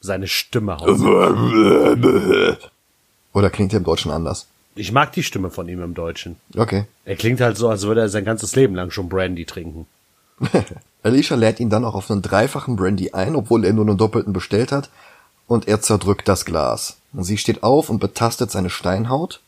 Seine 0.01 0.27
Stimme. 0.27 0.77
Oder 3.33 3.49
klingt 3.49 3.73
er 3.73 3.77
im 3.77 3.83
Deutschen 3.83 4.11
anders? 4.11 4.47
Ich 4.75 4.91
mag 4.91 5.13
die 5.13 5.23
Stimme 5.23 5.51
von 5.51 5.69
ihm 5.69 5.81
im 5.81 5.93
Deutschen. 5.93 6.35
Okay. 6.55 6.85
Er 7.05 7.15
klingt 7.15 7.39
halt 7.39 7.57
so, 7.57 7.69
als 7.69 7.83
würde 7.83 8.01
er 8.01 8.09
sein 8.09 8.25
ganzes 8.25 8.55
Leben 8.55 8.75
lang 8.75 8.91
schon 8.91 9.07
Brandy 9.07 9.45
trinken. 9.45 9.87
Alicia 11.05 11.37
lädt 11.37 11.59
ihn 11.59 11.69
dann 11.69 11.85
auch 11.85 11.93
auf 11.93 12.09
einen 12.09 12.23
dreifachen 12.23 12.75
Brandy 12.75 13.11
ein, 13.11 13.35
obwohl 13.35 13.63
er 13.63 13.73
nur 13.73 13.85
einen 13.85 13.97
doppelten 13.97 14.33
bestellt 14.33 14.71
hat, 14.71 14.89
und 15.45 15.67
er 15.67 15.79
zerdrückt 15.79 16.27
das 16.27 16.45
Glas. 16.45 16.97
Und 17.13 17.23
sie 17.25 17.37
steht 17.37 17.61
auf 17.61 17.91
und 17.91 17.99
betastet 17.99 18.49
seine 18.49 18.71
Steinhaut, 18.71 19.39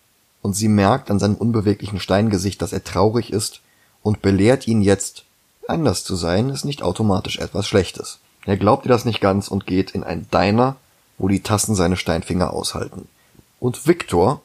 und 0.43 0.53
sie 0.53 0.67
merkt 0.67 1.09
an 1.09 1.17
seinem 1.17 1.33
unbeweglichen 1.33 1.99
Steingesicht, 1.99 2.61
dass 2.61 2.73
er 2.73 2.83
traurig 2.83 3.33
ist, 3.33 3.61
und 4.03 4.21
belehrt 4.21 4.67
ihn 4.67 4.83
jetzt, 4.83 5.23
anders 5.67 6.03
zu 6.03 6.15
sein 6.15 6.49
ist 6.49 6.63
nicht 6.63 6.83
automatisch 6.83 7.39
etwas 7.39 7.65
Schlechtes. 7.67 8.19
Er 8.45 8.57
glaubt 8.57 8.85
ihr 8.85 8.89
das 8.89 9.03
nicht 9.03 9.19
ganz 9.19 9.47
und 9.47 9.65
geht 9.65 9.91
in 9.91 10.03
ein 10.03 10.27
Diner, 10.31 10.75
wo 11.17 11.27
die 11.27 11.41
Tassen 11.41 11.73
seine 11.73 11.97
Steinfinger 11.97 12.53
aushalten. 12.53 13.07
Und 13.59 13.87
Victor 13.87 14.41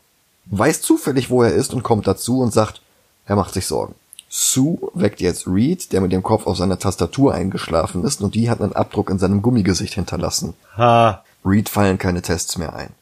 weiß 0.47 0.81
zufällig, 0.81 1.29
wo 1.29 1.43
er 1.43 1.53
ist 1.53 1.75
und 1.75 1.83
kommt 1.83 2.07
dazu 2.07 2.41
und 2.41 2.55
sagt, 2.55 2.81
er 3.27 3.37
macht 3.37 3.53
sich 3.53 3.67
Sorgen. 3.67 3.95
Sue 4.35 4.79
weckt 4.95 5.21
jetzt 5.21 5.47
Reed, 5.47 5.93
der 5.93 6.01
mit 6.01 6.11
dem 6.11 6.23
Kopf 6.23 6.47
auf 6.47 6.57
seiner 6.57 6.79
Tastatur 6.79 7.35
eingeschlafen 7.35 8.03
ist 8.03 8.23
und 8.23 8.35
die 8.35 8.49
hat 8.49 8.63
einen 8.63 8.73
Abdruck 8.73 9.11
in 9.11 9.19
seinem 9.19 9.43
Gummigesicht 9.43 9.93
hinterlassen. 9.93 10.55
Ha. 10.79 11.23
Reed 11.45 11.69
fallen 11.69 11.99
keine 11.99 12.23
Tests 12.23 12.57
mehr 12.57 12.75
ein. 12.75 12.95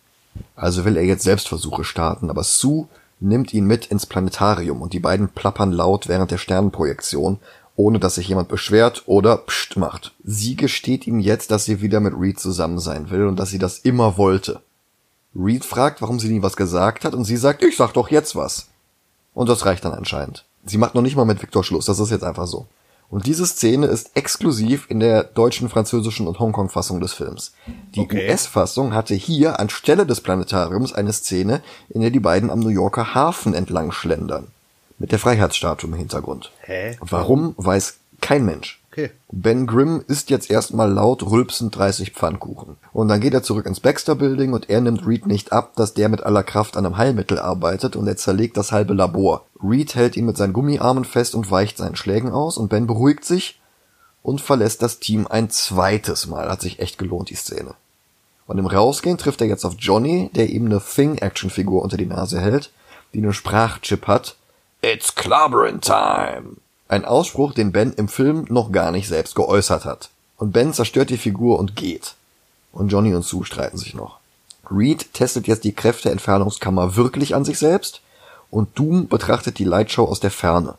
Also 0.57 0.85
will 0.85 0.97
er 0.97 1.05
jetzt 1.05 1.23
Selbstversuche 1.23 1.85
starten, 1.85 2.31
aber 2.31 2.43
Sue 2.43 2.89
nimmt 3.21 3.55
ihn 3.55 3.65
mit 3.65 3.87
ins 3.87 4.07
Planetarium 4.07 4.83
und 4.83 4.93
die 4.93 4.99
beiden 4.99 5.29
plappern 5.29 5.71
laut 5.71 6.09
während 6.09 6.33
der 6.33 6.39
Sternenprojektion, 6.39 7.39
ohne 7.77 8.01
dass 8.01 8.17
sich 8.17 8.27
jemand 8.27 8.49
beschwert 8.49 9.05
oder 9.07 9.37
pst 9.37 9.77
macht. 9.77 10.13
Sie 10.25 10.57
gesteht 10.57 11.07
ihm 11.07 11.21
jetzt, 11.21 11.53
dass 11.53 11.65
sie 11.65 11.81
wieder 11.81 12.01
mit 12.01 12.15
Reed 12.19 12.41
zusammen 12.41 12.81
sein 12.81 13.11
will 13.11 13.27
und 13.27 13.39
dass 13.39 13.51
sie 13.51 13.61
das 13.61 13.79
immer 13.79 14.19
wollte. 14.19 14.63
Reed 15.37 15.65
fragt, 15.65 16.03
warum 16.03 16.19
sie 16.19 16.29
nie 16.29 16.43
was 16.43 16.57
gesagt 16.57 17.05
hat 17.05 17.15
und 17.15 17.23
sie 17.23 17.37
sagt, 17.37 17.63
ich 17.63 17.77
sag 17.77 17.93
doch 17.93 18.11
jetzt 18.11 18.35
was. 18.35 18.67
Und 19.33 19.49
das 19.49 19.65
reicht 19.65 19.85
dann 19.85 19.95
anscheinend. 19.95 20.45
Sie 20.71 20.79
macht 20.79 20.95
noch 20.95 21.03
nicht 21.03 21.17
mal 21.17 21.25
mit 21.25 21.43
Victor 21.43 21.65
Schluss, 21.65 21.87
das 21.87 21.99
ist 21.99 22.11
jetzt 22.11 22.25
einfach 22.25 22.47
so. 22.47 22.67
Und 23.11 23.27
diese 23.27 23.45
Szene 23.45 23.87
ist 23.87 24.13
exklusiv 24.15 24.87
in 24.89 25.01
der 25.01 25.25
deutschen, 25.25 25.69
französischen 25.69 26.29
und 26.29 26.39
Hongkong-Fassung 26.39 27.01
des 27.01 27.13
Films. 27.13 27.53
Die 27.97 28.01
Okay. 28.01 28.29
US-Fassung 28.31 28.95
hatte 28.95 29.17
hier 29.17 29.59
anstelle 29.59 30.07
des 30.07 30.21
Planetariums 30.21 30.93
eine 30.93 31.13
Szene, 31.13 31.61
in 31.89 32.03
der 32.03 32.11
die 32.11 32.21
beiden 32.21 32.51
am 32.51 32.61
New 32.61 32.69
Yorker 32.69 33.13
Hafen 33.15 33.53
entlang 33.53 33.91
schlendern. 33.91 34.47
Mit 35.01 35.11
der 35.11 35.19
Freiheitsstatue 35.19 35.91
im 35.91 35.97
Hintergrund. 35.97 36.53
Hä? 36.61 36.97
Warum, 37.01 37.55
weiß 37.57 37.97
kein 38.21 38.45
Mensch. 38.45 38.80
Ben 39.31 39.67
Grimm 39.67 40.05
isst 40.07 40.31
jetzt 40.31 40.51
erstmal 40.51 40.91
laut 40.91 41.23
rülpsend 41.23 41.77
30 41.77 42.13
Pfannkuchen. 42.13 42.77
Und 42.93 43.09
dann 43.09 43.21
geht 43.21 43.35
er 43.35 43.43
zurück 43.43 43.67
ins 43.67 43.81
Baxter 43.81 44.15
Building 44.15 44.53
und 44.53 44.69
er 44.69 44.81
nimmt 44.81 45.07
Reed 45.07 45.27
nicht 45.27 45.53
ab, 45.53 45.73
dass 45.77 45.95
der 45.95 46.09
mit 46.09 46.23
aller 46.23 46.43
Kraft 46.43 46.77
an 46.77 46.87
einem 46.87 46.97
Heilmittel 46.97 47.39
arbeitet 47.39 47.97
und 47.97 48.07
er 48.07 48.17
zerlegt 48.17 48.57
das 48.57 48.73
halbe 48.73 48.95
Labor. 48.95 49.47
Reed 49.63 49.95
hält 49.95 50.17
ihn 50.17 50.27
mit 50.27 50.37
seinen 50.37 50.53
Gummiarmen 50.53 51.05
fest 51.05 51.35
und 51.35 51.51
weicht 51.51 51.79
seinen 51.79 51.97
Schlägen 51.97 52.33
aus 52.33 52.59
und 52.59 52.69
Ben 52.69 52.87
beruhigt 52.87 53.25
sich 53.25 53.61
und 54.23 54.41
verlässt 54.41 54.83
das 54.83 54.99
Team 54.99 55.27
ein 55.29 55.51
zweites 55.51 56.27
Mal. 56.27 56.51
Hat 56.51 56.61
sich 56.61 56.81
echt 56.81 56.99
gelohnt, 56.99 57.31
die 57.31 57.37
Szene. 57.37 57.75
Und 58.47 58.59
im 58.59 58.67
Rausgehen 58.67 59.17
trifft 59.17 59.41
er 59.41 59.47
jetzt 59.47 59.65
auf 59.65 59.75
Johnny, 59.79 60.31
der 60.35 60.51
ihm 60.51 60.67
eine 60.67 60.81
Thing-Action-Figur 60.81 61.83
unter 61.83 61.97
die 61.97 62.07
Nase 62.07 62.41
hält, 62.41 62.73
die 63.15 63.19
einen 63.19 63.33
Sprachchip 63.33 64.07
hat. 64.07 64.37
It's 64.83 65.15
clobbering 65.15 65.81
time! 65.81 66.57
Ein 66.91 67.05
Ausspruch, 67.05 67.55
den 67.55 67.71
Ben 67.71 67.93
im 67.93 68.09
Film 68.09 68.47
noch 68.49 68.73
gar 68.73 68.91
nicht 68.91 69.07
selbst 69.07 69.37
geäußert 69.37 69.85
hat. 69.85 70.11
Und 70.37 70.51
Ben 70.51 70.73
zerstört 70.73 71.11
die 71.11 71.19
Figur 71.19 71.61
und 71.61 71.77
geht. 71.77 72.17
Und 72.73 72.89
Johnny 72.89 73.15
und 73.15 73.25
Sue 73.25 73.45
streiten 73.45 73.79
sich 73.79 73.95
noch. 73.95 74.19
Reed 74.69 75.15
testet 75.15 75.47
jetzt 75.47 75.63
die 75.63 75.73
Kräfteentfernungskammer 75.73 76.97
wirklich 76.97 77.37
an 77.37 77.45
sich 77.45 77.61
selbst 77.61 78.01
und 78.51 78.77
Doom 78.77 79.07
betrachtet 79.07 79.61
die 79.61 79.65
Lightshow 79.65 80.05
aus 80.05 80.19
der 80.19 80.33
Ferne. 80.33 80.75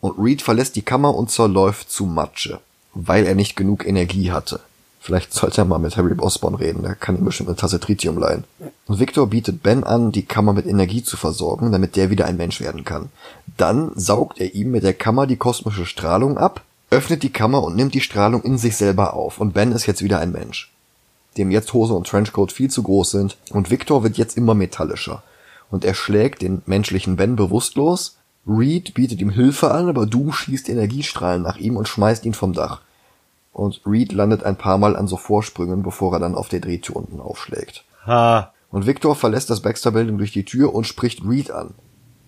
Und 0.00 0.16
Reed 0.16 0.42
verlässt 0.42 0.76
die 0.76 0.82
Kammer 0.82 1.12
und 1.16 1.28
zerläuft 1.28 1.90
zu 1.90 2.06
Matsche, 2.06 2.60
weil 2.94 3.26
er 3.26 3.34
nicht 3.34 3.56
genug 3.56 3.84
Energie 3.84 4.30
hatte. 4.30 4.60
Vielleicht 5.06 5.32
sollte 5.32 5.60
er 5.60 5.64
mal 5.64 5.78
mit 5.78 5.96
Harry 5.96 6.14
Osborn 6.18 6.54
reden, 6.54 6.82
der 6.82 6.96
kann 6.96 7.16
ihm 7.16 7.24
bestimmt 7.24 7.48
eine 7.48 7.56
Tasse 7.56 7.78
Tritium 7.78 8.18
leihen. 8.18 8.42
Und 8.86 9.00
Victor 9.00 9.28
bietet 9.28 9.62
Ben 9.62 9.84
an, 9.84 10.10
die 10.10 10.24
Kammer 10.24 10.52
mit 10.52 10.66
Energie 10.66 11.02
zu 11.02 11.16
versorgen, 11.16 11.70
damit 11.70 11.94
der 11.96 12.10
wieder 12.10 12.26
ein 12.26 12.36
Mensch 12.36 12.60
werden 12.60 12.84
kann. 12.84 13.10
Dann 13.56 13.92
saugt 13.94 14.40
er 14.40 14.54
ihm 14.54 14.70
mit 14.70 14.82
der 14.82 14.94
Kammer 14.94 15.26
die 15.26 15.36
kosmische 15.36 15.86
Strahlung 15.86 16.38
ab, 16.38 16.62
öffnet 16.90 17.22
die 17.22 17.32
Kammer 17.32 17.62
und 17.62 17.76
nimmt 17.76 17.94
die 17.94 18.00
Strahlung 18.00 18.42
in 18.42 18.58
sich 18.58 18.76
selber 18.76 19.14
auf. 19.14 19.40
Und 19.40 19.54
Ben 19.54 19.72
ist 19.72 19.86
jetzt 19.86 20.02
wieder 20.02 20.20
ein 20.20 20.32
Mensch. 20.32 20.72
Dem 21.36 21.50
jetzt 21.50 21.72
Hose 21.72 21.94
und 21.94 22.06
Trenchcoat 22.06 22.52
viel 22.52 22.70
zu 22.70 22.82
groß 22.82 23.10
sind. 23.10 23.36
Und 23.50 23.70
Victor 23.70 24.02
wird 24.02 24.16
jetzt 24.18 24.36
immer 24.36 24.54
metallischer. 24.54 25.22
Und 25.70 25.84
er 25.84 25.94
schlägt 25.94 26.42
den 26.42 26.62
menschlichen 26.66 27.16
Ben 27.16 27.36
bewusstlos. 27.36 28.16
Reed 28.46 28.94
bietet 28.94 29.20
ihm 29.20 29.30
Hilfe 29.30 29.72
an, 29.72 29.88
aber 29.88 30.06
Doom 30.06 30.32
schießt 30.32 30.68
Energiestrahlen 30.68 31.42
nach 31.42 31.56
ihm 31.56 31.76
und 31.76 31.88
schmeißt 31.88 32.24
ihn 32.24 32.34
vom 32.34 32.52
Dach 32.52 32.80
und 33.56 33.80
Reed 33.86 34.12
landet 34.12 34.44
ein 34.44 34.56
paar 34.56 34.76
Mal 34.76 34.96
an 34.96 35.08
so 35.08 35.16
Vorsprüngen, 35.16 35.82
bevor 35.82 36.12
er 36.12 36.18
dann 36.18 36.34
auf 36.34 36.48
der 36.48 36.60
Drehtür 36.60 36.96
unten 36.96 37.20
aufschlägt. 37.20 37.84
Ha. 38.06 38.52
Und 38.70 38.86
Victor 38.86 39.16
verlässt 39.16 39.48
das 39.48 39.62
Baxter 39.62 39.92
Building 39.92 40.18
durch 40.18 40.32
die 40.32 40.44
Tür 40.44 40.74
und 40.74 40.86
spricht 40.86 41.24
Reed 41.24 41.50
an. 41.50 41.72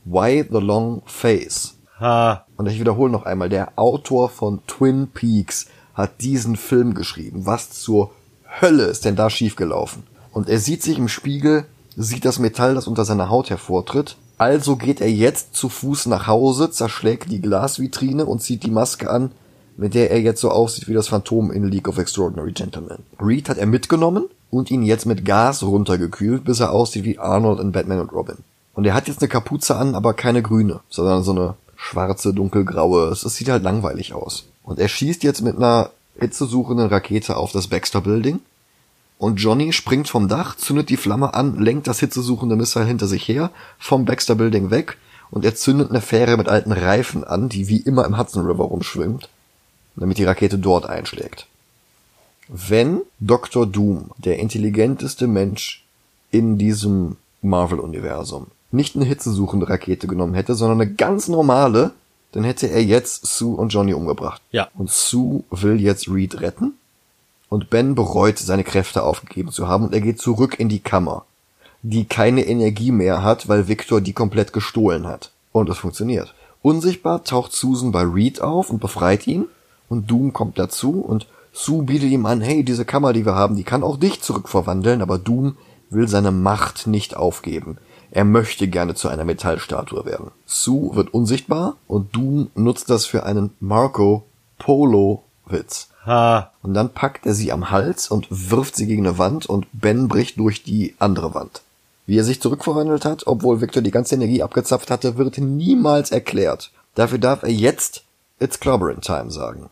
Why 0.04 0.44
the 0.50 0.58
long 0.58 1.02
face? 1.06 1.74
Ha. 2.00 2.44
Und 2.56 2.66
ich 2.66 2.80
wiederhole 2.80 3.10
noch 3.10 3.24
einmal, 3.24 3.48
der 3.48 3.72
Autor 3.76 4.28
von 4.28 4.60
Twin 4.66 5.08
Peaks 5.08 5.66
hat 5.94 6.20
diesen 6.20 6.56
Film 6.56 6.94
geschrieben. 6.94 7.46
Was 7.46 7.70
zur 7.70 8.12
Hölle 8.60 8.84
ist 8.84 9.04
denn 9.04 9.16
da 9.16 9.30
schiefgelaufen? 9.30 10.04
Und 10.32 10.48
er 10.48 10.58
sieht 10.58 10.82
sich 10.82 10.98
im 10.98 11.08
Spiegel, 11.08 11.64
sieht 11.96 12.24
das 12.24 12.38
Metall, 12.38 12.74
das 12.74 12.86
unter 12.86 13.04
seiner 13.04 13.28
Haut 13.28 13.50
hervortritt. 13.50 14.16
Also 14.38 14.76
geht 14.76 15.00
er 15.00 15.10
jetzt 15.10 15.56
zu 15.56 15.68
Fuß 15.68 16.06
nach 16.06 16.28
Hause, 16.28 16.70
zerschlägt 16.70 17.30
die 17.30 17.40
Glasvitrine 17.40 18.24
und 18.24 18.40
zieht 18.40 18.62
die 18.62 18.70
Maske 18.70 19.10
an, 19.10 19.32
mit 19.76 19.94
der 19.94 20.12
er 20.12 20.20
jetzt 20.20 20.40
so 20.40 20.50
aussieht 20.50 20.88
wie 20.88 20.94
das 20.94 21.08
Phantom 21.08 21.50
in 21.50 21.64
League 21.64 21.88
of 21.88 21.98
Extraordinary 21.98 22.52
Gentlemen. 22.52 22.98
Reed 23.20 23.48
hat 23.48 23.58
er 23.58 23.66
mitgenommen 23.66 24.26
und 24.50 24.70
ihn 24.70 24.82
jetzt 24.82 25.06
mit 25.06 25.24
Gas 25.24 25.64
runtergekühlt, 25.64 26.44
bis 26.44 26.60
er 26.60 26.72
aussieht 26.72 27.04
wie 27.04 27.18
Arnold 27.18 27.58
in 27.58 27.72
Batman 27.72 28.00
und 28.00 28.12
Robin. 28.12 28.38
Und 28.78 28.84
er 28.84 28.94
hat 28.94 29.08
jetzt 29.08 29.20
eine 29.20 29.28
Kapuze 29.28 29.74
an, 29.74 29.96
aber 29.96 30.14
keine 30.14 30.40
grüne, 30.40 30.78
sondern 30.88 31.24
so 31.24 31.32
eine 31.32 31.54
schwarze, 31.74 32.32
dunkelgraue. 32.32 33.08
Es 33.08 33.22
sieht 33.22 33.48
halt 33.48 33.64
langweilig 33.64 34.14
aus. 34.14 34.44
Und 34.62 34.78
er 34.78 34.86
schießt 34.86 35.24
jetzt 35.24 35.42
mit 35.42 35.56
einer 35.56 35.90
hitzesuchenden 36.20 36.86
Rakete 36.86 37.36
auf 37.36 37.50
das 37.50 37.66
Baxter 37.66 38.00
Building. 38.00 38.38
Und 39.18 39.40
Johnny 39.40 39.72
springt 39.72 40.08
vom 40.08 40.28
Dach, 40.28 40.56
zündet 40.56 40.90
die 40.90 40.96
Flamme 40.96 41.34
an, 41.34 41.58
lenkt 41.58 41.88
das 41.88 41.98
hitzesuchende 41.98 42.54
Missile 42.54 42.84
hinter 42.84 43.08
sich 43.08 43.26
her, 43.26 43.50
vom 43.80 44.04
Baxter 44.04 44.36
Building 44.36 44.70
weg 44.70 44.96
und 45.32 45.44
er 45.44 45.56
zündet 45.56 45.90
eine 45.90 46.00
Fähre 46.00 46.36
mit 46.36 46.48
alten 46.48 46.70
Reifen 46.70 47.24
an, 47.24 47.48
die 47.48 47.66
wie 47.66 47.80
immer 47.80 48.04
im 48.04 48.16
Hudson 48.16 48.46
River 48.46 48.64
rumschwimmt 48.64 49.28
damit 50.00 50.18
die 50.18 50.24
Rakete 50.24 50.58
dort 50.58 50.86
einschlägt. 50.86 51.46
Wenn 52.46 53.02
Dr. 53.18 53.66
Doom, 53.66 54.10
der 54.16 54.38
intelligenteste 54.38 55.26
Mensch 55.26 55.84
in 56.30 56.56
diesem 56.56 57.16
Marvel-Universum, 57.42 58.46
nicht 58.70 58.96
eine 58.96 59.04
hitzesuchende 59.04 59.68
Rakete 59.68 60.06
genommen 60.06 60.34
hätte, 60.34 60.54
sondern 60.54 60.80
eine 60.80 60.92
ganz 60.92 61.28
normale, 61.28 61.92
dann 62.32 62.44
hätte 62.44 62.68
er 62.68 62.82
jetzt 62.82 63.26
Sue 63.26 63.56
und 63.56 63.70
Johnny 63.70 63.94
umgebracht. 63.94 64.42
Ja. 64.50 64.68
Und 64.76 64.90
Sue 64.90 65.44
will 65.50 65.80
jetzt 65.80 66.08
Reed 66.08 66.40
retten 66.40 66.74
und 67.48 67.70
Ben 67.70 67.94
bereut, 67.94 68.38
seine 68.38 68.64
Kräfte 68.64 69.02
aufgegeben 69.02 69.50
zu 69.50 69.68
haben 69.68 69.84
und 69.84 69.94
er 69.94 70.00
geht 70.00 70.20
zurück 70.20 70.60
in 70.60 70.68
die 70.68 70.80
Kammer, 70.80 71.24
die 71.82 72.04
keine 72.04 72.46
Energie 72.46 72.92
mehr 72.92 73.22
hat, 73.22 73.48
weil 73.48 73.68
Victor 73.68 74.00
die 74.00 74.12
komplett 74.12 74.52
gestohlen 74.52 75.06
hat. 75.06 75.30
Und 75.52 75.70
es 75.70 75.78
funktioniert. 75.78 76.34
Unsichtbar 76.60 77.24
taucht 77.24 77.52
Susan 77.52 77.92
bei 77.92 78.02
Reed 78.02 78.42
auf 78.42 78.70
und 78.70 78.80
befreit 78.80 79.26
ihn 79.26 79.46
und 79.88 80.10
Doom 80.10 80.32
kommt 80.32 80.58
dazu 80.58 81.00
und 81.00 81.26
Sue 81.52 81.82
bietet 81.82 82.10
ihm 82.10 82.26
an, 82.26 82.40
hey, 82.40 82.62
diese 82.62 82.84
Kammer, 82.84 83.12
die 83.12 83.24
wir 83.24 83.34
haben, 83.34 83.56
die 83.56 83.64
kann 83.64 83.82
auch 83.82 83.96
dich 83.96 84.20
zurückverwandeln, 84.20 85.00
aber 85.00 85.18
Doom 85.18 85.56
will 85.90 86.06
seine 86.06 86.30
Macht 86.30 86.86
nicht 86.86 87.16
aufgeben. 87.16 87.78
Er 88.10 88.24
möchte 88.24 88.68
gerne 88.68 88.94
zu 88.94 89.08
einer 89.08 89.24
Metallstatue 89.24 90.04
werden. 90.04 90.30
Sue 90.46 90.94
wird 90.96 91.12
unsichtbar 91.12 91.76
und 91.86 92.14
Doom 92.14 92.50
nutzt 92.54 92.90
das 92.90 93.06
für 93.06 93.24
einen 93.24 93.50
Marco 93.60 94.24
Polo 94.58 95.22
Witz. 95.46 95.88
Ha. 96.06 96.52
Und 96.62 96.74
dann 96.74 96.90
packt 96.90 97.26
er 97.26 97.34
sie 97.34 97.52
am 97.52 97.70
Hals 97.70 98.08
und 98.10 98.26
wirft 98.30 98.76
sie 98.76 98.86
gegen 98.86 99.06
eine 99.06 99.18
Wand 99.18 99.46
und 99.46 99.66
Ben 99.72 100.08
bricht 100.08 100.38
durch 100.38 100.62
die 100.62 100.94
andere 100.98 101.34
Wand. 101.34 101.62
Wie 102.06 102.16
er 102.16 102.24
sich 102.24 102.40
zurückverwandelt 102.40 103.04
hat, 103.04 103.26
obwohl 103.26 103.60
Victor 103.60 103.82
die 103.82 103.90
ganze 103.90 104.14
Energie 104.14 104.42
abgezapft 104.42 104.90
hatte, 104.90 105.18
wird 105.18 105.36
niemals 105.36 106.10
erklärt. 106.10 106.70
Dafür 106.94 107.18
darf 107.18 107.42
er 107.42 107.50
jetzt 107.50 108.04
It's 108.40 108.58
Clobbering 108.58 109.02
Time 109.02 109.30
sagen. 109.30 109.68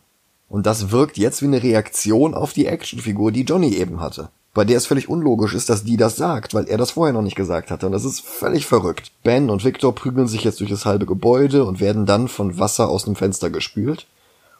Und 0.47 0.65
das 0.65 0.91
wirkt 0.91 1.17
jetzt 1.17 1.41
wie 1.41 1.47
eine 1.47 1.63
Reaktion 1.63 2.33
auf 2.33 2.53
die 2.53 2.67
Actionfigur, 2.67 3.31
die 3.31 3.41
Johnny 3.41 3.73
eben 3.73 3.99
hatte. 3.99 4.29
Bei 4.57 4.65
der 4.65 4.77
es 4.77 4.87
völlig 4.87 5.07
unlogisch 5.07 5.53
ist, 5.53 5.69
dass 5.69 5.83
die 5.83 5.97
das 5.97 6.15
sagt, 6.15 6.55
weil 6.55 6.67
er 6.67 6.79
das 6.79 6.89
vorher 6.89 7.13
noch 7.13 7.21
nicht 7.21 7.35
gesagt 7.35 7.69
hatte. 7.69 7.85
Und 7.85 7.91
das 7.91 8.03
ist 8.03 8.21
völlig 8.21 8.65
verrückt. 8.65 9.11
Ben 9.23 9.51
und 9.51 9.63
Victor 9.63 9.93
prügeln 9.93 10.27
sich 10.27 10.43
jetzt 10.43 10.61
durch 10.61 10.71
das 10.71 10.83
halbe 10.87 11.05
Gebäude 11.05 11.63
und 11.63 11.79
werden 11.79 12.07
dann 12.07 12.27
von 12.27 12.57
Wasser 12.57 12.89
aus 12.89 13.05
dem 13.05 13.15
Fenster 13.15 13.51
gespült. 13.51 14.07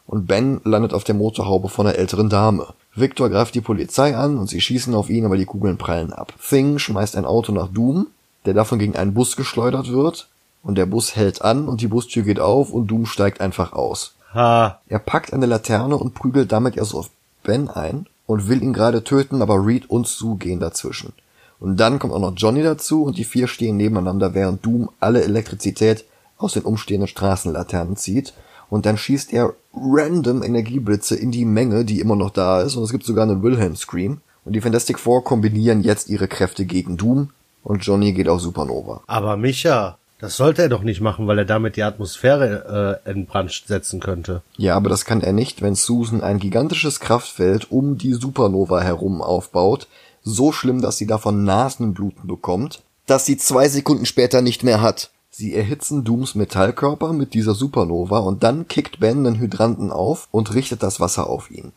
Und 0.06 0.28
Ben 0.28 0.60
landet 0.62 0.94
auf 0.94 1.02
der 1.02 1.16
Motorhaube 1.16 1.68
von 1.68 1.84
einer 1.84 1.98
älteren 1.98 2.28
Dame. 2.28 2.68
Victor 2.94 3.28
greift 3.28 3.56
die 3.56 3.60
Polizei 3.60 4.16
an 4.16 4.38
und 4.38 4.48
sie 4.48 4.60
schießen 4.60 4.94
auf 4.94 5.10
ihn, 5.10 5.24
aber 5.24 5.36
die 5.36 5.46
Kugeln 5.46 5.78
prallen 5.78 6.12
ab. 6.12 6.32
Thing 6.48 6.78
schmeißt 6.78 7.16
ein 7.16 7.24
Auto 7.24 7.50
nach 7.50 7.66
Doom, 7.66 8.06
der 8.46 8.54
davon 8.54 8.78
gegen 8.78 8.94
einen 8.94 9.14
Bus 9.14 9.34
geschleudert 9.34 9.90
wird. 9.90 10.28
Und 10.62 10.78
der 10.78 10.86
Bus 10.86 11.16
hält 11.16 11.42
an 11.42 11.66
und 11.66 11.80
die 11.80 11.88
Bustür 11.88 12.22
geht 12.22 12.38
auf 12.38 12.70
und 12.70 12.86
Doom 12.86 13.04
steigt 13.04 13.40
einfach 13.40 13.72
aus. 13.72 14.14
Ha. 14.32 14.78
Er 14.88 15.00
packt 15.00 15.32
eine 15.32 15.46
Laterne 15.46 15.96
und 15.96 16.14
prügelt 16.14 16.52
damit 16.52 16.76
erst 16.76 16.94
auf 16.94 17.10
Ben 17.42 17.68
ein 17.68 18.06
und 18.28 18.46
will 18.46 18.62
ihn 18.62 18.74
gerade 18.74 19.02
töten, 19.02 19.40
aber 19.42 19.66
Reed 19.66 19.88
und 19.90 20.06
Sue 20.06 20.36
gehen 20.36 20.60
dazwischen. 20.60 21.14
Und 21.58 21.80
dann 21.80 21.98
kommt 21.98 22.12
auch 22.12 22.20
noch 22.20 22.34
Johnny 22.36 22.62
dazu 22.62 23.02
und 23.02 23.16
die 23.16 23.24
vier 23.24 23.48
stehen 23.48 23.78
nebeneinander, 23.78 24.34
während 24.34 24.64
Doom 24.64 24.90
alle 25.00 25.24
Elektrizität 25.24 26.04
aus 26.36 26.52
den 26.52 26.62
umstehenden 26.62 27.08
Straßenlaternen 27.08 27.96
zieht. 27.96 28.34
Und 28.68 28.84
dann 28.84 28.98
schießt 28.98 29.32
er 29.32 29.54
random 29.74 30.42
Energieblitze 30.42 31.16
in 31.16 31.32
die 31.32 31.46
Menge, 31.46 31.86
die 31.86 32.00
immer 32.00 32.16
noch 32.16 32.30
da 32.30 32.60
ist. 32.60 32.76
Und 32.76 32.84
es 32.84 32.92
gibt 32.92 33.04
sogar 33.04 33.24
einen 33.24 33.42
Wilhelm 33.42 33.74
Scream. 33.74 34.20
Und 34.44 34.52
die 34.52 34.60
Fantastic 34.60 34.98
Four 34.98 35.24
kombinieren 35.24 35.82
jetzt 35.82 36.10
ihre 36.10 36.28
Kräfte 36.28 36.66
gegen 36.66 36.98
Doom. 36.98 37.30
Und 37.64 37.84
Johnny 37.84 38.12
geht 38.12 38.28
auf 38.28 38.42
Supernova. 38.42 39.00
Aber 39.06 39.38
Micha, 39.38 39.96
das 40.18 40.36
sollte 40.36 40.62
er 40.62 40.68
doch 40.68 40.82
nicht 40.82 41.00
machen, 41.00 41.26
weil 41.26 41.38
er 41.38 41.44
damit 41.44 41.76
die 41.76 41.82
Atmosphäre 41.82 43.00
äh, 43.06 43.10
in 43.10 43.26
Brand 43.26 43.62
setzen 43.66 44.00
könnte. 44.00 44.42
Ja, 44.56 44.74
aber 44.76 44.90
das 44.90 45.04
kann 45.04 45.20
er 45.20 45.32
nicht, 45.32 45.62
wenn 45.62 45.76
Susan 45.76 46.22
ein 46.22 46.40
gigantisches 46.40 46.98
Kraftfeld 46.98 47.70
um 47.70 47.98
die 47.98 48.14
Supernova 48.14 48.80
herum 48.80 49.22
aufbaut, 49.22 49.86
so 50.22 50.50
schlimm, 50.50 50.82
dass 50.82 50.96
sie 50.96 51.06
davon 51.06 51.44
Nasenbluten 51.44 52.26
bekommt, 52.26 52.82
dass 53.06 53.26
sie 53.26 53.36
zwei 53.36 53.68
Sekunden 53.68 54.06
später 54.06 54.42
nicht 54.42 54.64
mehr 54.64 54.82
hat. 54.82 55.10
Sie 55.30 55.54
erhitzen 55.54 56.02
Dooms 56.02 56.34
Metallkörper 56.34 57.12
mit 57.12 57.32
dieser 57.32 57.54
Supernova 57.54 58.18
und 58.18 58.42
dann 58.42 58.66
kickt 58.66 58.98
Ben 58.98 59.22
den 59.22 59.38
Hydranten 59.38 59.92
auf 59.92 60.26
und 60.32 60.52
richtet 60.52 60.82
das 60.82 60.98
Wasser 60.98 61.28
auf 61.28 61.50
ihn. 61.50 61.72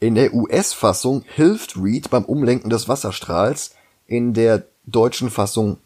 In 0.00 0.14
der 0.14 0.34
US-Fassung 0.34 1.24
hilft 1.34 1.76
Reed 1.76 2.10
beim 2.10 2.24
Umlenken 2.24 2.68
des 2.70 2.88
Wasserstrahls, 2.88 3.74
in 4.06 4.34
der 4.34 4.64
deutschen 4.86 5.30
Fassung 5.30 5.78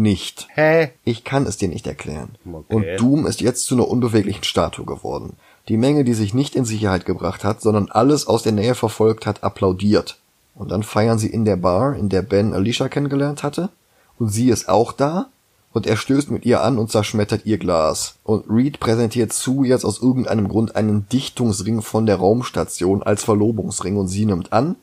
nicht. 0.00 0.48
Hä? 0.54 0.90
Ich 1.04 1.24
kann 1.24 1.46
es 1.46 1.56
dir 1.56 1.68
nicht 1.68 1.86
erklären. 1.86 2.30
Okay. 2.44 2.74
Und 2.74 2.86
Doom 2.98 3.26
ist 3.26 3.40
jetzt 3.40 3.66
zu 3.66 3.74
einer 3.74 3.88
unbeweglichen 3.88 4.44
Statue 4.44 4.84
geworden. 4.84 5.34
Die 5.68 5.76
Menge, 5.76 6.04
die 6.04 6.14
sich 6.14 6.34
nicht 6.34 6.56
in 6.56 6.64
Sicherheit 6.64 7.06
gebracht 7.06 7.44
hat, 7.44 7.60
sondern 7.60 7.90
alles 7.90 8.26
aus 8.26 8.42
der 8.42 8.52
Nähe 8.52 8.74
verfolgt 8.74 9.26
hat, 9.26 9.44
applaudiert. 9.44 10.18
Und 10.54 10.70
dann 10.70 10.82
feiern 10.82 11.18
sie 11.18 11.28
in 11.28 11.44
der 11.44 11.56
Bar, 11.56 11.96
in 11.96 12.08
der 12.08 12.22
Ben 12.22 12.52
Alicia 12.52 12.88
kennengelernt 12.88 13.42
hatte. 13.42 13.70
Und 14.18 14.28
sie 14.28 14.50
ist 14.50 14.68
auch 14.68 14.92
da. 14.92 15.28
Und 15.72 15.86
er 15.86 15.96
stößt 15.96 16.32
mit 16.32 16.44
ihr 16.44 16.62
an 16.62 16.78
und 16.78 16.90
zerschmettert 16.90 17.46
ihr 17.46 17.58
Glas. 17.58 18.16
Und 18.24 18.44
Reed 18.50 18.80
präsentiert 18.80 19.32
Sue 19.32 19.68
jetzt 19.68 19.84
aus 19.84 20.02
irgendeinem 20.02 20.48
Grund 20.48 20.74
einen 20.74 21.08
Dichtungsring 21.08 21.80
von 21.80 22.06
der 22.06 22.16
Raumstation 22.16 23.04
als 23.04 23.22
Verlobungsring 23.22 23.96
und 23.96 24.08
sie 24.08 24.26
nimmt 24.26 24.52
an 24.52 24.74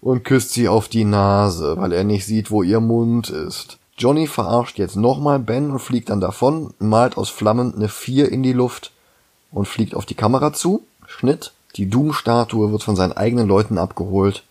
und 0.00 0.24
küsst 0.24 0.50
sie 0.50 0.68
auf 0.68 0.88
die 0.88 1.04
Nase, 1.04 1.76
weil 1.78 1.92
er 1.92 2.02
nicht 2.02 2.26
sieht, 2.26 2.50
wo 2.50 2.64
ihr 2.64 2.80
Mund 2.80 3.30
ist. 3.30 3.78
Johnny 3.96 4.26
verarscht 4.26 4.78
jetzt 4.78 4.96
nochmal 4.96 5.38
Ben 5.38 5.70
und 5.70 5.78
fliegt 5.78 6.10
dann 6.10 6.20
davon, 6.20 6.74
malt 6.78 7.16
aus 7.16 7.28
Flammen 7.28 7.74
eine 7.74 7.88
4 7.88 8.30
in 8.30 8.42
die 8.42 8.52
Luft 8.52 8.90
und 9.50 9.68
fliegt 9.68 9.94
auf 9.94 10.06
die 10.06 10.14
Kamera 10.14 10.52
zu. 10.52 10.86
Schnitt. 11.06 11.52
Die 11.76 11.88
Doom-Statue 11.88 12.70
wird 12.70 12.82
von 12.82 12.96
seinen 12.96 13.12
eigenen 13.12 13.48
Leuten 13.48 13.78
abgeholt 13.78 14.44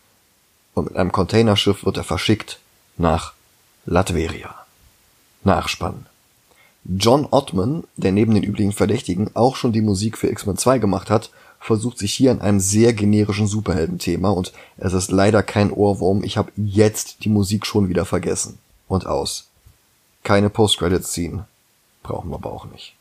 und 0.74 0.86
mit 0.86 0.96
einem 0.96 1.12
Containerschiff 1.12 1.86
wird 1.86 1.98
er 1.98 2.04
verschickt 2.04 2.60
nach 2.98 3.34
Latveria. 3.86 4.56
Nachspann. 5.44 6.06
John 6.84 7.28
Ottman, 7.30 7.84
der 7.96 8.12
neben 8.12 8.34
den 8.34 8.44
üblichen 8.44 8.72
Verdächtigen 8.72 9.30
auch 9.36 9.56
schon 9.56 9.72
die 9.72 9.82
Musik 9.82 10.18
für 10.18 10.30
X-Men 10.30 10.58
2 10.58 10.80
gemacht 10.80 11.10
hat, 11.12 11.30
versucht 11.60 12.00
sich 12.00 12.14
hier 12.14 12.32
an 12.32 12.42
einem 12.42 12.60
sehr 12.60 12.94
generischen 12.94 13.46
Superhelden-Thema 13.46 14.32
und 14.32 14.52
es 14.78 14.94
ist 14.94 15.12
leider 15.12 15.44
kein 15.44 15.72
Ohrwurm, 15.72 16.24
ich 16.24 16.38
habe 16.38 16.52
jetzt 16.56 17.24
die 17.24 17.30
Musik 17.30 17.68
schon 17.68 17.88
wieder 17.88 18.06
vergessen. 18.06 18.58
Und 18.92 19.08
aus. 19.08 19.46
Keine 20.26 20.50
Post-Credit-Scene. 20.50 21.46
Brauchen 22.04 22.30
wir 22.30 22.36
aber 22.36 22.52
auch 22.52 22.66
nicht. 22.66 22.94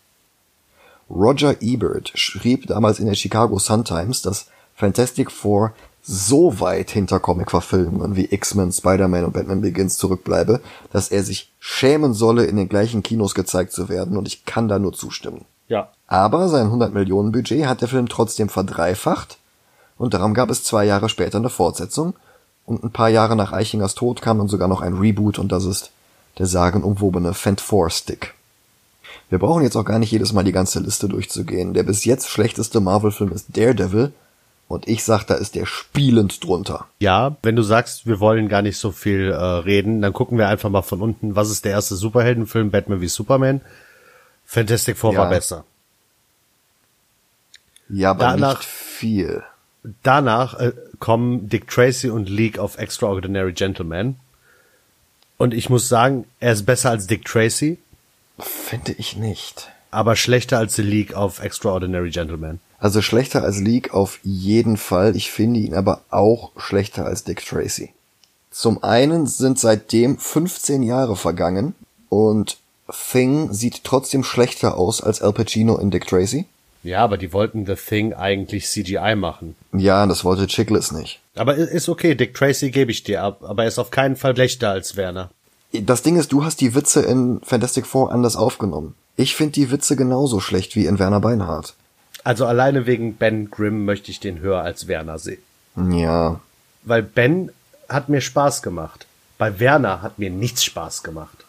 Roger 1.10 1.60
Ebert 1.60 2.12
schrieb 2.14 2.68
damals 2.68 3.00
in 3.00 3.06
der 3.06 3.16
Chicago 3.16 3.58
Sun-Times, 3.58 4.22
dass 4.22 4.46
Fantastic 4.76 5.32
Four 5.32 5.72
so 6.00 6.60
weit 6.60 6.92
hinter 6.92 7.18
Comic-Verfilmungen 7.18 8.14
wie 8.14 8.32
X-Men, 8.32 8.70
Spider-Man 8.70 9.24
und 9.24 9.32
Batman 9.32 9.62
Begins 9.62 9.98
zurückbleibe, 9.98 10.60
dass 10.92 11.08
er 11.08 11.24
sich 11.24 11.50
schämen 11.58 12.14
solle, 12.14 12.44
in 12.44 12.54
den 12.54 12.68
gleichen 12.68 13.02
Kinos 13.02 13.34
gezeigt 13.34 13.72
zu 13.72 13.88
werden, 13.88 14.16
und 14.16 14.28
ich 14.28 14.44
kann 14.44 14.68
da 14.68 14.78
nur 14.78 14.92
zustimmen. 14.92 15.44
Ja. 15.66 15.88
Aber 16.06 16.48
sein 16.48 16.66
100 16.66 16.94
Millionen 16.94 17.32
Budget 17.32 17.66
hat 17.66 17.80
der 17.80 17.88
Film 17.88 18.08
trotzdem 18.08 18.48
verdreifacht 18.48 19.38
und 19.98 20.14
darum 20.14 20.34
gab 20.34 20.50
es 20.50 20.62
zwei 20.62 20.84
Jahre 20.84 21.08
später 21.08 21.38
eine 21.38 21.50
Fortsetzung 21.50 22.14
und 22.70 22.84
ein 22.84 22.90
paar 22.90 23.08
Jahre 23.08 23.36
nach 23.36 23.52
Eichingers 23.52 23.94
Tod 23.94 24.22
kam 24.22 24.38
dann 24.38 24.48
sogar 24.48 24.68
noch 24.68 24.80
ein 24.80 24.94
Reboot 24.94 25.38
und 25.38 25.50
das 25.52 25.64
ist 25.64 25.90
der 26.38 26.46
sagenumwobene 26.46 27.34
Fant 27.34 27.60
4 27.60 27.90
Stick. 27.90 28.34
Wir 29.28 29.38
brauchen 29.38 29.62
jetzt 29.62 29.76
auch 29.76 29.84
gar 29.84 29.98
nicht 29.98 30.10
jedes 30.12 30.32
Mal 30.32 30.44
die 30.44 30.52
ganze 30.52 30.80
Liste 30.80 31.08
durchzugehen. 31.08 31.74
Der 31.74 31.82
bis 31.82 32.04
jetzt 32.04 32.28
schlechteste 32.28 32.80
Marvel-Film 32.80 33.32
ist 33.32 33.56
Daredevil 33.56 34.12
und 34.68 34.88
ich 34.88 35.04
sag, 35.04 35.24
da 35.24 35.34
ist 35.34 35.54
der 35.56 35.66
spielend 35.66 36.42
drunter. 36.44 36.86
Ja, 37.00 37.36
wenn 37.42 37.56
du 37.56 37.62
sagst, 37.62 38.06
wir 38.06 38.20
wollen 38.20 38.48
gar 38.48 38.62
nicht 38.62 38.78
so 38.78 38.92
viel 38.92 39.30
äh, 39.32 39.34
reden, 39.36 40.00
dann 40.00 40.12
gucken 40.12 40.38
wir 40.38 40.48
einfach 40.48 40.70
mal 40.70 40.82
von 40.82 41.00
unten. 41.02 41.34
Was 41.36 41.50
ist 41.50 41.64
der 41.64 41.72
erste 41.72 41.96
Superheldenfilm? 41.96 42.70
Batman 42.70 43.00
wie 43.00 43.08
Superman. 43.08 43.60
Fantastic 44.46 44.96
Four 44.96 45.12
Ja. 45.14 45.20
war 45.20 45.28
besser. 45.28 45.64
Ja, 47.88 48.10
aber 48.12 48.20
Danach- 48.24 48.58
nicht 48.58 48.68
viel. 48.68 49.42
Danach 50.02 50.58
äh, 50.58 50.72
kommen 50.98 51.48
Dick 51.48 51.68
Tracy 51.68 52.10
und 52.10 52.28
League 52.28 52.58
of 52.58 52.76
Extraordinary 52.78 53.52
Gentlemen. 53.52 54.16
Und 55.38 55.54
ich 55.54 55.70
muss 55.70 55.88
sagen, 55.88 56.26
er 56.38 56.52
ist 56.52 56.66
besser 56.66 56.90
als 56.90 57.06
Dick 57.06 57.24
Tracy, 57.24 57.78
Finde 58.38 58.92
ich 58.92 59.16
nicht. 59.16 59.70
aber 59.90 60.16
schlechter 60.16 60.58
als 60.58 60.76
The 60.76 60.82
League 60.82 61.16
of 61.16 61.40
Extraordinary 61.42 62.10
Gentlemen. 62.10 62.60
Also 62.78 63.02
schlechter 63.02 63.42
als 63.42 63.58
League 63.58 63.92
auf 63.94 64.20
jeden 64.22 64.76
Fall. 64.76 65.16
Ich 65.16 65.30
finde 65.30 65.60
ihn 65.60 65.74
aber 65.74 66.02
auch 66.10 66.52
schlechter 66.58 67.04
als 67.06 67.24
Dick 67.24 67.44
Tracy. 67.44 67.92
Zum 68.50 68.82
einen 68.82 69.26
sind 69.26 69.58
seitdem 69.58 70.18
15 70.18 70.82
Jahre 70.82 71.16
vergangen 71.16 71.74
und 72.08 72.58
Thing 73.12 73.52
sieht 73.52 73.84
trotzdem 73.84 74.24
schlechter 74.24 74.76
aus 74.76 75.00
als 75.02 75.22
Al 75.22 75.32
Pacino 75.32 75.78
in 75.78 75.90
Dick 75.90 76.06
Tracy. 76.06 76.46
Ja, 76.82 77.04
aber 77.04 77.18
die 77.18 77.32
wollten 77.32 77.66
The 77.66 77.74
Thing 77.74 78.14
eigentlich 78.14 78.66
CGI 78.66 79.14
machen. 79.14 79.54
Ja, 79.72 80.06
das 80.06 80.24
wollte 80.24 80.46
Chickless 80.46 80.92
nicht. 80.92 81.20
Aber 81.34 81.54
ist 81.54 81.88
okay, 81.88 82.14
Dick 82.14 82.34
Tracy 82.34 82.70
gebe 82.70 82.90
ich 82.90 83.02
dir 83.02 83.22
ab, 83.22 83.42
aber 83.42 83.64
er 83.64 83.68
ist 83.68 83.78
auf 83.78 83.90
keinen 83.90 84.16
Fall 84.16 84.34
schlechter 84.34 84.70
als 84.70 84.96
Werner. 84.96 85.30
Das 85.72 86.02
Ding 86.02 86.16
ist, 86.16 86.32
du 86.32 86.44
hast 86.44 86.60
die 86.60 86.74
Witze 86.74 87.02
in 87.02 87.40
Fantastic 87.44 87.86
Four 87.86 88.10
anders 88.12 88.36
aufgenommen. 88.36 88.94
Ich 89.16 89.36
finde 89.36 89.52
die 89.52 89.70
Witze 89.70 89.94
genauso 89.94 90.40
schlecht 90.40 90.74
wie 90.74 90.86
in 90.86 90.98
Werner 90.98 91.20
Beinhardt. 91.20 91.74
Also 92.24 92.46
alleine 92.46 92.86
wegen 92.86 93.14
Ben 93.16 93.50
Grimm 93.50 93.84
möchte 93.84 94.10
ich 94.10 94.20
den 94.20 94.40
höher 94.40 94.62
als 94.62 94.88
Werner 94.88 95.18
sehen. 95.18 95.42
Ja, 95.76 96.40
Weil 96.82 97.02
Ben 97.02 97.52
hat 97.88 98.08
mir 98.08 98.20
Spaß 98.20 98.62
gemacht. 98.62 99.06
Bei 99.38 99.58
Werner 99.60 100.02
hat 100.02 100.18
mir 100.18 100.30
nichts 100.30 100.64
Spaß 100.64 101.02
gemacht. 101.02 101.44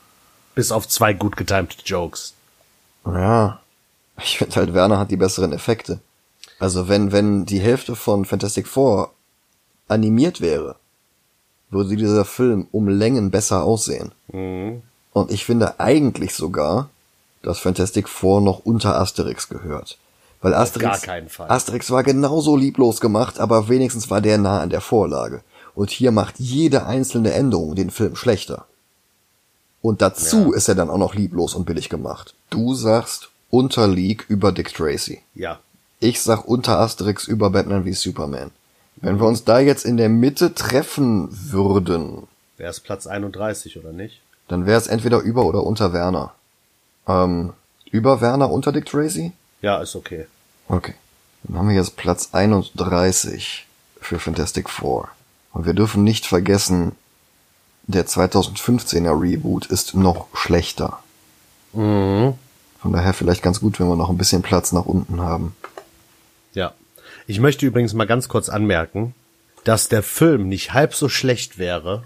Bis 0.55 0.71
auf 0.71 0.87
zwei 0.87 1.13
gut 1.13 1.37
getimte 1.37 1.77
Jokes. 1.85 2.33
Ja. 3.05 3.59
Ich 4.19 4.37
finde 4.37 4.55
halt, 4.55 4.73
Werner 4.73 4.99
hat 4.99 5.11
die 5.11 5.17
besseren 5.17 5.51
Effekte. 5.53 5.99
Also 6.59 6.87
wenn, 6.87 7.11
wenn 7.11 7.45
die 7.45 7.59
Hälfte 7.59 7.95
von 7.95 8.25
Fantastic 8.25 8.67
Four 8.67 9.11
animiert 9.87 10.41
wäre, 10.41 10.75
würde 11.69 11.95
dieser 11.95 12.25
Film 12.25 12.67
um 12.71 12.87
Längen 12.87 13.31
besser 13.31 13.63
aussehen. 13.63 14.11
Und 15.13 15.31
ich 15.31 15.45
finde 15.45 15.79
eigentlich 15.79 16.35
sogar, 16.35 16.89
dass 17.41 17.59
Fantastic 17.59 18.07
Four 18.07 18.41
noch 18.41 18.59
unter 18.65 18.95
Asterix 18.99 19.49
gehört. 19.49 19.97
Weil 20.41 20.53
Asterix. 20.53 21.07
Asterix 21.39 21.91
war 21.91 22.03
genauso 22.03 22.55
lieblos 22.55 22.99
gemacht, 23.01 23.39
aber 23.39 23.69
wenigstens 23.69 24.09
war 24.09 24.21
der 24.21 24.37
nah 24.37 24.59
an 24.61 24.69
der 24.69 24.81
Vorlage. 24.81 25.41
Und 25.73 25.89
hier 25.89 26.11
macht 26.11 26.39
jede 26.39 26.85
einzelne 26.85 27.31
Änderung 27.33 27.75
den 27.75 27.89
Film 27.89 28.15
schlechter. 28.15 28.65
Und 29.81 30.01
dazu 30.01 30.51
Ja. 30.51 30.57
ist 30.57 30.67
er 30.67 30.75
dann 30.75 30.89
auch 30.89 30.97
noch 30.97 31.15
lieblos 31.15 31.55
und 31.55 31.65
billig 31.65 31.89
gemacht. 31.89 32.35
Du 32.49 32.75
sagst 32.75 33.29
unter 33.51 33.87
League 33.87 34.25
über 34.27 34.51
Dick 34.51 34.73
Tracy. 34.73 35.21
Ja. 35.35 35.59
Ich 35.99 36.21
sag 36.21 36.45
unter 36.47 36.79
Asterix 36.79 37.27
über 37.27 37.51
Batman 37.51 37.85
wie 37.85 37.93
Superman. 37.93 38.49
Wenn 38.95 39.19
wir 39.19 39.27
uns 39.27 39.43
da 39.43 39.59
jetzt 39.59 39.85
in 39.85 39.97
der 39.97 40.09
Mitte 40.09 40.55
treffen 40.55 41.27
würden, 41.51 42.27
Wer 42.57 42.69
ist 42.69 42.81
Platz 42.81 43.05
31 43.07 43.77
oder 43.77 43.91
nicht? 43.91 44.21
dann 44.47 44.65
wäre 44.65 44.77
es 44.79 44.87
entweder 44.87 45.19
über 45.19 45.45
oder 45.45 45.63
unter 45.63 45.93
Werner. 45.93 46.33
Ähm, 47.07 47.53
über 47.89 48.19
Werner, 48.21 48.51
unter 48.51 48.71
Dick 48.71 48.85
Tracy? 48.85 49.31
Ja, 49.61 49.81
ist 49.81 49.95
okay. 49.95 50.25
Okay. 50.67 50.93
Dann 51.43 51.57
haben 51.57 51.69
wir 51.69 51.75
jetzt 51.75 51.95
Platz 51.97 52.29
31 52.33 53.65
für 53.99 54.19
Fantastic 54.19 54.69
Four. 54.69 55.07
Und 55.53 55.65
wir 55.65 55.73
dürfen 55.73 56.03
nicht 56.03 56.25
vergessen, 56.25 56.91
der 57.87 58.05
2015er 58.07 59.19
Reboot 59.19 59.65
ist 59.67 59.95
noch 59.95 60.27
schlechter. 60.33 60.99
Mhm. 61.73 62.33
Von 62.81 62.93
daher 62.93 63.13
vielleicht 63.13 63.43
ganz 63.43 63.59
gut, 63.59 63.79
wenn 63.79 63.87
wir 63.87 63.95
noch 63.95 64.09
ein 64.09 64.17
bisschen 64.17 64.41
Platz 64.41 64.71
nach 64.71 64.85
unten 64.85 65.21
haben. 65.21 65.55
Ja. 66.53 66.73
Ich 67.27 67.39
möchte 67.39 67.65
übrigens 67.65 67.93
mal 67.93 68.07
ganz 68.07 68.27
kurz 68.27 68.49
anmerken, 68.49 69.13
dass 69.63 69.87
der 69.87 70.01
Film 70.01 70.49
nicht 70.49 70.73
halb 70.73 70.95
so 70.95 71.07
schlecht 71.07 71.59
wäre, 71.59 72.03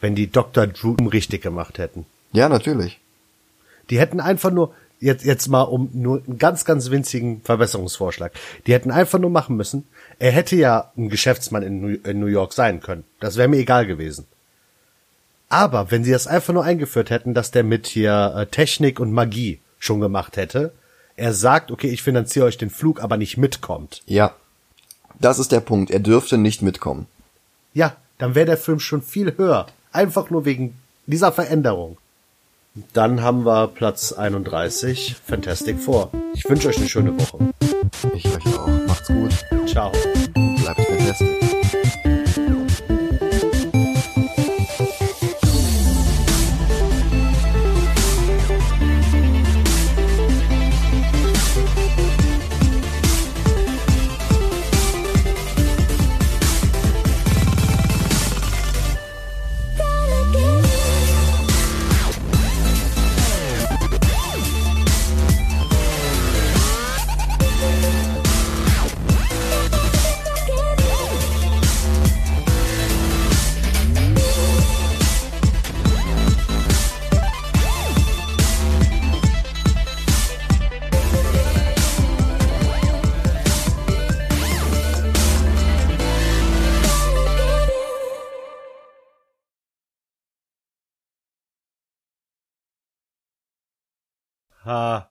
wenn 0.00 0.14
die 0.14 0.30
Dr. 0.30 0.68
Doom 0.68 1.08
richtig 1.08 1.42
gemacht 1.42 1.78
hätten. 1.78 2.06
Ja, 2.32 2.48
natürlich. 2.48 3.00
Die 3.90 3.98
hätten 3.98 4.20
einfach 4.20 4.52
nur, 4.52 4.72
jetzt, 5.00 5.24
jetzt 5.24 5.48
mal 5.48 5.62
um 5.62 5.90
nur 5.92 6.22
einen 6.24 6.38
ganz, 6.38 6.64
ganz 6.64 6.90
winzigen 6.90 7.40
Verbesserungsvorschlag. 7.42 8.32
Die 8.66 8.74
hätten 8.74 8.92
einfach 8.92 9.18
nur 9.18 9.30
machen 9.30 9.56
müssen, 9.56 9.88
er 10.20 10.30
hätte 10.30 10.54
ja 10.54 10.92
ein 10.96 11.08
Geschäftsmann 11.08 11.64
in 11.64 11.80
New, 11.80 11.96
in 12.04 12.20
New 12.20 12.26
York 12.26 12.52
sein 12.52 12.80
können. 12.80 13.02
Das 13.18 13.36
wäre 13.36 13.48
mir 13.48 13.58
egal 13.58 13.86
gewesen. 13.86 14.26
Aber 15.48 15.90
wenn 15.90 16.04
sie 16.04 16.12
das 16.12 16.28
einfach 16.28 16.54
nur 16.54 16.64
eingeführt 16.64 17.10
hätten, 17.10 17.34
dass 17.34 17.50
der 17.50 17.64
mit 17.64 17.88
hier 17.88 18.34
äh, 18.36 18.46
Technik 18.46 19.00
und 19.00 19.12
Magie 19.12 19.60
schon 19.78 20.00
gemacht 20.00 20.36
hätte, 20.36 20.72
er 21.16 21.32
sagt, 21.32 21.70
okay, 21.70 21.88
ich 21.88 22.02
finanziere 22.02 22.46
euch 22.46 22.58
den 22.58 22.70
Flug, 22.70 23.02
aber 23.02 23.16
nicht 23.16 23.36
mitkommt. 23.36 24.02
Ja. 24.06 24.34
Das 25.20 25.40
ist 25.40 25.50
der 25.50 25.60
Punkt. 25.60 25.90
Er 25.90 25.98
dürfte 25.98 26.38
nicht 26.38 26.62
mitkommen. 26.62 27.06
Ja, 27.74 27.96
dann 28.18 28.36
wäre 28.36 28.46
der 28.46 28.56
Film 28.56 28.78
schon 28.78 29.02
viel 29.02 29.36
höher. 29.36 29.66
Einfach 29.90 30.30
nur 30.30 30.44
wegen 30.44 30.76
dieser 31.06 31.32
Veränderung. 31.32 31.98
Dann 32.92 33.22
haben 33.22 33.44
wir 33.44 33.66
Platz 33.68 34.12
31, 34.12 35.16
Fantastic 35.26 35.80
Four. 35.80 36.10
Ich 36.34 36.48
wünsche 36.48 36.68
euch 36.68 36.78
eine 36.78 36.88
schöne 36.88 37.18
Woche. 37.18 37.38
Ich 38.14 38.26
euch 38.26 38.56
auch. 38.56 38.68
Macht's 38.86 39.08
gut. 39.08 39.44
Ciao. 39.66 39.90
Bleibt 40.34 40.80
fantastisch. 40.80 42.07
Ha. 94.68 95.06